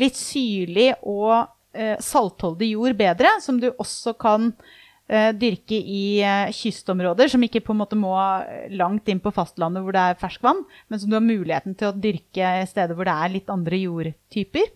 litt 0.00 0.16
syrlig 0.18 0.92
og 1.00 1.50
saltholdig 1.74 2.68
jord 2.76 2.94
bedre. 2.98 3.32
Som 3.42 3.56
du 3.58 3.72
også 3.72 4.12
kan 4.20 4.52
dyrke 5.04 5.76
i 5.76 6.22
kystområder, 6.56 7.28
som 7.28 7.42
ikke 7.44 7.60
på 7.60 7.74
en 7.74 7.80
måte 7.82 7.98
må 7.98 8.14
langt 8.72 9.10
inn 9.12 9.20
på 9.20 9.32
fastlandet 9.36 9.84
hvor 9.84 9.92
det 9.92 10.00
er 10.00 10.16
ferskvann, 10.16 10.62
men 10.88 11.00
som 11.00 11.10
du 11.10 11.18
har 11.18 11.26
muligheten 11.26 11.76
til 11.76 11.90
å 11.90 11.96
dyrke 11.96 12.54
steder 12.70 12.96
hvor 12.96 13.04
det 13.04 13.12
er 13.12 13.34
litt 13.34 13.52
andre 13.52 13.82
jordtyper. 13.82 14.70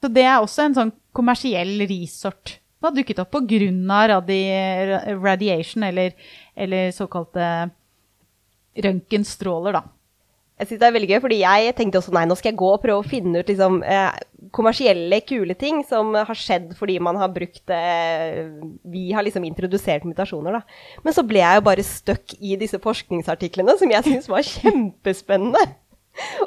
Så 0.00 0.10
det 0.10 0.24
er 0.24 0.40
også 0.40 0.64
en 0.64 0.76
sånn 0.78 0.92
kommersiell 1.14 1.76
rissort 1.86 2.56
Det 2.80 2.88
har 2.88 2.96
dukket 2.96 3.18
opp 3.20 3.34
pga. 3.36 4.00
Radi 4.08 4.42
radiation, 5.20 5.84
eller, 5.84 6.14
eller 6.56 6.90
såkalte 6.96 7.70
røntgenstråler, 8.80 9.76
da. 9.76 9.82
Jeg 10.60 10.68
synes 10.68 10.80
det 10.80 10.86
er 10.88 10.94
veldig 10.96 11.08
gøy, 11.10 11.20
fordi 11.24 11.40
jeg 11.40 11.74
tenkte 11.76 12.00
også 12.00 12.12
nei, 12.12 12.26
nå 12.28 12.36
skal 12.36 12.50
jeg 12.52 12.60
gå 12.60 12.66
og 12.68 12.82
prøve 12.82 13.00
å 13.00 13.08
finne 13.08 13.40
ut 13.40 13.48
liksom, 13.48 13.78
eh, 13.80 14.16
kommersielle, 14.54 15.20
kule 15.28 15.54
ting 15.58 15.82
som 15.88 16.14
har 16.16 16.38
skjedd 16.38 16.72
fordi 16.78 16.96
man 17.02 17.18
har 17.20 17.32
brukt 17.34 17.72
eh, 17.74 18.48
Vi 18.88 19.10
har 19.12 19.26
liksom 19.26 19.44
introdusert 19.44 20.06
mutasjoner, 20.08 20.60
da. 20.60 20.62
Men 21.04 21.16
så 21.16 21.24
ble 21.26 21.42
jeg 21.42 21.60
jo 21.60 21.66
bare 21.68 21.86
stuck 21.86 22.34
i 22.40 22.56
disse 22.60 22.80
forskningsartiklene, 22.82 23.76
som 23.80 23.92
jeg 23.92 24.06
syns 24.06 24.30
var 24.32 24.46
kjempespennende. 24.46 25.68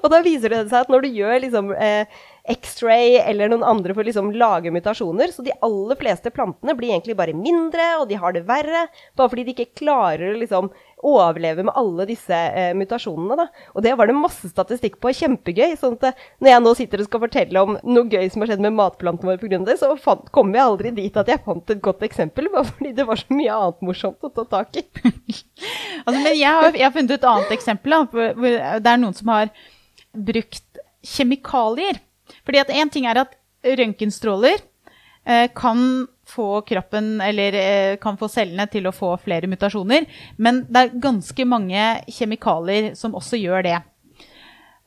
Og 0.01 0.09
da 0.11 0.19
viser 0.23 0.51
det 0.51 0.65
seg 0.67 0.83
at 0.83 0.91
når 0.91 1.05
du 1.05 1.17
gjør 1.17 1.37
liksom 1.45 1.69
eh, 1.73 2.21
X-ray 2.51 3.15
eller 3.21 3.51
noen 3.51 3.63
andre 3.65 3.93
for 3.93 4.03
å 4.03 4.07
liksom 4.07 4.33
lage 4.35 4.73
mutasjoner. 4.73 5.31
Så 5.31 5.45
de 5.45 5.55
aller 5.63 5.99
fleste 5.99 6.33
plantene 6.33 6.75
blir 6.77 6.91
egentlig 6.91 7.15
bare 7.19 7.35
mindre, 7.37 7.93
og 8.01 8.09
de 8.09 8.19
har 8.19 8.35
det 8.35 8.43
verre. 8.49 8.87
Bare 9.17 9.31
fordi 9.31 9.47
de 9.47 9.55
ikke 9.55 9.83
klarer 9.85 10.33
å 10.33 10.41
liksom 10.41 10.69
overleve 11.03 11.65
med 11.67 11.75
alle 11.79 12.05
disse 12.09 12.33
eh, 12.33 12.71
mutasjonene. 12.77 13.37
Da. 13.39 13.67
Og 13.75 13.85
det 13.85 13.93
var 13.99 14.09
det 14.09 14.15
masse 14.17 14.49
statistikk 14.49 14.99
på. 15.03 15.11
Kjempegøy. 15.13 15.75
sånn 15.79 15.97
at 15.99 16.09
eh, 16.09 16.25
når 16.43 16.51
jeg 16.51 16.63
nå 16.63 16.73
sitter 16.79 17.03
og 17.03 17.09
skal 17.09 17.23
fortelle 17.25 17.63
om 17.65 17.77
noe 17.83 18.09
gøy 18.09 18.29
som 18.33 18.43
har 18.43 18.53
skjedd 18.53 18.63
med 18.65 18.75
matplantene 18.77 19.33
våre 19.33 19.41
pga. 19.41 19.61
det, 19.67 19.77
så 19.81 19.91
fant, 19.99 20.25
kom 20.35 20.53
jeg 20.55 20.63
aldri 20.63 20.93
dit 20.95 21.19
at 21.19 21.29
jeg 21.29 21.43
fant 21.45 21.75
et 21.75 21.83
godt 21.83 22.05
eksempel. 22.07 22.49
Bare 22.53 22.69
fordi 22.71 22.93
det 22.97 23.07
var 23.09 23.21
så 23.21 23.37
mye 23.37 23.59
annet 23.59 23.85
morsomt 23.89 24.29
å 24.29 24.33
ta 24.33 24.47
tak 24.57 24.81
i. 24.81 24.85
altså, 26.05 26.17
men 26.17 26.33
jeg 26.33 26.49
har, 26.49 26.71
jeg 26.71 26.87
har, 26.87 26.95
funnet 26.97 27.17
et 27.17 27.29
annet 27.33 27.55
eksempel. 27.57 27.97
Da, 27.97 28.31
hvor 28.33 28.59
det 28.83 28.95
er 28.95 29.01
noen 29.01 29.17
som 29.17 29.33
har 29.33 29.53
brukt 30.13 30.83
kjemikalier 31.03 31.99
fordi 32.43 32.59
at 32.61 32.71
én 32.71 32.91
ting 32.91 33.05
er 33.09 33.19
at 33.19 33.33
røntgenstråler 33.63 34.61
eh, 35.27 35.47
kan 35.55 36.07
få 36.33 36.61
kroppen, 36.67 37.15
eller 37.21 37.57
eh, 37.59 37.95
kan 38.01 38.17
få 38.19 38.29
cellene 38.31 38.65
til 38.71 38.87
å 38.89 38.95
få 38.95 39.13
flere 39.21 39.49
mutasjoner. 39.51 40.07
Men 40.41 40.63
det 40.69 40.81
er 40.81 40.95
ganske 41.03 41.45
mange 41.47 41.83
kjemikalier 42.11 42.93
som 42.99 43.15
også 43.17 43.39
gjør 43.41 43.67
det. 43.67 43.77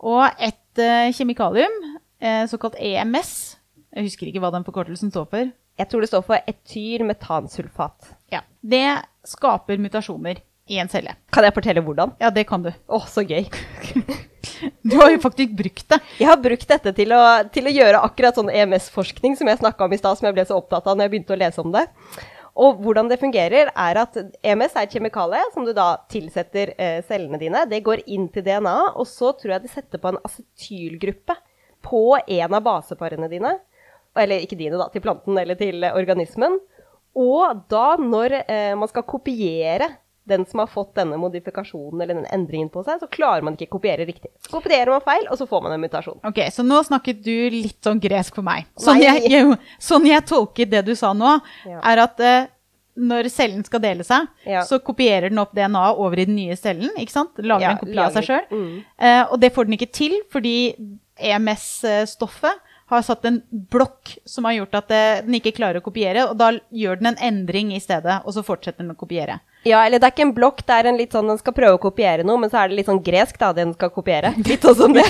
Og 0.07 0.25
et 0.43 0.83
eh, 0.83 1.13
kjemikalium, 1.17 1.79
eh, 2.21 2.43
såkalt 2.51 2.77
EMS 2.81 3.31
Jeg 3.97 4.11
husker 4.11 4.29
ikke 4.29 4.43
hva 4.45 4.51
den 4.53 4.67
forkortelsen 4.67 5.09
står 5.13 5.29
for. 5.31 5.53
Jeg 5.77 5.89
tror 5.89 6.03
det 6.03 6.11
står 6.11 6.25
for 6.27 6.51
etyrmetansulfat. 6.53 8.11
Ja, 8.33 8.43
Det 8.61 8.85
skaper 9.25 9.81
mutasjoner 9.81 10.43
i 10.67 10.79
en 10.83 10.91
celle. 10.91 11.15
Kan 11.35 11.47
jeg 11.47 11.55
fortelle 11.55 11.83
hvordan? 11.85 12.15
Ja, 12.23 12.33
det 12.35 12.47
kan 12.49 12.65
du. 12.65 12.73
Å, 12.73 13.03
så 13.11 13.25
gøy. 13.27 13.47
Du 14.87 14.95
har 14.97 15.11
jo 15.11 15.19
faktisk 15.21 15.51
brukt 15.59 15.85
det. 15.91 15.99
Jeg 16.21 16.29
har 16.31 16.39
brukt 16.41 16.69
dette 16.71 16.93
til 16.97 17.11
å, 17.13 17.21
til 17.53 17.67
å 17.69 17.73
gjøre 17.75 17.99
akkurat 18.07 18.39
sånn 18.39 18.49
EMS-forskning 18.49 19.35
som 19.37 19.51
jeg 19.51 19.61
snakka 19.61 19.85
om 19.85 19.93
i 19.93 19.99
stad, 20.01 20.17
som 20.17 20.29
jeg 20.29 20.37
ble 20.37 20.45
så 20.49 20.57
opptatt 20.57 20.87
av 20.87 20.97
når 20.97 21.09
jeg 21.09 21.13
begynte 21.13 21.35
å 21.35 21.41
lese 21.41 21.61
om 21.61 21.75
det. 21.75 21.83
Og 22.57 22.79
hvordan 22.81 23.11
det 23.11 23.19
fungerer, 23.21 23.69
er 23.69 24.01
at 24.01 24.17
EMS 24.17 24.79
er 24.79 24.87
et 24.87 24.95
kjemikalie 24.97 25.43
som 25.53 25.67
du 25.67 25.75
da 25.77 25.91
tilsetter 26.13 26.73
eh, 26.81 27.03
cellene 27.05 27.41
dine. 27.43 27.67
Det 27.69 27.83
går 27.85 28.07
inn 28.07 28.31
til 28.33 28.47
DNA, 28.47 28.77
og 28.97 29.05
så 29.11 29.35
tror 29.37 29.57
jeg 29.57 29.67
de 29.67 29.73
setter 29.75 30.01
på 30.01 30.15
en 30.15 30.23
acetylgruppe 30.25 31.37
på 31.85 32.03
en 32.17 32.57
av 32.57 32.65
baseparene 32.65 33.29
dine. 33.33 33.53
Eller 34.17 34.47
ikke 34.47 34.57
dine, 34.57 34.79
da, 34.81 34.89
til 34.95 35.05
planten 35.05 35.37
eller 35.37 35.59
til 35.61 35.85
organismen. 35.91 36.57
Og 37.17 37.61
da, 37.69 37.87
når 38.01 38.41
eh, 38.47 38.73
man 38.79 38.89
skal 38.89 39.05
kopiere 39.09 39.91
den 40.27 40.47
som 40.47 40.59
har 40.63 40.67
fått 40.67 40.95
denne 40.99 41.19
modifikasjonen 41.21 42.01
eller 42.03 42.19
den 42.19 42.27
endringen 42.35 42.69
på 42.73 42.83
seg, 42.87 42.99
så 43.03 43.07
klarer 43.11 43.45
man 43.47 43.55
ikke 43.55 43.69
å 43.71 43.77
kopiere 43.77 44.07
riktig. 44.09 44.33
Så 44.43 44.57
kopierer 44.57 44.91
man 44.91 45.05
feil, 45.05 45.29
og 45.31 45.39
så 45.39 45.47
får 45.47 45.63
man 45.63 45.77
en 45.77 45.85
mutasjon. 45.85 46.19
Ok, 46.27 46.41
Så 46.53 46.65
nå 46.67 46.81
snakket 46.87 47.23
du 47.23 47.35
litt 47.55 47.79
sånn 47.87 48.03
gresk 48.03 48.35
for 48.41 48.47
meg. 48.47 48.67
Sånn 48.83 49.03
jeg, 49.03 49.23
jeg, 49.31 49.57
sånn 49.83 50.09
jeg, 50.09 50.27
tolker 50.27 50.71
det 50.73 50.83
du 50.89 50.95
sa 50.99 51.13
nå, 51.15 51.37
ja. 51.69 51.79
er 51.93 52.03
at 52.03 52.23
uh, 52.27 52.51
når 52.97 53.31
cellen 53.31 53.63
skal 53.69 53.83
dele 53.85 54.07
seg, 54.09 54.27
ja. 54.49 54.65
så 54.67 54.81
kopierer 54.83 55.31
den 55.31 55.39
opp 55.43 55.55
DNA 55.55 55.87
over 55.95 56.19
i 56.19 56.27
den 56.27 56.39
nye 56.41 56.59
cellen. 56.59 56.91
ikke 56.99 57.15
sant? 57.15 57.39
Lager 57.39 57.69
ja, 57.69 57.75
en 57.77 57.83
kopi 57.85 57.95
lager. 57.95 58.11
av 58.11 58.19
seg 58.19 58.31
sjøl. 58.31 58.47
Mm. 58.51 58.79
Uh, 58.99 59.25
og 59.31 59.43
det 59.45 59.53
får 59.55 59.69
den 59.69 59.79
ikke 59.79 59.93
til 59.95 60.19
fordi 60.35 60.57
EMS-stoffet 61.17 62.65
har 62.87 63.03
satt 63.03 63.25
en 63.25 63.41
blokk 63.51 64.15
som 64.25 64.47
har 64.47 64.61
gjort 64.61 64.77
at 64.79 64.93
eh, 64.95 65.23
den 65.27 65.39
ikke 65.41 65.57
klarer 65.57 65.81
å 65.81 65.85
kopiere. 65.85 66.29
Og 66.31 66.37
da 66.39 66.53
gjør 66.71 67.01
den 67.01 67.11
en 67.13 67.23
endring 67.29 67.73
i 67.75 67.83
stedet, 67.83 68.21
og 68.23 68.37
så 68.37 68.45
fortsetter 68.47 68.85
den 68.85 68.95
å 68.95 68.99
kopiere. 68.99 69.41
Ja, 69.67 69.81
eller 69.83 69.99
det 69.99 70.07
er 70.07 70.15
ikke 70.15 70.27
en 70.29 70.35
blokk, 70.37 70.61
det 70.67 70.75
er 70.77 70.89
en 70.91 70.99
litt 71.01 71.15
sånn 71.17 71.31
den 71.31 71.41
skal 71.41 71.55
prøve 71.57 71.79
å 71.79 71.83
kopiere 71.83 72.27
noe, 72.27 72.39
men 72.39 72.53
så 72.53 72.61
er 72.61 72.71
det 72.71 72.79
litt 72.79 72.91
sånn 72.91 73.03
gresk, 73.03 73.39
da, 73.41 73.51
den 73.57 73.73
skal 73.75 73.91
kopiere. 73.95 74.31
Litt 74.47 74.63
sånn 74.63 74.79
som 74.79 74.95
det. 74.95 75.05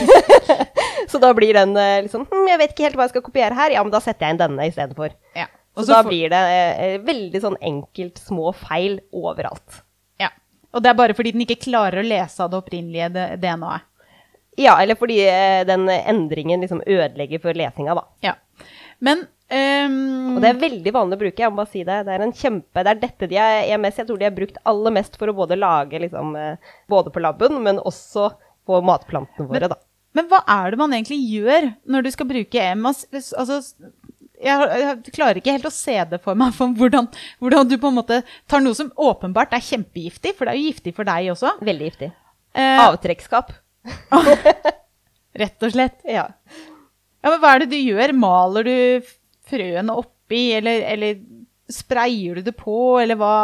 så 1.12 1.20
da 1.20 1.32
blir 1.36 1.58
den 1.58 1.74
liksom 2.06 2.24
hm, 2.30 2.46
Jeg 2.48 2.60
vet 2.62 2.72
ikke 2.72 2.86
helt 2.86 2.96
hva 2.98 3.06
jeg 3.06 3.16
skal 3.16 3.24
kopiere 3.26 3.58
her. 3.58 3.74
Ja, 3.76 3.84
men 3.84 3.92
da 3.92 4.00
setter 4.00 4.26
jeg 4.26 4.36
inn 4.36 4.40
denne 4.40 4.68
istedenfor. 4.70 5.12
Ja. 5.36 5.50
Så, 5.76 5.84
så 5.84 5.92
da 5.92 6.00
blir 6.06 6.32
det 6.32 6.40
eh, 6.80 6.94
veldig 7.04 7.40
sånn 7.42 7.58
enkelt 7.60 8.20
små 8.22 8.54
feil 8.56 8.96
overalt. 9.12 9.82
Ja. 10.22 10.30
Og 10.72 10.80
det 10.80 10.88
er 10.88 10.98
bare 11.02 11.16
fordi 11.18 11.34
den 11.34 11.44
ikke 11.44 11.58
klarer 11.66 12.00
å 12.00 12.06
lese 12.06 12.40
av 12.40 12.52
det 12.52 12.62
opprinnelige 12.62 13.36
DNA-et. 13.42 13.84
Ja, 14.56 14.78
eller 14.80 14.96
fordi 14.96 15.18
eh, 15.28 15.66
den 15.68 15.84
endringen 15.92 16.64
liksom 16.64 16.80
ødelegger 16.80 17.42
for 17.44 17.58
lesinga, 17.60 17.98
da. 17.98 18.06
Ja. 18.24 18.32
Men 19.04 19.26
um... 19.50 20.36
Og 20.36 20.42
det 20.42 20.50
er 20.50 20.60
veldig 20.60 20.92
vanlig 20.94 21.16
å 21.18 21.20
bruke, 21.20 21.42
jeg 21.42 21.52
må 21.52 21.60
bare 21.60 21.72
si 21.72 21.84
det. 21.86 22.00
Det 22.06 22.14
er 22.14 22.24
en 22.24 22.34
kjempe 22.34 22.82
Det 22.82 22.92
er 22.92 23.02
dette 23.02 23.28
de 23.30 23.38
er 23.40 23.70
EMS 23.74 24.00
jeg 24.02 24.08
tror 24.08 24.20
de 24.20 24.28
har 24.28 24.34
brukt 24.36 24.58
aller 24.66 24.96
mest 24.98 25.18
for 25.20 25.30
å 25.30 25.36
både 25.36 25.58
lage 25.58 26.00
liksom 26.02 26.34
eh, 26.40 26.72
Både 26.90 27.12
på 27.14 27.22
laben, 27.22 27.60
men 27.64 27.82
også 27.82 28.32
på 28.66 28.80
matplantene 28.82 29.46
våre, 29.46 29.70
da. 29.70 29.78
Men 30.16 30.26
hva 30.30 30.40
er 30.48 30.72
det 30.72 30.80
man 30.80 30.94
egentlig 30.96 31.20
gjør 31.28 31.70
når 31.92 32.06
du 32.06 32.10
skal 32.14 32.28
bruke 32.30 32.62
EMS? 32.62 33.04
Altså, 33.36 33.60
jeg, 34.42 34.68
jeg, 34.82 35.12
klarer 35.14 35.40
ikke 35.40 35.54
helt 35.54 35.68
å 35.68 35.72
se 35.74 35.96
det 36.10 36.18
for 36.24 36.38
meg, 36.38 36.54
for 36.56 36.72
hvordan, 36.76 37.08
hvordan, 37.42 37.68
du 37.68 37.76
på 37.80 37.90
en 37.92 37.98
måte 38.00 38.20
tar 38.50 38.64
noe 38.64 38.76
som 38.76 38.90
åpenbart 38.92 39.54
er 39.56 39.64
kjempegiftig, 39.64 40.34
for 40.36 40.48
det 40.48 40.54
er 40.54 40.60
jo 40.60 40.72
giftig 40.72 40.94
for 40.96 41.08
deg 41.08 41.30
også. 41.34 41.56
Veldig 41.64 41.90
giftig. 41.90 42.10
Eh, 42.56 42.80
Avtrekkskap. 42.86 43.52
Rett 45.42 45.68
og 45.68 45.76
slett. 45.76 46.00
Ja. 46.08 46.26
ja. 46.32 46.66
Men 47.26 47.40
hva 47.42 47.54
er 47.54 47.64
det 47.64 47.72
du 47.74 47.78
gjør? 47.78 48.14
Maler 48.16 48.68
du 48.68 48.76
frøene 49.46 49.96
oppi, 49.96 50.50
eller, 50.58 50.84
eller 50.92 51.20
sprayer 51.72 52.38
du 52.38 52.46
det 52.46 52.56
på, 52.58 52.98
eller 53.02 53.18
hva? 53.20 53.34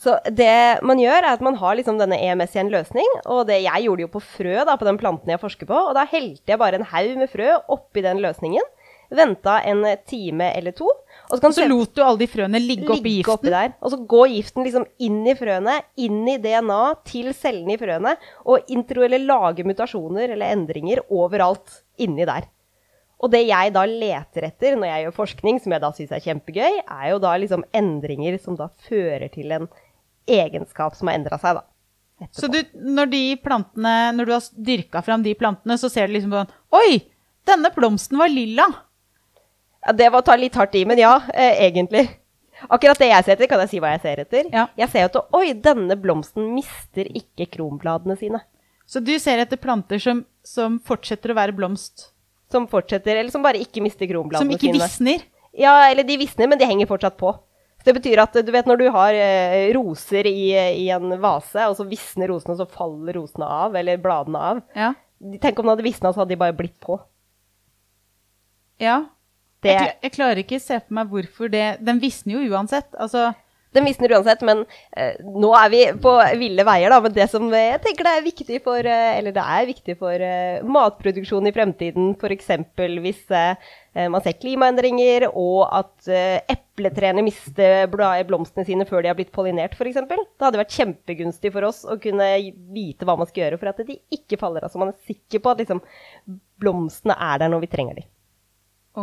Så 0.00 0.16
det 0.32 0.80
man 0.86 1.00
gjør, 1.00 1.18
er 1.20 1.34
at 1.34 1.42
man 1.44 1.58
har 1.60 1.76
liksom 1.76 1.98
denne 2.00 2.16
EMS 2.16 2.54
i 2.56 2.62
en 2.62 2.72
løsning. 2.72 3.08
Og 3.28 3.44
det 3.50 3.58
jeg 3.66 3.84
gjorde 3.84 4.06
jo 4.06 4.12
på 4.14 4.22
frø, 4.24 4.54
da, 4.64 4.76
på 4.80 4.88
den 4.88 4.98
planten 5.00 5.28
jeg 5.28 5.42
forsker 5.42 5.68
på. 5.68 5.80
Og 5.90 5.96
da 5.96 6.06
helte 6.08 6.54
jeg 6.54 6.60
bare 6.60 6.80
en 6.80 6.88
haug 6.88 7.18
med 7.20 7.28
frø 7.32 7.50
oppi 7.68 8.04
den 8.06 8.22
løsningen. 8.24 8.64
Venta 9.10 9.58
en 9.66 9.82
time 10.08 10.52
eller 10.54 10.72
to. 10.72 10.86
Og 10.86 11.34
så, 11.34 11.40
kan 11.42 11.50
Og 11.50 11.56
så 11.58 11.66
lot 11.68 11.92
du 11.92 12.00
alle 12.04 12.22
de 12.22 12.28
frøene 12.30 12.62
ligge 12.62 12.86
oppi 12.86 13.12
ligge 13.18 13.34
oppi 13.34 13.50
giften. 13.50 13.52
der. 13.52 13.74
Og 13.82 13.92
så 13.92 13.98
går 14.14 14.30
giften 14.36 14.64
liksom 14.64 14.86
inn 15.02 15.20
i 15.26 15.34
frøene, 15.36 15.74
inn 16.00 16.22
i 16.30 16.38
DNA, 16.40 16.80
til 17.10 17.34
cellene 17.36 17.74
i 17.74 17.80
frøene, 17.82 18.14
og 18.46 18.72
intro 18.72 19.04
eller 19.04 19.20
lage 19.20 19.66
mutasjoner 19.68 20.32
eller 20.32 20.54
endringer 20.54 21.02
overalt 21.10 21.82
inni 22.00 22.24
der. 22.24 22.48
Og 23.20 23.32
det 23.32 23.42
jeg 23.44 23.72
da 23.74 23.84
leter 23.84 24.46
etter 24.48 24.76
når 24.78 24.88
jeg 24.88 25.04
gjør 25.04 25.16
forskning, 25.18 25.58
som 25.60 25.74
jeg 25.74 25.82
da 25.82 25.90
syns 25.96 26.12
er 26.16 26.22
kjempegøy, 26.24 26.78
er 26.80 27.06
jo 27.12 27.18
da 27.20 27.34
liksom 27.40 27.66
endringer 27.76 28.38
som 28.40 28.56
da 28.56 28.70
fører 28.88 29.28
til 29.32 29.52
en 29.56 29.68
egenskap 30.30 30.96
som 30.96 31.10
har 31.10 31.18
endra 31.20 31.36
seg, 31.40 31.60
da. 31.60 31.66
Så 32.36 32.50
du, 32.52 32.58
når, 32.76 33.08
de 33.12 33.22
plantene, 33.40 33.94
når 34.12 34.28
du 34.28 34.32
har 34.34 34.48
dyrka 34.68 35.00
fram 35.04 35.22
de 35.24 35.32
plantene, 35.38 35.76
så 35.80 35.88
ser 35.88 36.08
du 36.08 36.16
liksom 36.16 36.32
på 36.34 36.42
sånn 36.42 36.80
Oi! 36.80 37.00
Denne 37.48 37.70
blomsten 37.72 38.18
var 38.20 38.28
lilla. 38.28 38.66
Ja, 39.80 39.94
det 39.96 40.10
var 40.12 40.20
å 40.20 40.26
ta 40.26 40.34
litt 40.36 40.56
hardt 40.60 40.76
i, 40.76 40.84
men 40.86 41.00
ja, 41.00 41.14
eh, 41.32 41.62
egentlig. 41.64 42.04
Akkurat 42.68 43.00
det 43.00 43.08
jeg 43.08 43.24
ser 43.24 43.32
etter, 43.38 43.48
kan 43.48 43.62
jeg 43.64 43.72
si 43.72 43.80
hva 43.80 43.94
jeg 43.94 44.02
ser 44.04 44.20
etter? 44.26 44.50
Ja. 44.52 44.66
Jeg 44.76 44.92
ser 44.92 45.08
at 45.08 45.16
oi, 45.36 45.54
denne 45.56 45.96
blomsten 45.98 46.50
mister 46.52 47.08
ikke 47.08 47.48
kronbladene 47.56 48.18
sine. 48.20 48.42
Så 48.84 49.00
du 49.00 49.14
ser 49.22 49.40
etter 49.40 49.60
planter 49.60 50.02
som, 50.02 50.24
som 50.44 50.76
fortsetter 50.84 51.32
å 51.32 51.38
være 51.40 51.56
blomst. 51.56 52.10
Som 52.50 52.66
fortsetter, 52.70 53.16
eller 53.20 53.30
som 53.30 53.44
bare 53.44 53.60
ikke 53.62 53.82
mister 53.84 54.08
kronbladene 54.10 54.42
sine. 54.42 54.58
Som 54.58 54.58
ikke 54.58 54.74
sine. 54.74 54.88
visner. 54.88 55.26
Ja, 55.58 55.76
eller 55.90 56.06
de 56.06 56.16
visner, 56.20 56.48
men 56.50 56.58
de 56.60 56.66
henger 56.68 56.88
fortsatt 56.90 57.16
på. 57.20 57.32
Så 57.80 57.86
det 57.88 57.94
betyr 57.96 58.20
at 58.20 58.34
du 58.44 58.50
vet 58.52 58.66
når 58.68 58.76
du 58.76 58.88
har 58.92 59.16
eh, 59.16 59.70
roser 59.72 60.26
i, 60.28 60.50
i 60.52 60.88
en 60.92 61.14
vase, 61.22 61.62
og 61.70 61.78
så 61.78 61.86
visner 61.88 62.28
rosene, 62.28 62.52
og 62.52 62.60
så 62.60 62.66
faller 62.68 63.16
rosene 63.16 63.46
av, 63.48 63.78
eller 63.80 63.96
bladene 64.02 64.42
av. 64.50 64.60
Ja. 64.76 64.90
Tenk 65.40 65.58
om 65.60 65.66
de 65.68 65.72
hadde 65.74 65.84
visna, 65.86 66.12
så 66.12 66.22
hadde 66.22 66.34
de 66.34 66.40
bare 66.40 66.56
blitt 66.56 66.76
på. 66.82 66.98
ja. 68.80 69.00
Det, 69.60 69.74
Jeg, 69.74 69.96
jeg 70.06 70.12
klarer 70.14 70.38
ikke 70.40 70.56
å 70.56 70.62
se 70.64 70.76
for 70.80 70.94
meg 70.96 71.10
hvorfor 71.12 71.50
det 71.52 71.64
Den 71.84 71.98
visner 72.00 72.38
jo 72.38 72.54
uansett. 72.54 72.86
Altså, 72.96 73.26
Den 73.70 73.86
visner 73.86 74.10
uansett, 74.16 74.40
men 74.42 74.64
eh, 74.98 75.18
nå 75.22 75.50
er 75.54 75.68
vi 75.70 75.80
på 76.02 76.12
ville 76.40 76.64
veier, 76.66 76.90
da. 76.90 76.98
Men 77.04 77.14
det 77.14 77.28
som 77.30 77.44
eh, 77.54 77.68
jeg 77.68 77.82
tenker 77.84 78.08
det 78.08 78.14
er 78.16 78.24
viktig 78.24 78.58
for 78.64 78.86
eh, 78.86 79.10
Eller 79.18 79.34
det 79.36 79.44
er 79.44 79.68
viktig 79.68 79.94
for 80.00 80.24
eh, 80.26 80.64
matproduksjon 80.66 81.46
i 81.46 81.52
fremtiden, 81.54 82.08
f.eks. 82.18 82.50
hvis 83.04 83.20
eh, 83.36 83.70
man 84.10 84.24
ser 84.24 84.38
klimaendringer, 84.42 85.28
og 85.30 85.68
at 85.70 86.10
eh, 86.10 86.40
epletrærne 86.50 87.22
mister 87.26 87.86
blomstene 88.26 88.66
sine 88.66 88.86
før 88.88 89.04
de 89.04 89.12
har 89.12 89.18
blitt 89.18 89.30
pollinert, 89.34 89.76
f.eks. 89.78 90.00
Det 90.02 90.46
hadde 90.46 90.62
vært 90.62 90.74
kjempegunstig 90.74 91.52
for 91.54 91.68
oss 91.70 91.84
å 91.86 91.98
kunne 92.02 92.26
vite 92.74 93.06
hva 93.06 93.18
man 93.20 93.30
skal 93.30 93.44
gjøre 93.44 93.60
for 93.60 93.70
at 93.70 93.84
de 93.86 94.00
ikke 94.18 94.40
faller 94.40 94.66
av, 94.66 94.72
så 94.74 94.82
man 94.82 94.90
er 94.90 95.06
sikker 95.06 95.44
på 95.44 95.54
at 95.54 95.62
liksom, 95.62 95.84
blomstene 96.60 97.14
er 97.14 97.44
der 97.44 97.54
når 97.54 97.64
vi 97.68 97.70
trenger 97.76 98.02
dem. 98.02 98.10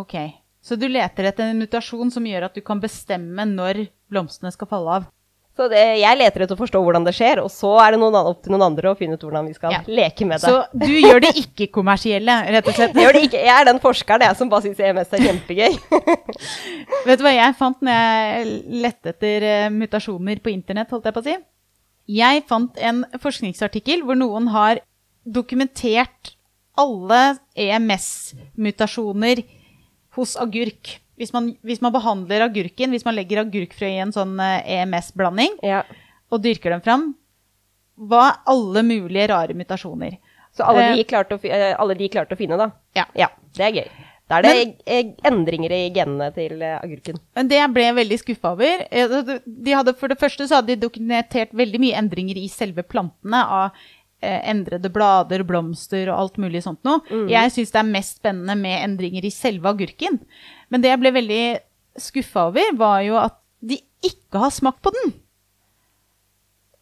ok. 0.03 0.17
Så 0.63 0.75
du 0.79 0.87
leter 0.91 1.29
etter 1.29 1.51
en 1.51 1.59
mutasjon 1.61 2.09
som 2.11 2.25
gjør 2.27 2.49
at 2.49 2.57
du 2.57 2.61
kan 2.65 2.79
bestemme 2.81 3.45
når 3.47 3.85
blomstene 4.11 4.51
skal 4.51 4.67
falle 4.71 4.97
av. 4.99 5.05
Så 5.57 5.65
det, 5.71 5.79
jeg 5.97 6.17
leter 6.19 6.43
etter 6.43 6.53
å 6.53 6.59
forstå 6.59 6.79
hvordan 6.85 7.05
det 7.07 7.15
skjer, 7.17 7.39
og 7.41 7.47
så 7.49 7.71
er 7.81 7.95
det 7.95 7.99
noen, 8.03 8.13
opp 8.29 8.43
til 8.45 8.53
noen 8.53 8.67
andre 8.67 8.91
å 8.91 8.97
finne 8.99 9.15
ut 9.17 9.23
hvordan 9.25 9.47
vi 9.49 9.55
skal 9.57 9.71
Ja. 9.73 9.79
leke 9.89 10.27
med 10.29 10.37
det. 10.37 10.51
Så 10.51 10.59
du 10.77 10.91
gjør 10.93 11.23
det 11.23 11.31
ikke-kommersielle, 11.41 12.35
rett 12.53 12.67
og 12.69 12.77
slett. 12.77 12.93
Jeg, 12.93 13.23
ikke. 13.25 13.41
jeg 13.41 13.55
er 13.55 13.65
den 13.65 13.79
forskeren 13.81 14.21
jeg 14.27 14.37
som 14.37 14.51
bare 14.51 14.67
syns 14.67 14.77
EMS 14.85 15.15
er 15.17 15.23
kjempegøy. 15.25 15.79
Vet 17.07 17.17
du 17.17 17.25
hva 17.25 17.33
jeg 17.33 17.57
fant 17.57 17.81
når 17.81 17.97
jeg 17.97 18.53
lette 18.85 19.15
etter 19.15 19.47
eh, 19.49 19.69
mutasjoner 19.73 20.43
på 20.45 20.53
internett? 20.53 20.93
holdt 20.93 21.09
Jeg 21.09 21.17
på 21.17 21.23
å 21.25 21.27
si? 21.31 21.35
Jeg 22.19 22.45
fant 22.47 22.77
en 22.77 23.01
forskningsartikkel 23.25 24.05
hvor 24.05 24.15
noen 24.19 24.51
har 24.53 24.83
dokumentert 25.25 26.35
alle 26.77 27.33
EMS-mutasjoner 27.57 29.41
hos 30.17 30.35
agurk. 30.39 30.97
Hvis 31.17 31.31
man, 31.33 31.53
hvis 31.65 31.81
man 31.81 31.93
behandler 31.95 32.45
agurken, 32.45 32.93
hvis 32.93 33.05
man 33.07 33.15
legger 33.17 33.41
agurkfrø 33.41 33.89
i 33.89 34.01
en 34.03 34.13
sånn 34.13 34.35
eh, 34.43 34.81
EMS-blanding 34.81 35.57
ja. 35.65 35.81
og 36.29 36.43
dyrker 36.43 36.75
dem 36.75 36.83
fram, 36.85 37.07
er 37.97 38.35
alle 38.45 38.83
mulige 38.85 39.29
rare 39.31 39.55
mutasjoner. 39.57 40.19
Så 40.53 40.65
alle 40.65 40.91
Eh. 40.91 40.95
de, 40.97 41.07
klarte 41.09 41.37
å, 41.37 41.41
eh, 41.45 41.73
alle 41.77 41.97
de 41.97 42.09
klarte 42.09 42.37
å 42.37 42.37
finne, 42.37 42.57
da. 42.57 42.71
Ja. 42.97 43.29
det 43.57 43.65
er 43.65 43.73
gøy. 43.79 43.89
Da 44.27 44.41
er 44.41 44.43
det 44.43 44.53
men, 44.59 45.11
endringer 45.29 45.71
i 45.71 45.83
genene 45.95 46.27
til 46.35 46.59
eh, 46.59 46.75
agurken. 46.81 47.19
Men 47.37 47.47
det 47.47 47.61
jeg 47.61 47.71
ble 47.71 47.85
veldig 47.95 48.17
skuffa 48.19 48.51
over 48.57 48.83
eh, 48.91 49.13
de 49.45 49.75
hadde, 49.75 49.93
For 49.95 50.11
det 50.11 50.19
første 50.19 50.49
så 50.49 50.59
hadde 50.59 50.73
de 50.73 50.81
dokumentert 50.83 51.53
veldig 51.55 51.79
mye 51.79 51.99
endringer 52.01 52.39
i 52.41 52.49
selve 52.51 52.83
plantene. 52.83 53.39
Av 53.39 53.69
eh, 53.69 53.85
endrede 54.25 54.89
blader, 54.89 55.43
blomster 55.45 56.09
og 56.09 56.19
alt 56.23 56.37
mulig 56.41 56.63
sånt 56.65 56.81
noe. 56.87 57.03
Jeg 57.29 57.51
syns 57.53 57.73
det 57.75 57.79
er 57.83 57.91
mest 57.91 58.17
spennende 58.21 58.55
med 58.57 58.83
endringer 58.83 59.25
i 59.25 59.31
selve 59.33 59.69
agurken. 59.69 60.19
Men 60.73 60.81
det 60.81 60.89
jeg 60.89 61.01
ble 61.03 61.11
veldig 61.15 61.43
skuffa 62.01 62.47
over, 62.49 62.73
var 62.77 63.01
jo 63.05 63.17
at 63.21 63.37
de 63.61 63.79
ikke 64.05 64.41
har 64.41 64.53
smakt 64.53 64.81
på 64.85 64.93
den. 64.95 65.13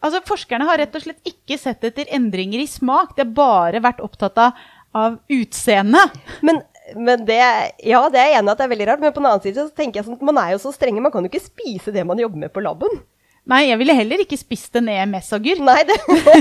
Altså, 0.06 0.22
Forskerne 0.28 0.68
har 0.68 0.78
rett 0.78 0.96
og 0.96 1.02
slett 1.06 1.28
ikke 1.28 1.58
sett 1.58 1.84
etter 1.88 2.10
endringer 2.14 2.62
i 2.62 2.68
smak. 2.70 3.16
De 3.18 3.24
har 3.24 3.36
bare 3.36 3.82
vært 3.84 4.04
opptatt 4.06 4.38
av, 4.38 4.64
av 4.96 5.20
utseendet. 5.32 6.16
Men, 6.46 6.62
men 6.96 7.26
det, 7.26 7.40
ja, 7.88 8.04
det 8.14 8.20
er 8.22 8.32
jeg 8.32 8.40
enig 8.40 8.52
i 8.52 8.54
at 8.54 8.60
det 8.60 8.68
er 8.68 8.74
veldig 8.76 8.88
rart, 8.92 9.02
men 9.02 9.16
på 9.16 9.24
den 9.24 9.30
annen 9.32 9.44
side 9.44 9.64
så 9.66 9.74
tenker 9.74 10.00
jeg 10.00 10.08
sånn 10.08 10.20
at 10.20 10.28
man 10.28 10.38
er 10.38 10.52
jo 10.54 10.62
så 10.62 10.74
strenge, 10.76 11.02
man 11.02 11.14
kan 11.14 11.26
jo 11.26 11.32
ikke 11.32 11.48
spise 11.48 11.94
det 11.96 12.04
man 12.06 12.22
jobber 12.22 12.44
med 12.46 12.54
på 12.54 12.64
laben. 12.64 13.00
Nei, 13.46 13.68
jeg 13.68 13.78
ville 13.78 13.94
heller 13.94 14.22
ikke 14.24 14.38
spist 14.40 14.74
en 14.80 14.88
EMS-agurk. 14.90 15.60
Nei, 15.62 15.82
det 15.86 15.98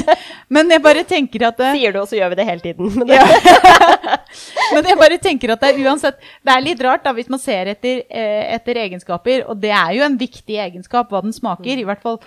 Men 0.54 0.70
jeg 0.72 0.80
bare 0.84 1.02
tenker 1.08 1.44
at 1.50 1.58
det, 1.60 1.74
sier 1.76 1.92
du, 1.92 1.98
og 2.00 2.08
så 2.08 2.16
gjør 2.16 2.32
vi 2.32 2.38
det 2.38 2.46
hele 2.48 2.64
tiden. 2.64 2.94
Men. 3.00 3.12
Men 4.74 4.88
jeg 4.88 5.00
bare 5.02 5.20
tenker 5.20 5.52
at 5.52 5.60
det 5.60 5.74
er 5.74 5.82
uansett 5.84 6.16
Det 6.18 6.54
er 6.54 6.64
litt 6.64 6.80
rart 6.84 7.04
da 7.04 7.12
hvis 7.16 7.28
man 7.32 7.42
ser 7.42 7.68
etter, 7.74 8.00
eh, 8.08 8.54
etter 8.56 8.80
egenskaper, 8.86 9.44
og 9.50 9.60
det 9.60 9.74
er 9.76 9.92
jo 9.98 10.06
en 10.06 10.16
viktig 10.18 10.56
egenskap 10.64 11.12
hva 11.12 11.20
den 11.24 11.36
smaker, 11.36 11.76
i 11.76 11.84
hvert 11.86 12.02
fall 12.04 12.22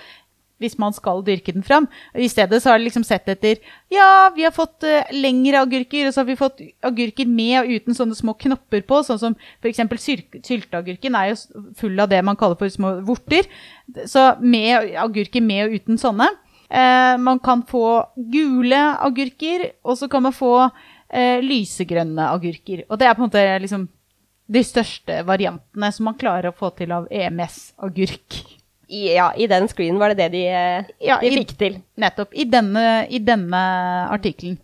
hvis 0.61 0.77
man 0.81 0.95
skal 0.95 1.21
dyrke 1.25 1.53
den 1.55 1.65
fram. 1.65 1.87
I 2.17 2.29
stedet 2.31 2.61
så 2.61 2.71
har 2.71 2.79
de 2.79 2.87
liksom 2.87 3.05
sett 3.07 3.27
etter 3.29 3.59
Ja, 3.93 4.29
vi 4.35 4.45
har 4.47 4.55
fått 4.55 4.85
uh, 4.87 5.13
lengre 5.15 5.61
agurker, 5.65 6.07
og 6.07 6.15
så 6.15 6.23
har 6.23 6.29
vi 6.29 6.39
fått 6.39 6.63
agurker 6.85 7.29
med 7.29 7.59
og 7.61 7.71
uten 7.77 7.97
sånne 7.97 8.17
små 8.17 8.35
knopper 8.39 8.83
på, 8.87 9.01
sånn 9.05 9.21
som 9.21 9.37
f.eks. 9.61 9.83
sylteagurken 10.47 11.17
er 11.17 11.31
jo 11.31 11.63
full 11.77 11.99
av 12.01 12.11
det 12.11 12.23
man 12.25 12.39
kaller 12.39 12.59
for 12.59 12.73
små 12.73 12.97
vorter. 13.07 13.49
Så 14.09 14.29
med 14.41 14.97
agurker 14.97 15.45
med 15.45 15.67
og 15.67 15.79
uten 15.79 16.01
sånne. 16.01 16.29
Uh, 16.67 17.15
man 17.21 17.39
kan 17.39 17.61
få 17.67 18.03
gule 18.33 18.79
agurker, 18.99 19.69
og 19.87 19.99
så 19.99 20.09
kan 20.11 20.25
man 20.25 20.35
få 20.35 20.55
uh, 20.67 21.37
lysegrønne 21.43 22.31
agurker. 22.33 22.83
Og 22.89 22.99
det 22.99 23.07
er 23.07 23.15
på 23.15 23.23
en 23.23 23.29
måte 23.29 23.45
liksom 23.63 23.87
de 24.47 24.63
største 24.63 25.21
variantene 25.27 25.89
som 25.91 26.07
man 26.07 26.19
klarer 26.19 26.51
å 26.51 26.55
få 26.55 26.71
til 26.75 26.93
av 26.95 27.07
EMS-agurk. 27.11 28.56
I, 28.87 29.01
ja, 29.15 29.31
i 29.35 29.47
den 29.51 29.67
screenen 29.67 29.99
var 29.99 30.13
det 30.13 30.17
det 30.21 30.31
de, 30.37 30.41
eh, 30.47 30.83
Ja, 31.07 31.19
de 31.21 31.27
i- 31.31 31.37
fikk 31.41 31.55
til. 31.59 31.81
Nettopp. 31.99 32.33
I 32.33 32.45
denne, 32.45 32.85
i 33.09 33.19
denne 33.19 33.61
artikkelen. 34.13 34.57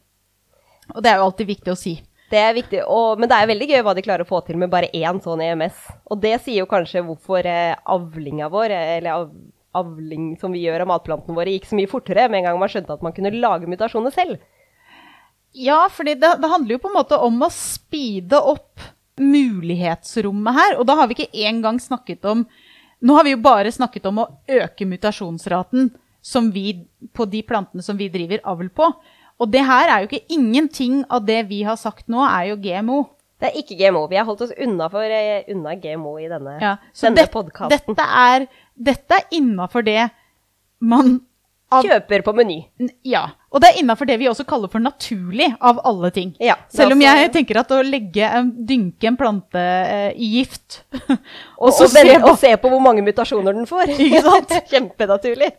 Og 0.95 1.01
det 1.03 1.11
er 1.11 1.17
jo 1.19 1.25
alltid 1.29 1.47
viktig 1.47 1.71
å 1.73 1.77
si. 1.79 1.97
Det 2.33 2.39
er 2.39 2.53
viktig, 2.55 2.79
og, 2.89 3.19
men 3.19 3.29
det 3.29 3.35
er 3.37 3.47
veldig 3.51 3.67
gøy 3.69 3.81
hva 3.85 3.93
de 3.93 4.01
klarer 4.01 4.23
å 4.25 4.29
få 4.29 4.39
til 4.47 4.57
med 4.57 4.71
bare 4.73 4.87
én 4.95 5.19
sånn 5.21 5.41
EMS. 5.43 5.75
Og 6.09 6.19
det 6.23 6.37
sier 6.41 6.63
jo 6.63 6.69
kanskje 6.71 7.03
hvorfor 7.05 7.45
eh, 7.45 7.75
avlinga 7.85 8.47
vår, 8.49 8.71
eh, 8.73 8.95
eller 8.97 9.11
av, 9.19 9.27
avling 9.75 10.31
som 10.41 10.51
vi 10.55 10.63
gjør 10.65 10.81
av 10.81 10.89
matplantene 10.95 11.35
våre, 11.37 11.53
gikk 11.53 11.67
så 11.69 11.77
mye 11.77 11.89
fortere 11.91 12.25
med 12.29 12.39
en 12.41 12.47
gang 12.51 12.59
man 12.63 12.69
skjønte 12.73 12.93
at 12.95 13.03
man 13.05 13.13
kunne 13.13 13.31
lage 13.37 13.69
mutasjoner 13.69 14.13
selv. 14.15 14.39
Ja, 15.53 15.83
fordi 15.93 16.15
det, 16.17 16.31
det 16.41 16.49
handler 16.49 16.73
jo 16.77 16.81
på 16.81 16.89
en 16.89 16.97
måte 16.97 17.19
om 17.21 17.37
å 17.45 17.49
speede 17.53 18.39
opp 18.41 18.81
mulighetsrommet 19.21 20.55
her. 20.57 20.77
Og 20.79 20.87
da 20.89 20.95
har 20.97 21.09
vi 21.11 21.17
ikke 21.19 21.45
engang 21.49 21.77
snakket 21.81 22.25
om 22.29 22.45
Nå 23.03 23.17
har 23.17 23.23
vi 23.27 23.33
jo 23.35 23.41
bare 23.43 23.71
snakket 23.71 24.05
om 24.07 24.21
å 24.23 24.29
øke 24.47 24.85
mutasjonsraten 24.87 25.89
som 26.23 26.51
vi, 26.55 26.85
på 27.13 27.25
de 27.29 27.41
plantene 27.43 27.83
som 27.83 27.97
vi 27.99 28.07
driver 28.09 28.39
avl 28.47 28.69
på. 28.71 28.87
Og 29.43 29.49
det 29.51 29.63
her 29.67 29.89
er 29.91 30.03
jo 30.03 30.07
ikke 30.11 30.31
ingenting 30.37 31.01
av 31.11 31.25
det 31.27 31.41
vi 31.49 31.63
har 31.67 31.75
sagt 31.75 32.07
nå, 32.07 32.21
er 32.23 32.53
jo 32.53 32.55
GMO. 32.63 33.01
Det 33.41 33.49
er 33.49 33.57
ikke 33.59 33.75
GMO. 33.75 34.05
Vi 34.07 34.15
har 34.15 34.23
holdt 34.29 34.45
oss 34.45 34.53
unna, 34.55 34.87
for, 34.93 35.03
eh, 35.03 35.43
unna 35.51 35.73
GMO 35.75 36.13
i 36.21 36.29
denne, 36.31 36.59
Ja, 36.61 36.77
så 36.93 37.09
denne 37.09 37.15
det- 37.25 37.31
podkasten. 37.33 37.95
dette 37.95 38.05
er, 38.07 38.47
dette 38.77 39.11
er 39.11 39.25
innafor 39.35 39.83
det 39.83 40.11
man 40.79 41.19
av, 41.77 41.87
Kjøper 41.87 42.23
på 42.25 42.33
Meny. 42.37 42.57
Ja. 43.07 43.23
Og 43.53 43.61
det 43.61 43.69
er 43.69 43.79
innafor 43.83 44.09
det 44.09 44.17
vi 44.21 44.29
også 44.31 44.45
kaller 44.49 44.71
for 44.71 44.83
naturlig, 44.83 45.51
av 45.61 45.81
alle 45.85 46.09
ting. 46.15 46.33
Ja, 46.41 46.57
Selv 46.73 46.95
om 46.95 47.03
jeg 47.03 47.29
tenker 47.35 47.61
at 47.61 47.71
å 47.73 47.81
legge 47.85 48.25
en, 48.25 48.51
dynke 48.67 49.09
en 49.09 49.19
plante 49.19 49.61
eh, 49.61 50.09
i 50.17 50.31
gift 50.39 50.81
Og, 51.63 51.69
så 51.71 51.85
og, 51.85 51.93
se 51.93 52.17
og 52.17 52.35
se 52.41 52.53
på 52.59 52.71
hvor 52.71 52.81
mange 52.83 53.03
mutasjoner 53.05 53.55
den 53.55 53.69
får. 53.69 53.93
Ikke 53.93 54.23
sant? 54.25 54.53
Kjempenaturlig. 54.73 55.53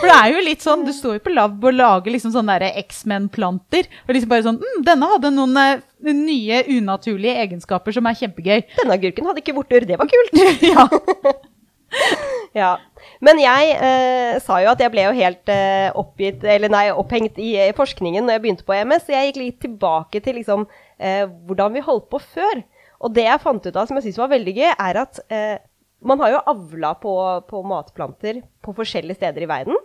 For 0.00 0.10
det 0.10 0.16
er 0.16 0.32
jo 0.34 0.44
litt 0.44 0.64
sånn, 0.64 0.84
du 0.84 0.92
står 0.92 1.16
jo 1.16 1.24
på 1.24 1.32
lab 1.32 1.64
og 1.64 1.76
lager 1.76 2.12
liksom 2.12 2.34
sånne 2.34 2.70
X-Men-planter. 2.82 3.88
Og 4.04 4.12
liksom 4.12 4.32
bare 4.32 4.44
sånn 4.44 4.60
mm, 4.60 4.84
Denne 4.86 5.10
hadde 5.14 5.32
noen 5.32 5.56
uh, 5.56 6.12
nye, 6.12 6.62
unaturlige 6.76 7.46
egenskaper 7.46 7.96
som 7.96 8.08
er 8.08 8.18
kjempegøy. 8.20 8.66
Denne 8.76 8.98
agurken 8.98 9.30
hadde 9.30 9.44
ikke 9.44 9.56
vorter. 9.56 9.88
Det 9.88 9.98
var 10.00 10.10
kult. 10.10 10.42
ja. 10.72 10.86
Ja. 12.56 12.76
Men 13.20 13.36
jeg 13.40 13.72
eh, 13.84 14.38
sa 14.40 14.58
jo 14.62 14.70
at 14.70 14.80
jeg 14.80 14.92
ble 14.92 15.02
jo 15.04 15.16
helt 15.16 15.50
eh, 15.52 15.90
oppgitt, 15.98 16.44
eller 16.48 16.72
nei, 16.72 16.86
opphengt 16.88 17.36
i 17.42 17.50
i, 17.60 17.74
forskningen 17.76 18.24
når 18.24 18.36
jeg 18.36 18.42
begynte 18.44 18.66
på 18.66 18.76
EMS, 18.76 19.04
så 19.04 19.12
jeg 19.12 19.28
gikk 19.28 19.40
litt 19.42 19.58
tilbake 19.64 20.22
til 20.24 20.38
liksom, 20.40 20.64
eh, 20.96 21.26
hvordan 21.48 21.74
vi 21.76 21.84
holdt 21.84 22.08
på 22.12 22.20
før. 22.22 22.62
Og 23.04 23.12
det 23.12 23.26
jeg 23.26 23.42
fant 23.42 23.66
ut 23.66 23.76
av 23.76 23.88
som 23.88 23.98
jeg 23.98 24.06
syns 24.06 24.20
var 24.22 24.32
veldig 24.32 24.54
gøy, 24.56 24.70
er 24.72 25.00
at 25.02 25.20
eh, 25.28 25.58
man 26.06 26.22
har 26.22 26.32
jo 26.32 26.42
avla 26.54 26.94
på, 27.00 27.12
på, 27.50 27.62
matplanter 27.68 28.40
på 28.64 28.74
forskjellige 28.76 29.20
steder 29.20 29.44
i 29.44 29.50
verden. 29.50 29.78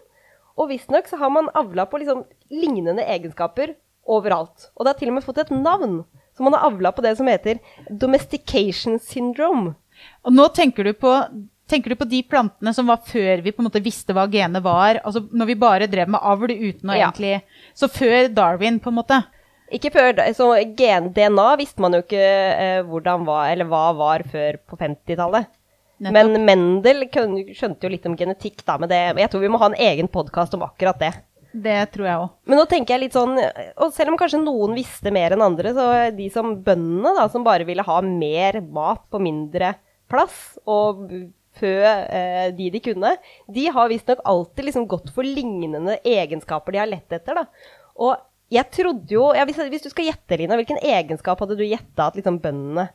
Og 0.60 0.72
visstnok 0.72 1.08
så 1.10 1.20
har 1.20 1.32
man 1.34 1.52
avla 1.58 1.88
på 1.90 2.02
liksom 2.02 2.24
lignende 2.54 3.04
egenskaper 3.04 3.76
overalt. 4.08 4.70
Og 4.76 4.86
det 4.86 4.94
har 4.94 5.00
til 5.00 5.12
og 5.12 5.18
med 5.18 5.28
fått 5.28 5.44
et 5.44 5.54
navn. 5.56 6.02
Så 6.36 6.44
man 6.44 6.56
har 6.56 6.68
avla 6.72 6.92
på 6.96 7.04
det 7.04 7.18
som 7.20 7.28
heter 7.28 7.60
domestication 7.90 9.00
syndrome. 9.04 9.76
Og 10.26 10.36
nå 10.36 10.48
tenker 10.56 10.88
du 10.88 10.94
på 10.98 11.12
Tenker 11.72 11.94
du 11.94 12.00
på 12.00 12.08
de 12.12 12.20
plantene 12.28 12.74
som 12.76 12.90
var 12.92 13.00
før 13.08 13.44
vi 13.46 13.54
på 13.56 13.64
en 13.64 13.70
måte 13.70 13.84
visste 13.84 14.16
hva 14.16 14.26
genet 14.32 14.64
var? 14.66 15.00
Altså 15.08 15.24
når 15.32 15.48
vi 15.54 15.60
bare 15.62 15.88
drev 15.92 16.12
med 16.12 16.20
avl 16.20 16.52
uten 16.52 16.92
å 16.92 16.98
Ja. 16.98 17.08
egentlig 17.08 17.42
Så 17.78 17.88
før 17.88 18.28
Darwin, 18.28 18.82
på 18.84 18.92
en 18.92 19.00
måte? 19.00 19.22
Ikke 19.72 19.92
før, 19.94 20.20
så 20.36 20.52
gen-DNA 20.76 21.48
visste 21.62 21.80
man 21.80 21.96
jo 21.96 22.02
ikke 22.04 22.20
eh, 22.20 22.82
hvordan 22.84 23.24
var, 23.24 23.54
eller 23.54 23.70
hva 23.72 23.86
var 23.96 24.26
før 24.28 24.60
på 24.68 24.76
50-tallet. 24.76 25.48
Men 26.02 26.34
Mendel 26.44 27.06
skjønte 27.08 27.86
jo 27.86 27.92
litt 27.94 28.08
om 28.10 28.18
genetikk, 28.18 28.66
da, 28.66 28.76
men 28.82 28.90
det, 28.90 29.00
jeg 29.22 29.32
tror 29.32 29.44
vi 29.44 29.52
må 29.54 29.62
ha 29.62 29.70
en 29.70 29.78
egen 29.78 30.10
podkast 30.12 30.58
om 30.58 30.66
akkurat 30.66 31.00
det. 31.00 31.12
Det 31.52 31.78
tror 31.94 32.08
jeg 32.08 32.20
òg. 32.24 32.30
Men 32.48 32.60
nå 32.62 32.66
tenker 32.72 32.96
jeg 32.96 33.04
litt 33.06 33.16
sånn, 33.16 33.36
og 33.38 33.94
selv 33.96 34.14
om 34.14 34.18
kanskje 34.20 34.42
noen 34.42 34.74
visste 34.76 35.12
mer 35.14 35.36
enn 35.36 35.46
andre, 35.46 35.76
så 35.78 35.88
de 36.16 36.28
som 36.34 36.56
bøndene, 36.66 37.14
da, 37.20 37.28
som 37.32 37.46
bare 37.46 37.68
ville 37.68 37.86
ha 37.86 38.00
mer 38.04 38.60
mat 38.66 39.04
på 39.12 39.22
mindre 39.24 39.76
plass, 40.12 40.58
og 40.68 41.06
fø 41.62 41.72
eh, 41.86 42.50
de 42.58 42.72
de 42.74 42.82
kunne, 42.90 43.14
de 43.54 43.68
har 43.78 43.90
visstnok 43.94 44.26
alltid 44.28 44.68
liksom 44.72 44.90
gått 44.92 45.14
for 45.16 45.24
lignende 45.28 46.00
egenskaper 46.04 46.76
de 46.76 46.82
har 46.84 46.90
lett 46.92 47.14
etter, 47.20 47.38
da. 47.44 47.46
Og 48.02 48.18
jeg 48.52 48.68
trodde 48.76 49.14
jo 49.16 49.30
ja, 49.38 49.46
hvis, 49.48 49.62
hvis 49.72 49.86
du 49.86 49.92
skal 49.94 50.10
gjette, 50.10 50.36
Lina, 50.42 50.58
hvilken 50.60 50.82
egenskap 50.84 51.40
hadde 51.40 51.56
du 51.56 51.64
gjetta 51.64 52.10
at 52.10 52.18
liksom 52.20 52.42
bøndene 52.44 52.90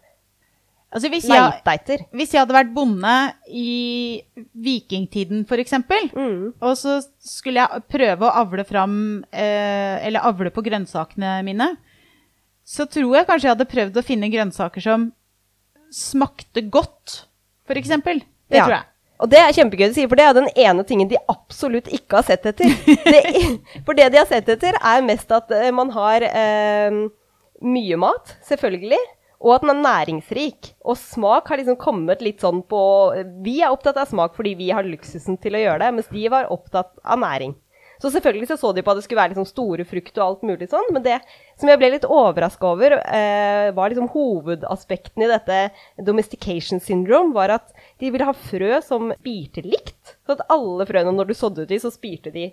Altså 0.96 1.08
hvis 1.10 1.24
jeg, 1.26 1.54
etter? 1.66 2.02
hvis 2.14 2.30
jeg 2.32 2.40
hadde 2.44 2.54
vært 2.54 2.68
bonde 2.72 3.12
i 3.50 4.22
vikingtiden, 4.54 5.42
f.eks., 5.44 5.74
Mm. 6.14 6.52
og 6.62 6.76
så 6.78 7.00
skulle 7.18 7.64
jeg 7.64 7.82
prøve 7.90 8.22
å 8.28 8.36
avle 8.44 8.64
fram 8.64 8.94
eh, 9.34 9.96
Eller 10.06 10.22
avle 10.24 10.52
på 10.54 10.62
grønnsakene 10.64 11.40
mine, 11.44 11.72
så 12.64 12.86
tror 12.86 13.16
jeg 13.18 13.26
kanskje 13.28 13.48
jeg 13.50 13.56
hadde 13.56 13.68
prøvd 13.74 13.98
å 14.00 14.06
finne 14.06 14.30
grønnsaker 14.32 14.84
som 14.86 15.08
smakte 15.92 16.62
godt, 16.72 17.26
f.eks. 17.68 17.92
Det 18.50 18.60
Ja. 18.60 18.64
tror 18.64 18.76
jeg. 18.76 18.86
Og 19.18 19.30
det 19.32 19.38
er 19.40 19.54
kjempegøy 19.56 19.88
å 19.88 19.94
si, 19.96 20.04
for 20.06 20.18
det 20.20 20.24
er 20.26 20.34
den 20.36 20.48
ene 20.60 20.84
tingen 20.84 21.08
de 21.08 21.16
absolutt 21.32 21.86
ikke 21.88 22.18
har 22.18 22.26
sett 22.28 22.44
etter. 22.46 22.68
Det, 22.84 23.22
for 23.86 23.96
det 23.96 24.10
de 24.12 24.18
har 24.20 24.26
sett 24.28 24.48
etter, 24.52 24.76
er 24.76 25.06
mest 25.06 25.30
at 25.32 25.50
eh, 25.56 25.70
man 25.72 25.88
har 25.94 26.26
eh, 26.28 26.98
mye 27.64 27.96
mat, 27.96 28.34
selvfølgelig, 28.44 29.00
og 29.40 29.54
at 29.54 29.64
den 29.64 29.72
er 29.72 29.82
næringsrik. 29.86 30.74
Og 30.84 30.98
smak 31.00 31.48
har 31.48 31.60
liksom 31.60 31.78
kommet 31.80 32.20
litt 32.24 32.44
sånn 32.44 32.60
på 32.68 32.80
Vi 33.44 33.62
er 33.62 33.72
opptatt 33.72 33.96
av 34.00 34.08
smak 34.08 34.36
fordi 34.36 34.54
vi 34.56 34.68
har 34.72 34.84
luksusen 34.84 35.40
til 35.40 35.56
å 35.56 35.64
gjøre 35.64 35.80
det, 35.86 35.94
mens 35.96 36.12
de 36.12 36.28
var 36.32 36.52
opptatt 36.52 36.92
av 37.04 37.20
næring. 37.20 37.56
Så 38.02 38.10
selvfølgelig 38.12 38.50
så, 38.50 38.58
så 38.60 38.72
de 38.76 38.84
på 38.84 38.92
at 38.92 39.00
det 39.00 39.06
skulle 39.06 39.20
være 39.22 39.32
liksom 39.32 39.48
store 39.48 39.86
frukt 39.88 40.18
og 40.18 40.24
alt 40.26 40.44
mulig 40.46 40.68
sånn, 40.72 40.90
men 40.92 41.04
det 41.06 41.16
som 41.56 41.70
jeg 41.70 41.80
ble 41.80 41.92
litt 41.94 42.04
overraska 42.04 42.68
over, 42.68 42.98
eh, 43.00 43.70
var 43.76 43.92
liksom 43.92 44.10
hovedaspekten 44.12 45.24
i 45.24 45.30
dette 45.30 45.60
domestication 46.04 46.82
syndrome, 46.82 47.32
var 47.36 47.54
at 47.56 47.72
de 48.02 48.12
ville 48.12 48.28
ha 48.28 48.36
frø 48.36 48.76
som 48.84 49.12
spirte 49.16 49.64
likt. 49.64 50.16
Så 50.26 50.36
at 50.36 50.46
alle 50.52 50.86
frøene, 50.88 51.14
når 51.16 51.30
du 51.30 51.36
sådde 51.38 51.64
ut 51.64 51.72
de, 51.72 51.80
så 51.80 51.92
spirte 51.94 52.32
de 52.34 52.50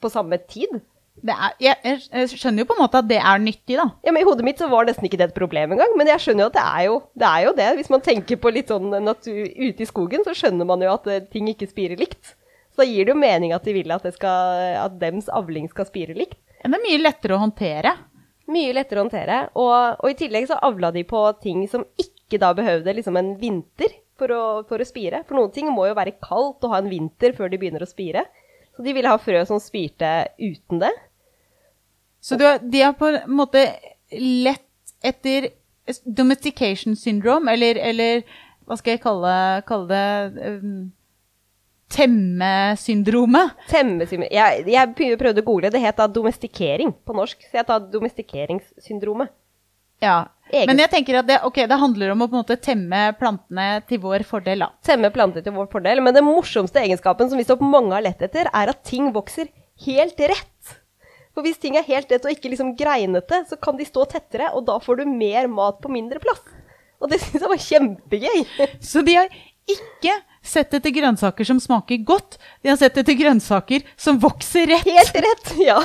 på 0.00 0.12
samme 0.12 0.38
tid. 0.48 0.80
Det 1.24 1.32
er, 1.32 1.52
jeg, 1.64 2.00
jeg 2.12 2.28
skjønner 2.36 2.62
jo 2.62 2.68
på 2.68 2.74
en 2.76 2.82
måte 2.82 3.00
at 3.00 3.06
det 3.08 3.18
er 3.18 3.40
nyttig, 3.40 3.78
da. 3.78 3.86
Ja, 4.04 4.12
men 4.12 4.20
I 4.20 4.26
hodet 4.28 4.44
mitt 4.44 4.60
så 4.60 4.68
var 4.68 4.84
nesten 4.84 5.08
ikke 5.08 5.16
det 5.20 5.30
et 5.30 5.36
problem 5.38 5.72
engang, 5.72 5.94
men 5.96 6.10
jeg 6.12 6.22
skjønner 6.22 6.44
jo 6.44 6.50
at 6.50 6.58
det 6.58 6.64
er 6.66 6.82
jo 6.90 6.98
det. 7.16 7.28
Er 7.30 7.44
jo 7.46 7.54
det. 7.56 7.68
Hvis 7.78 7.92
man 7.92 8.04
tenker 8.04 8.40
på 8.40 8.52
litt 8.52 8.72
sånn 8.72 8.92
natur 9.04 9.40
ute 9.48 9.84
i 9.84 9.88
skogen, 9.88 10.26
så 10.26 10.36
skjønner 10.36 10.68
man 10.68 10.84
jo 10.84 10.92
at 10.92 11.08
eh, 11.08 11.24
ting 11.32 11.48
ikke 11.52 11.70
spirer 11.70 12.00
likt. 12.00 12.35
Så 12.76 12.82
da 12.82 12.88
gir 12.90 13.06
det 13.08 13.14
jo 13.14 13.18
mening 13.18 13.54
at 13.56 13.64
de 13.64 13.72
vil 13.72 13.92
at, 13.94 14.04
det 14.04 14.12
skal, 14.18 14.66
at 14.84 14.98
dems 15.00 15.30
avling 15.32 15.70
skal 15.72 15.88
spire 15.88 16.12
likt. 16.16 16.36
Men 16.62 16.74
det 16.74 16.80
er 16.82 16.84
mye 16.90 17.00
lettere 17.00 17.36
å 17.36 17.40
håndtere. 17.40 17.92
Mye 18.52 18.74
lettere 18.76 19.00
å 19.00 19.06
håndtere. 19.06 19.38
Og, 19.56 20.02
og 20.04 20.10
i 20.12 20.16
tillegg 20.18 20.48
så 20.50 20.58
avla 20.66 20.90
de 20.92 21.02
på 21.08 21.22
ting 21.40 21.64
som 21.72 21.86
ikke 21.98 22.38
da 22.42 22.50
behøvde 22.58 22.92
liksom 22.98 23.16
en 23.16 23.32
vinter 23.40 23.94
for 24.20 24.32
å, 24.34 24.42
for 24.68 24.82
å 24.82 24.88
spire. 24.88 25.22
For 25.28 25.38
noen 25.40 25.54
ting 25.56 25.70
må 25.72 25.86
jo 25.88 25.96
være 25.96 26.18
kaldt 26.20 26.64
og 26.66 26.74
ha 26.74 26.82
en 26.82 26.90
vinter 26.92 27.32
før 27.38 27.48
de 27.52 27.58
begynner 27.62 27.84
å 27.86 27.88
spire. 27.88 28.26
Så 28.76 28.84
de 28.84 28.92
ville 28.92 29.08
ha 29.08 29.16
frø 29.20 29.40
som 29.48 29.60
spirte 29.62 30.10
uten 30.36 30.82
det. 30.84 30.92
Så 32.20 32.36
du, 32.36 32.44
har- 32.44 32.60
de 32.60 32.82
har 32.84 32.92
på 32.98 33.08
en 33.14 33.22
måte 33.38 33.62
lett 34.12 34.62
etter 35.06 35.48
domestication 36.04 36.96
syndrome, 36.98 37.48
eller, 37.52 37.78
eller 37.78 38.22
hva 38.66 38.76
skal 38.80 38.96
jeg 38.96 39.02
kalle, 39.04 39.34
kalle 39.68 39.86
det 39.92 40.50
um, 40.60 40.78
Temmesyndromet. 41.92 43.50
Temmesyndrom. 43.70 44.30
Jeg, 44.32 44.64
jeg 44.72 44.94
prøvde 45.18 45.42
å 45.42 45.46
google, 45.46 45.70
det 45.72 45.82
het 45.82 45.98
da 46.00 46.06
domestikering 46.10 46.92
på 47.06 47.14
norsk. 47.16 47.44
Så 47.46 47.60
jeg 47.60 47.66
tar 47.68 47.84
domestikeringssyndromet. 47.92 49.30
Ja. 50.02 50.26
Egen- 50.52 50.66
Men 50.70 50.78
jeg 50.78 50.90
tenker 50.92 51.18
at 51.18 51.26
det, 51.26 51.38
okay, 51.44 51.66
det 51.66 51.78
handler 51.80 52.10
om 52.12 52.22
å 52.22 52.28
på 52.30 52.36
måte 52.38 52.56
temme 52.62 53.14
plantene 53.18 53.82
til 53.88 53.98
vår 53.98 54.24
fordel. 54.28 54.58
da. 54.60 54.68
Temme 54.84 55.10
planter 55.10 55.42
til 55.42 55.52
vår 55.56 55.70
fordel. 55.72 56.02
Men 56.02 56.14
den 56.14 56.24
morsomste 56.24 56.82
egenskapen 56.82 57.28
som 57.30 57.38
visstnok 57.38 57.60
mange 57.64 57.92
har 57.96 58.02
lett 58.04 58.22
etter, 58.22 58.46
er 58.52 58.68
at 58.68 58.82
ting 58.84 59.12
vokser 59.12 59.48
helt 59.86 60.20
rett. 60.20 60.76
For 61.34 61.42
hvis 61.44 61.58
ting 61.60 61.76
er 61.76 61.82
helt 61.84 62.10
rett 62.10 62.24
og 62.24 62.30
ikke 62.32 62.48
liksom 62.52 62.76
greinete, 62.76 63.42
så 63.48 63.58
kan 63.60 63.76
de 63.76 63.84
stå 63.84 64.06
tettere, 64.08 64.52
og 64.54 64.64
da 64.66 64.78
får 64.80 64.98
du 65.02 65.04
mer 65.10 65.48
mat 65.48 65.80
på 65.82 65.90
mindre 65.92 66.18
plass. 66.22 66.40
Og 67.00 67.10
det 67.10 67.18
syns 67.20 67.42
jeg 67.42 67.50
var 67.50 67.60
kjempegøy. 67.60 68.46
Så 68.80 69.02
de 69.04 69.16
har 69.18 69.28
ikke 69.68 70.14
sett 70.48 70.74
etter 70.76 70.94
grønnsaker 70.94 71.48
som 71.48 71.60
smaker 71.62 72.02
godt, 72.06 72.38
de 72.62 72.72
har 72.72 72.78
sett 72.80 72.96
etter 73.00 73.18
grønnsaker 73.18 73.84
som 73.96 74.20
vokser 74.22 74.70
rett. 74.72 74.88
Helt 74.88 75.20
rett, 75.26 75.52
ja. 75.62 75.80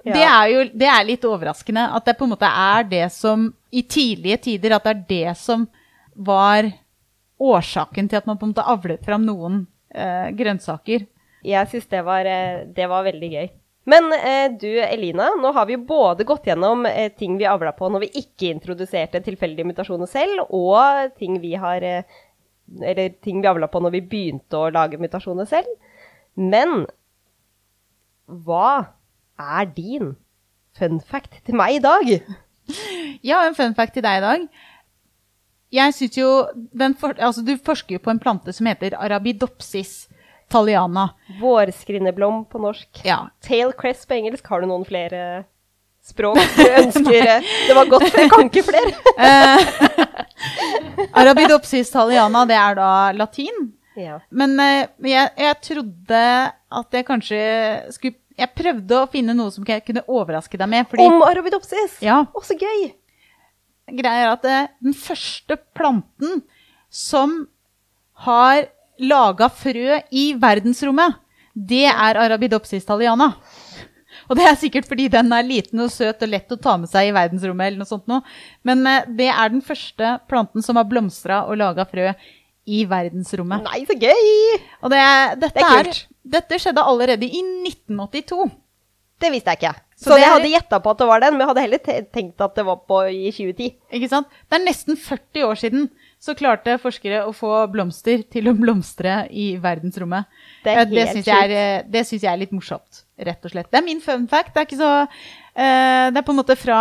Ja. 0.00 0.14
Det 0.14 0.22
er 0.24 0.44
jo 0.48 0.60
det 0.80 0.86
er 0.88 1.02
litt 1.04 1.24
overraskende 1.28 1.82
at 1.92 2.06
det 2.06 2.14
på 2.16 2.24
en 2.24 2.30
måte 2.32 2.48
er 2.48 2.86
det 2.88 3.02
som 3.12 3.50
I 3.68 3.82
tidlige 3.84 4.38
tider 4.46 4.72
at 4.72 4.86
det 4.86 4.92
er 4.94 5.02
det 5.10 5.34
som 5.36 5.66
var 6.16 6.70
årsaken 7.40 8.08
til 8.08 8.20
at 8.20 8.28
man 8.28 8.38
på 8.40 8.46
en 8.46 8.54
måte 8.54 8.64
avlet 8.64 9.04
fram 9.04 9.26
noen 9.26 9.62
eh, 9.92 10.28
grønnsaker. 10.36 11.04
Jeg 11.44 11.70
syns 11.72 11.88
det, 11.92 12.00
var, 12.06 12.28
eh, 12.28 12.62
det 12.72 12.88
var 12.88 13.04
veldig 13.04 13.30
gøy. 13.34 13.50
Men 13.88 14.12
eh, 14.12 14.50
du 14.60 14.68
Elina, 14.84 15.30
nå 15.40 15.52
har 15.56 15.66
vi 15.66 15.76
både 15.76 16.26
gått 16.28 16.46
gjennom 16.50 16.84
eh, 16.86 17.08
ting 17.16 17.38
vi 17.40 17.48
avla 17.48 17.72
på 17.76 17.88
når 17.88 18.04
vi 18.04 18.10
ikke 18.20 18.50
introduserte 18.52 19.22
tilfeldige 19.24 19.66
mutasjoner 19.66 20.10
selv, 20.10 20.44
og 20.52 21.14
ting 21.18 21.40
vi 21.40 21.54
har 21.58 21.86
eh, 21.86 22.20
Eller 22.78 23.14
ting 23.24 23.40
vi 23.42 23.50
avla 23.50 23.66
på 23.70 23.82
når 23.82 23.96
vi 23.96 24.06
begynte 24.12 24.58
å 24.58 24.70
lage 24.70 25.00
mutasjoner 25.00 25.48
selv. 25.50 25.70
Men 26.38 26.84
hva 28.30 28.94
er 29.40 29.70
din 29.74 30.14
fun 30.78 31.00
fact 31.02 31.40
til 31.46 31.58
meg 31.58 31.80
i 31.80 31.84
dag? 31.84 32.12
Ja, 33.26 33.40
en 33.42 33.56
fun 33.58 33.74
fact 33.74 33.96
til 33.96 34.04
deg 34.06 34.20
i 34.20 34.22
dag. 34.22 34.44
Jeg 35.74 35.94
synes 35.94 36.16
jo 36.18 36.28
for, 36.98 37.14
altså 37.18 37.42
Du 37.46 37.56
forsker 37.58 37.96
jo 37.96 38.02
på 38.02 38.12
en 38.12 38.22
plante 38.22 38.54
som 38.54 38.66
heter 38.70 38.94
Arabidopsis 38.98 40.08
thaliana. 40.50 41.10
Vårskrinneblom 41.40 42.44
på 42.50 42.62
norsk. 42.62 43.02
Ja. 43.06 43.28
Tailcress 43.46 44.06
på 44.06 44.18
engelsk. 44.18 44.46
Har 44.50 44.62
du 44.62 44.70
noen 44.70 44.86
flere 44.88 45.44
språk 46.10 46.38
du 46.56 46.62
ønsker? 46.82 47.44
det 47.46 47.76
var 47.78 47.90
godt, 47.90 48.06
for 48.10 48.22
jeg 48.22 48.32
kan 48.32 48.50
ikke 48.50 48.64
flere. 48.66 48.92
Arabidopsis 51.16 51.92
thaliana, 51.92 52.44
det 52.48 52.58
er 52.58 52.78
da 52.78 52.90
latin. 53.16 53.70
Ja. 53.98 54.20
Men 54.30 54.54
uh, 54.60 55.08
jeg, 55.08 55.30
jeg 55.36 55.60
trodde 55.66 56.22
at 56.80 56.94
jeg 56.96 57.06
kanskje 57.08 57.40
skulle 57.94 58.18
Jeg 58.40 58.54
prøvde 58.56 58.96
å 58.96 59.08
finne 59.10 59.34
noe 59.36 59.52
som 59.52 59.66
jeg 59.68 59.82
kunne 59.84 60.04
overraske 60.08 60.56
deg 60.56 60.70
med. 60.70 60.86
Fordi 60.88 61.04
Om 61.04 61.24
arabidopsis! 61.26 61.98
Ja. 62.04 62.22
Å, 62.24 62.42
så 62.46 62.56
gøy! 62.56 62.88
greia 63.90 64.28
er 64.28 64.30
at 64.30 64.46
uh, 64.46 64.68
den 64.80 64.94
første 64.96 65.58
planten 65.76 66.44
som 66.90 67.42
har 68.26 68.68
laga 69.00 69.48
frø 69.52 70.00
i 70.12 70.30
verdensrommet, 70.40 71.16
det 71.54 71.86
er 71.90 72.18
Arabidopsis 72.20 72.86
thaliana. 72.86 73.32
Og 74.30 74.38
det 74.38 74.46
er 74.46 74.54
sikkert 74.60 74.86
fordi 74.86 75.08
den 75.10 75.32
er 75.34 75.42
liten 75.46 75.82
og 75.82 75.90
søt 75.90 76.22
og 76.22 76.30
lett 76.30 76.52
å 76.54 76.58
ta 76.62 76.76
med 76.78 76.88
seg 76.92 77.08
i 77.10 77.14
verdensrommet. 77.16 77.66
eller 77.66 77.82
noe 77.82 77.90
sånt 77.90 78.06
noe. 78.10 78.22
Men 78.64 78.86
eh, 78.86 79.08
det 79.18 79.28
er 79.32 79.50
den 79.50 79.62
første 79.66 80.12
planten 80.30 80.62
som 80.62 80.78
har 80.78 80.86
blomstra 80.86 81.42
og 81.50 81.58
laga 81.58 81.84
frø 81.90 82.12
i 82.70 82.84
verdensrommet. 82.86 83.64
Nei, 83.66 83.82
så 83.88 83.96
gøy! 83.98 84.58
Og 84.84 84.90
det, 84.92 85.02
dette, 85.42 85.58
Det 85.58 85.66
er 85.66 85.90
er 85.90 86.02
dette 86.38 86.58
skjedde 86.62 86.84
allerede 86.86 87.26
i 87.26 87.40
1982. 87.66 88.50
Det 89.20 89.28
visste 89.34 89.52
jeg 89.52 89.60
ikke. 89.60 89.74
Så 90.00 90.04
Så, 90.06 90.14
det 90.14 90.20
jeg 90.22 90.28
er- 90.30 90.36
hadde 90.38 90.52
gjetta 90.54 90.78
på 90.80 90.90
at 90.94 90.98
det 91.02 91.06
var 91.10 91.20
den, 91.20 91.34
men 91.34 91.40
jeg 91.44 91.48
hadde 91.50 91.64
heller 91.66 92.04
tenkt 92.14 92.40
at 92.40 92.54
det 92.56 92.64
var 92.64 92.76
på 92.88 93.00
i 93.10 93.30
2010. 93.34 93.74
Ikke 93.92 94.08
sant? 94.08 94.28
Det 94.48 94.56
er 94.60 94.64
nesten 94.64 94.96
40 94.96 95.44
år 95.44 95.58
siden. 95.60 95.90
så 96.20 96.34
klarte 96.36 96.74
forskere 96.76 97.22
å 97.24 97.32
få 97.32 97.48
blomster 97.72 98.20
til 98.28 98.44
å 98.44 98.52
blomstre 98.52 99.26
i 99.32 99.56
verdensrommet. 99.56 100.26
Det 100.62 100.74
er 100.74 100.80
Eh, 100.80 100.84
det 100.84 101.08
syns 101.14 101.24
jeg, 101.24 101.50
er, 101.50 101.80
eh, 101.88 102.04
jeg 102.04 102.24
er 102.28 102.36
litt 102.36 102.52
morsomt, 102.52 103.04
rett 103.26 103.44
og 103.44 103.52
slett. 103.52 103.70
Det 103.70 103.80
er 103.80 103.86
min 103.86 104.02
fun 104.04 104.26
fact. 104.30 104.54
Det 104.54 104.62
er, 104.62 104.68
ikke 104.68 104.80
så, 104.80 104.92
eh, 105.54 106.06
det 106.10 106.20
er 106.20 106.26
på 106.26 106.34
en 106.34 106.40
måte 106.40 106.56
fra 106.58 106.80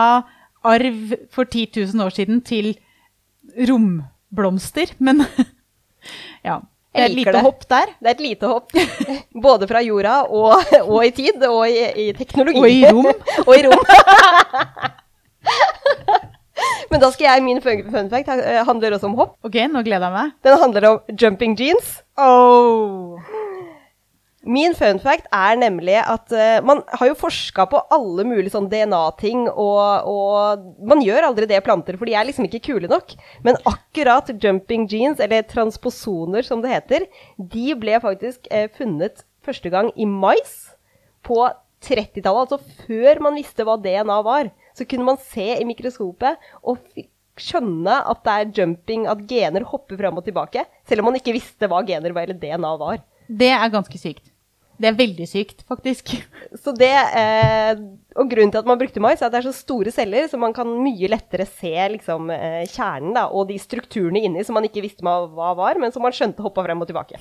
arv 0.70 1.16
for 1.34 1.48
10 1.48 1.70
000 1.94 2.06
år 2.06 2.16
siden 2.16 2.42
til 2.46 2.74
romblomster. 3.70 4.94
Men 5.00 5.26
ja. 6.48 6.60
Det 6.90 7.04
er 7.04 7.12
et 7.12 7.18
lite 7.20 7.34
det. 7.36 7.42
hopp 7.46 7.66
der. 7.70 7.92
Det 8.00 8.08
er 8.10 8.16
et 8.16 8.24
lite 8.24 8.50
hopp. 8.50 8.72
Både 9.46 9.68
fra 9.70 9.82
jorda 9.86 10.24
og, 10.26 10.64
og 10.82 11.04
i 11.06 11.12
tid, 11.14 11.44
og 11.46 11.70
i, 11.70 12.08
i 12.08 12.14
teknologi. 12.18 12.60
Og 12.60 12.70
i 12.72 12.82
rom. 12.90 13.06
og 13.48 13.54
i 13.54 13.62
rom. 13.68 13.84
Men 16.90 17.02
da 17.04 17.12
skal 17.14 17.28
jeg, 17.28 17.44
min 17.46 17.62
fun 17.62 17.86
fun 17.94 18.10
fact 18.10 18.32
eh, 18.34 18.64
handler 18.66 18.98
også 18.98 19.08
om 19.12 19.20
hopp. 19.22 19.38
Ok, 19.46 19.60
nå 19.70 19.84
gleder 19.86 20.10
jeg 20.10 20.16
meg. 20.18 20.34
Den 20.44 20.58
handler 20.64 20.90
om 20.90 21.14
jumping 21.14 21.54
jeans. 21.60 22.00
Oh. 22.18 23.22
Min 24.48 24.72
fun 24.72 25.02
fact 25.04 25.26
er 25.36 25.58
nemlig 25.60 25.98
at 26.00 26.32
uh, 26.32 26.60
man 26.64 26.80
har 26.96 27.10
jo 27.10 27.18
forska 27.20 27.66
på 27.68 27.82
alle 27.92 28.24
mulige 28.24 28.54
sånn 28.54 28.70
DNA-ting, 28.72 29.50
og, 29.52 30.08
og 30.08 30.86
man 30.88 31.04
gjør 31.04 31.28
aldri 31.28 31.50
det 31.50 31.60
planter, 31.66 31.98
for 32.00 32.08
de 32.08 32.16
er 32.16 32.30
liksom 32.30 32.48
ikke 32.48 32.62
kule 32.70 32.88
nok. 32.92 33.18
Men 33.44 33.60
akkurat 33.68 34.32
jumping 34.40 34.88
genes, 34.88 35.20
eller 35.20 35.44
transposoner 35.44 36.48
som 36.48 36.64
det 36.64 36.72
heter, 36.72 37.10
de 37.36 37.76
ble 37.82 38.00
faktisk 38.00 38.48
uh, 38.48 38.70
funnet 38.80 39.26
første 39.44 39.74
gang 39.74 39.92
i 40.00 40.08
mais 40.08 40.56
på 41.28 41.44
30-tallet, 41.84 42.48
altså 42.48 42.88
før 42.88 43.24
man 43.28 43.38
visste 43.40 43.68
hva 43.68 43.76
DNA 43.80 44.22
var. 44.24 44.54
Så 44.72 44.88
kunne 44.88 45.08
man 45.12 45.20
se 45.20 45.52
i 45.58 45.68
mikroskopet 45.68 46.40
og 46.64 46.80
skjønne 47.40 48.02
at 48.12 48.24
det 48.24 48.34
er 48.36 48.52
jumping, 48.62 49.08
at 49.12 49.28
gener 49.28 49.68
hopper 49.68 50.00
fram 50.00 50.20
og 50.20 50.26
tilbake, 50.28 50.64
selv 50.88 51.04
om 51.04 51.12
man 51.12 51.20
ikke 51.20 51.36
visste 51.36 51.68
hva 51.72 51.84
gener 51.88 52.16
var, 52.16 52.28
eller 52.28 52.40
DNA 52.40 52.76
var. 52.80 53.04
Det 53.30 53.52
er 53.54 53.72
ganske 53.72 54.02
sykt. 54.02 54.32
Det 54.80 54.88
er 54.88 54.96
veldig 54.96 55.26
sykt, 55.28 55.66
faktisk. 55.68 56.14
Så 56.64 56.72
det, 56.76 56.90
eh, 56.90 57.82
og 58.16 58.30
grunnen 58.32 58.54
til 58.54 58.62
at 58.62 58.70
man 58.70 58.80
brukte 58.80 59.02
mais, 59.04 59.20
er 59.22 59.28
at 59.28 59.36
det 59.36 59.42
er 59.42 59.50
så 59.50 59.56
store 59.56 59.92
celler, 59.94 60.30
så 60.32 60.40
man 60.40 60.56
kan 60.56 60.70
mye 60.82 61.10
lettere 61.12 61.46
se 61.46 61.74
liksom, 61.94 62.32
eh, 62.34 62.64
kjernen 62.72 63.14
da, 63.18 63.28
og 63.28 63.50
de 63.52 63.60
strukturene 63.62 64.24
inni 64.24 64.46
som 64.48 64.58
man 64.58 64.66
ikke 64.68 64.84
visste 64.86 65.04
hva 65.06 65.52
var, 65.58 65.78
men 65.80 65.94
som 65.94 66.04
man 66.04 66.16
skjønte 66.16 66.44
hoppa 66.44 66.64
frem 66.66 66.82
og 66.82 66.90
tilbake. 66.90 67.20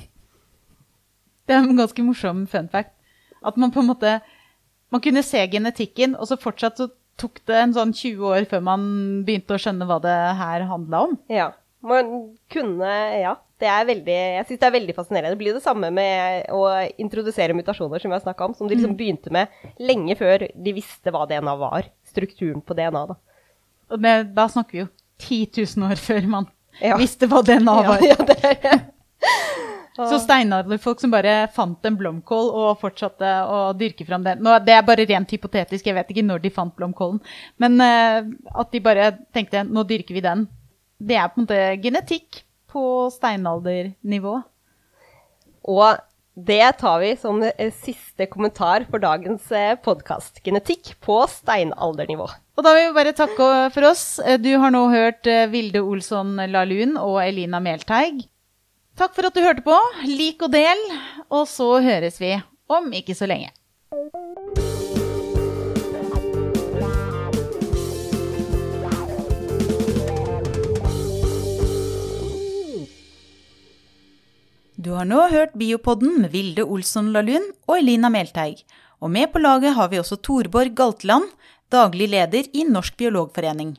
Det 1.48 1.56
er 1.56 1.66
en 1.66 1.80
ganske 1.80 2.04
morsom 2.06 2.46
fun 2.48 2.70
fact. 2.72 2.94
At 3.44 3.58
man 3.60 3.70
på 3.74 3.82
en 3.84 3.90
måte 3.92 4.18
Man 4.88 5.02
kunne 5.04 5.20
se 5.20 5.42
genetikken, 5.52 6.14
og 6.16 6.30
så 6.30 6.38
fortsatt 6.40 6.78
så 6.80 6.86
tok 7.20 7.42
det 7.44 7.56
en 7.60 7.74
sånn 7.76 7.90
20 7.92 8.22
år 8.24 8.46
før 8.48 8.62
man 8.64 8.84
begynte 9.26 9.52
å 9.52 9.60
skjønne 9.60 9.84
hva 9.84 9.98
det 10.00 10.14
her 10.38 10.64
handla 10.70 11.02
om. 11.04 11.18
Ja. 11.28 11.50
Man 11.82 12.36
kunne 12.50 12.94
Ja. 13.20 13.36
Det 13.58 13.66
er 13.66 13.86
veldig, 13.88 14.14
jeg 14.36 14.46
syns 14.46 14.60
det 14.60 14.66
er 14.68 14.70
veldig 14.70 14.94
fascinerende. 14.94 15.32
Det 15.34 15.38
blir 15.40 15.56
det 15.56 15.64
samme 15.64 15.88
med 15.90 16.44
å 16.54 16.60
introdusere 17.02 17.56
mutasjoner, 17.58 17.98
som 17.98 18.12
vi 18.12 18.14
har 18.14 18.22
snakka 18.22 18.46
om, 18.46 18.52
som 18.54 18.68
de 18.70 18.76
liksom 18.76 18.92
begynte 18.94 19.32
med 19.34 19.48
lenge 19.82 20.14
før 20.14 20.44
de 20.54 20.74
visste 20.76 21.10
hva 21.10 21.24
DNA 21.26 21.56
var. 21.58 21.88
Strukturen 22.06 22.60
på 22.62 22.76
DNA, 22.78 23.02
da. 23.10 23.16
Og 23.90 24.04
det, 24.04 24.12
da 24.36 24.44
snakker 24.46 24.76
vi 24.76 24.84
jo 24.84 24.86
10 25.18 25.74
000 25.74 25.90
år 25.90 25.98
før 25.98 26.28
man 26.30 26.46
Ja. 26.78 26.94
visste 27.00 27.26
hva 27.26 27.42
DNA 27.42 27.74
var. 27.88 27.98
Ja, 28.06 28.14
ja, 28.14 28.28
det 28.30 28.38
er 28.46 28.86
Så 29.98 30.20
steinalderfolk 30.22 31.00
som 31.02 31.10
bare 31.10 31.48
fant 31.50 31.82
en 31.88 31.96
blomkål 31.98 32.52
og 32.54 32.78
fortsatte 32.78 33.26
å 33.50 33.72
dyrke 33.74 34.06
fram 34.06 34.22
den. 34.22 34.38
Nå, 34.46 34.52
det 34.62 34.76
er 34.76 34.84
bare 34.86 35.02
rent 35.08 35.32
hypotetisk, 35.34 35.88
jeg 35.88 35.96
vet 35.96 36.12
ikke 36.14 36.22
når 36.22 36.44
de 36.44 36.52
fant 36.54 36.70
blomkålen. 36.78 37.18
Men 37.58 37.80
uh, 37.82 38.28
at 38.62 38.70
de 38.70 38.78
bare 38.84 39.08
tenkte 39.34 39.64
nå 39.66 39.82
dyrker 39.88 40.14
vi 40.14 40.22
den. 40.22 40.46
Det 40.98 41.14
er 41.14 41.30
på 41.30 41.38
en 41.40 41.46
måte 41.46 41.58
genetikk 41.82 42.40
på 42.68 42.82
steinaldernivå. 43.14 44.34
Og 45.68 46.00
det 46.38 46.64
tar 46.80 46.98
vi 47.02 47.12
som 47.18 47.40
eh, 47.42 47.70
siste 47.74 48.26
kommentar 48.30 48.84
for 48.90 49.02
dagens 49.02 49.46
podkast. 49.84 50.42
Genetikk 50.46 50.94
på 51.04 51.20
steinaldernivå. 51.30 52.26
Og 52.58 52.66
da 52.66 52.72
vil 52.74 52.88
vi 52.88 52.96
bare 52.98 53.14
takke 53.14 53.48
for 53.74 53.88
oss. 53.92 54.04
Eh, 54.24 54.38
Du 54.42 54.50
har 54.58 54.74
nå 54.74 54.84
hørt 54.90 55.26
eh, 55.30 55.46
Vilde 55.52 55.82
Olsson 55.82 56.34
Lahlun 56.50 56.96
og 56.98 57.20
Elina 57.22 57.62
Melteig. 57.62 58.24
Takk 58.98 59.14
for 59.14 59.28
at 59.30 59.38
du 59.38 59.44
hørte 59.44 59.62
på. 59.66 59.78
Lik 60.10 60.42
og 60.42 60.50
del, 60.54 60.82
og 61.30 61.46
så 61.46 61.76
høres 61.84 62.18
vi 62.18 62.34
om 62.68 62.90
ikke 62.90 63.14
så 63.14 63.30
lenge. 63.30 63.54
Du 74.78 74.92
har 74.94 75.08
nå 75.10 75.24
hørt 75.32 75.56
Biopodden 75.58 76.20
med 76.22 76.30
Vilde 76.30 76.62
Olsson 76.62 77.08
Lahlun 77.10 77.48
og 77.66 77.80
Elina 77.80 78.06
Melteig. 78.14 78.60
Og 79.02 79.10
med 79.10 79.32
på 79.32 79.40
laget 79.42 79.74
har 79.74 79.88
vi 79.90 79.98
også 79.98 80.20
Torborg 80.22 80.70
Galtland, 80.78 81.26
daglig 81.66 82.06
leder 82.12 82.46
i 82.54 82.62
Norsk 82.62 82.94
biologforening. 83.00 83.72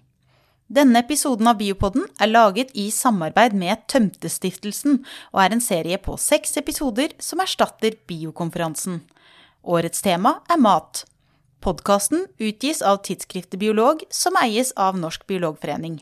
Denne 0.68 1.00
episoden 1.00 1.48
av 1.48 1.56
Biopodden 1.62 2.04
er 2.20 2.28
laget 2.34 2.76
i 2.76 2.90
samarbeid 2.92 3.56
med 3.56 3.86
Tømtestiftelsen, 3.88 5.00
og 5.32 5.40
er 5.46 5.56
en 5.56 5.64
serie 5.64 6.02
på 6.04 6.18
seks 6.20 6.60
episoder 6.60 7.16
som 7.24 7.40
erstatter 7.40 7.96
Biokonferansen. 8.12 9.00
Årets 9.64 10.04
tema 10.04 10.42
er 10.52 10.60
mat. 10.60 11.06
Podkasten 11.64 12.28
utgis 12.44 12.84
av 12.84 13.00
tidsskriftet 13.08 13.56
Biolog, 13.64 14.04
som 14.12 14.36
eies 14.44 14.76
av 14.76 15.00
Norsk 15.00 15.24
biologforening. 15.32 16.02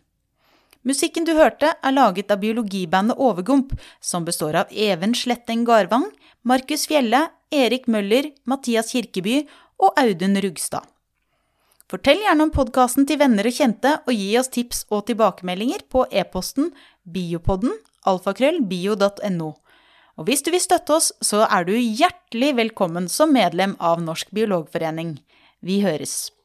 Musikken 0.88 1.26
du 1.28 1.34
hørte, 1.36 1.74
er 1.84 1.92
laget 1.92 2.32
av 2.32 2.40
biologibandet 2.40 3.20
Overgump, 3.20 3.74
som 4.00 4.24
består 4.28 4.56
av 4.56 4.70
Even 4.72 5.16
Sletteng 5.18 5.66
Garvang, 5.68 6.06
Markus 6.48 6.86
Fjelle, 6.88 7.26
Erik 7.52 7.90
Møller, 7.92 8.30
Mathias 8.48 8.94
Kirkeby 8.96 9.42
og 9.84 10.00
Audun 10.00 10.40
Rugstad. 10.44 10.88
Fortell 11.92 12.24
gjerne 12.24 12.48
om 12.48 12.54
podkasten 12.56 13.08
til 13.08 13.20
venner 13.20 13.48
og 13.48 13.56
kjente, 13.56 13.94
og 14.08 14.16
gi 14.16 14.32
oss 14.40 14.52
tips 14.52 14.86
og 14.92 15.06
tilbakemeldinger 15.10 15.84
på 15.92 16.06
e-posten 16.12 16.72
biopodden 17.04 17.76
alfakrøllbio.no. 18.08 19.52
Og 20.18 20.28
hvis 20.28 20.44
du 20.44 20.54
vil 20.54 20.64
støtte 20.64 20.96
oss, 20.96 21.12
så 21.22 21.44
er 21.46 21.68
du 21.68 21.76
hjertelig 21.76 22.56
velkommen 22.58 23.12
som 23.12 23.36
medlem 23.36 23.76
av 23.84 24.00
Norsk 24.04 24.32
biologforening. 24.36 25.18
Vi 25.60 25.82
høres. 25.84 26.37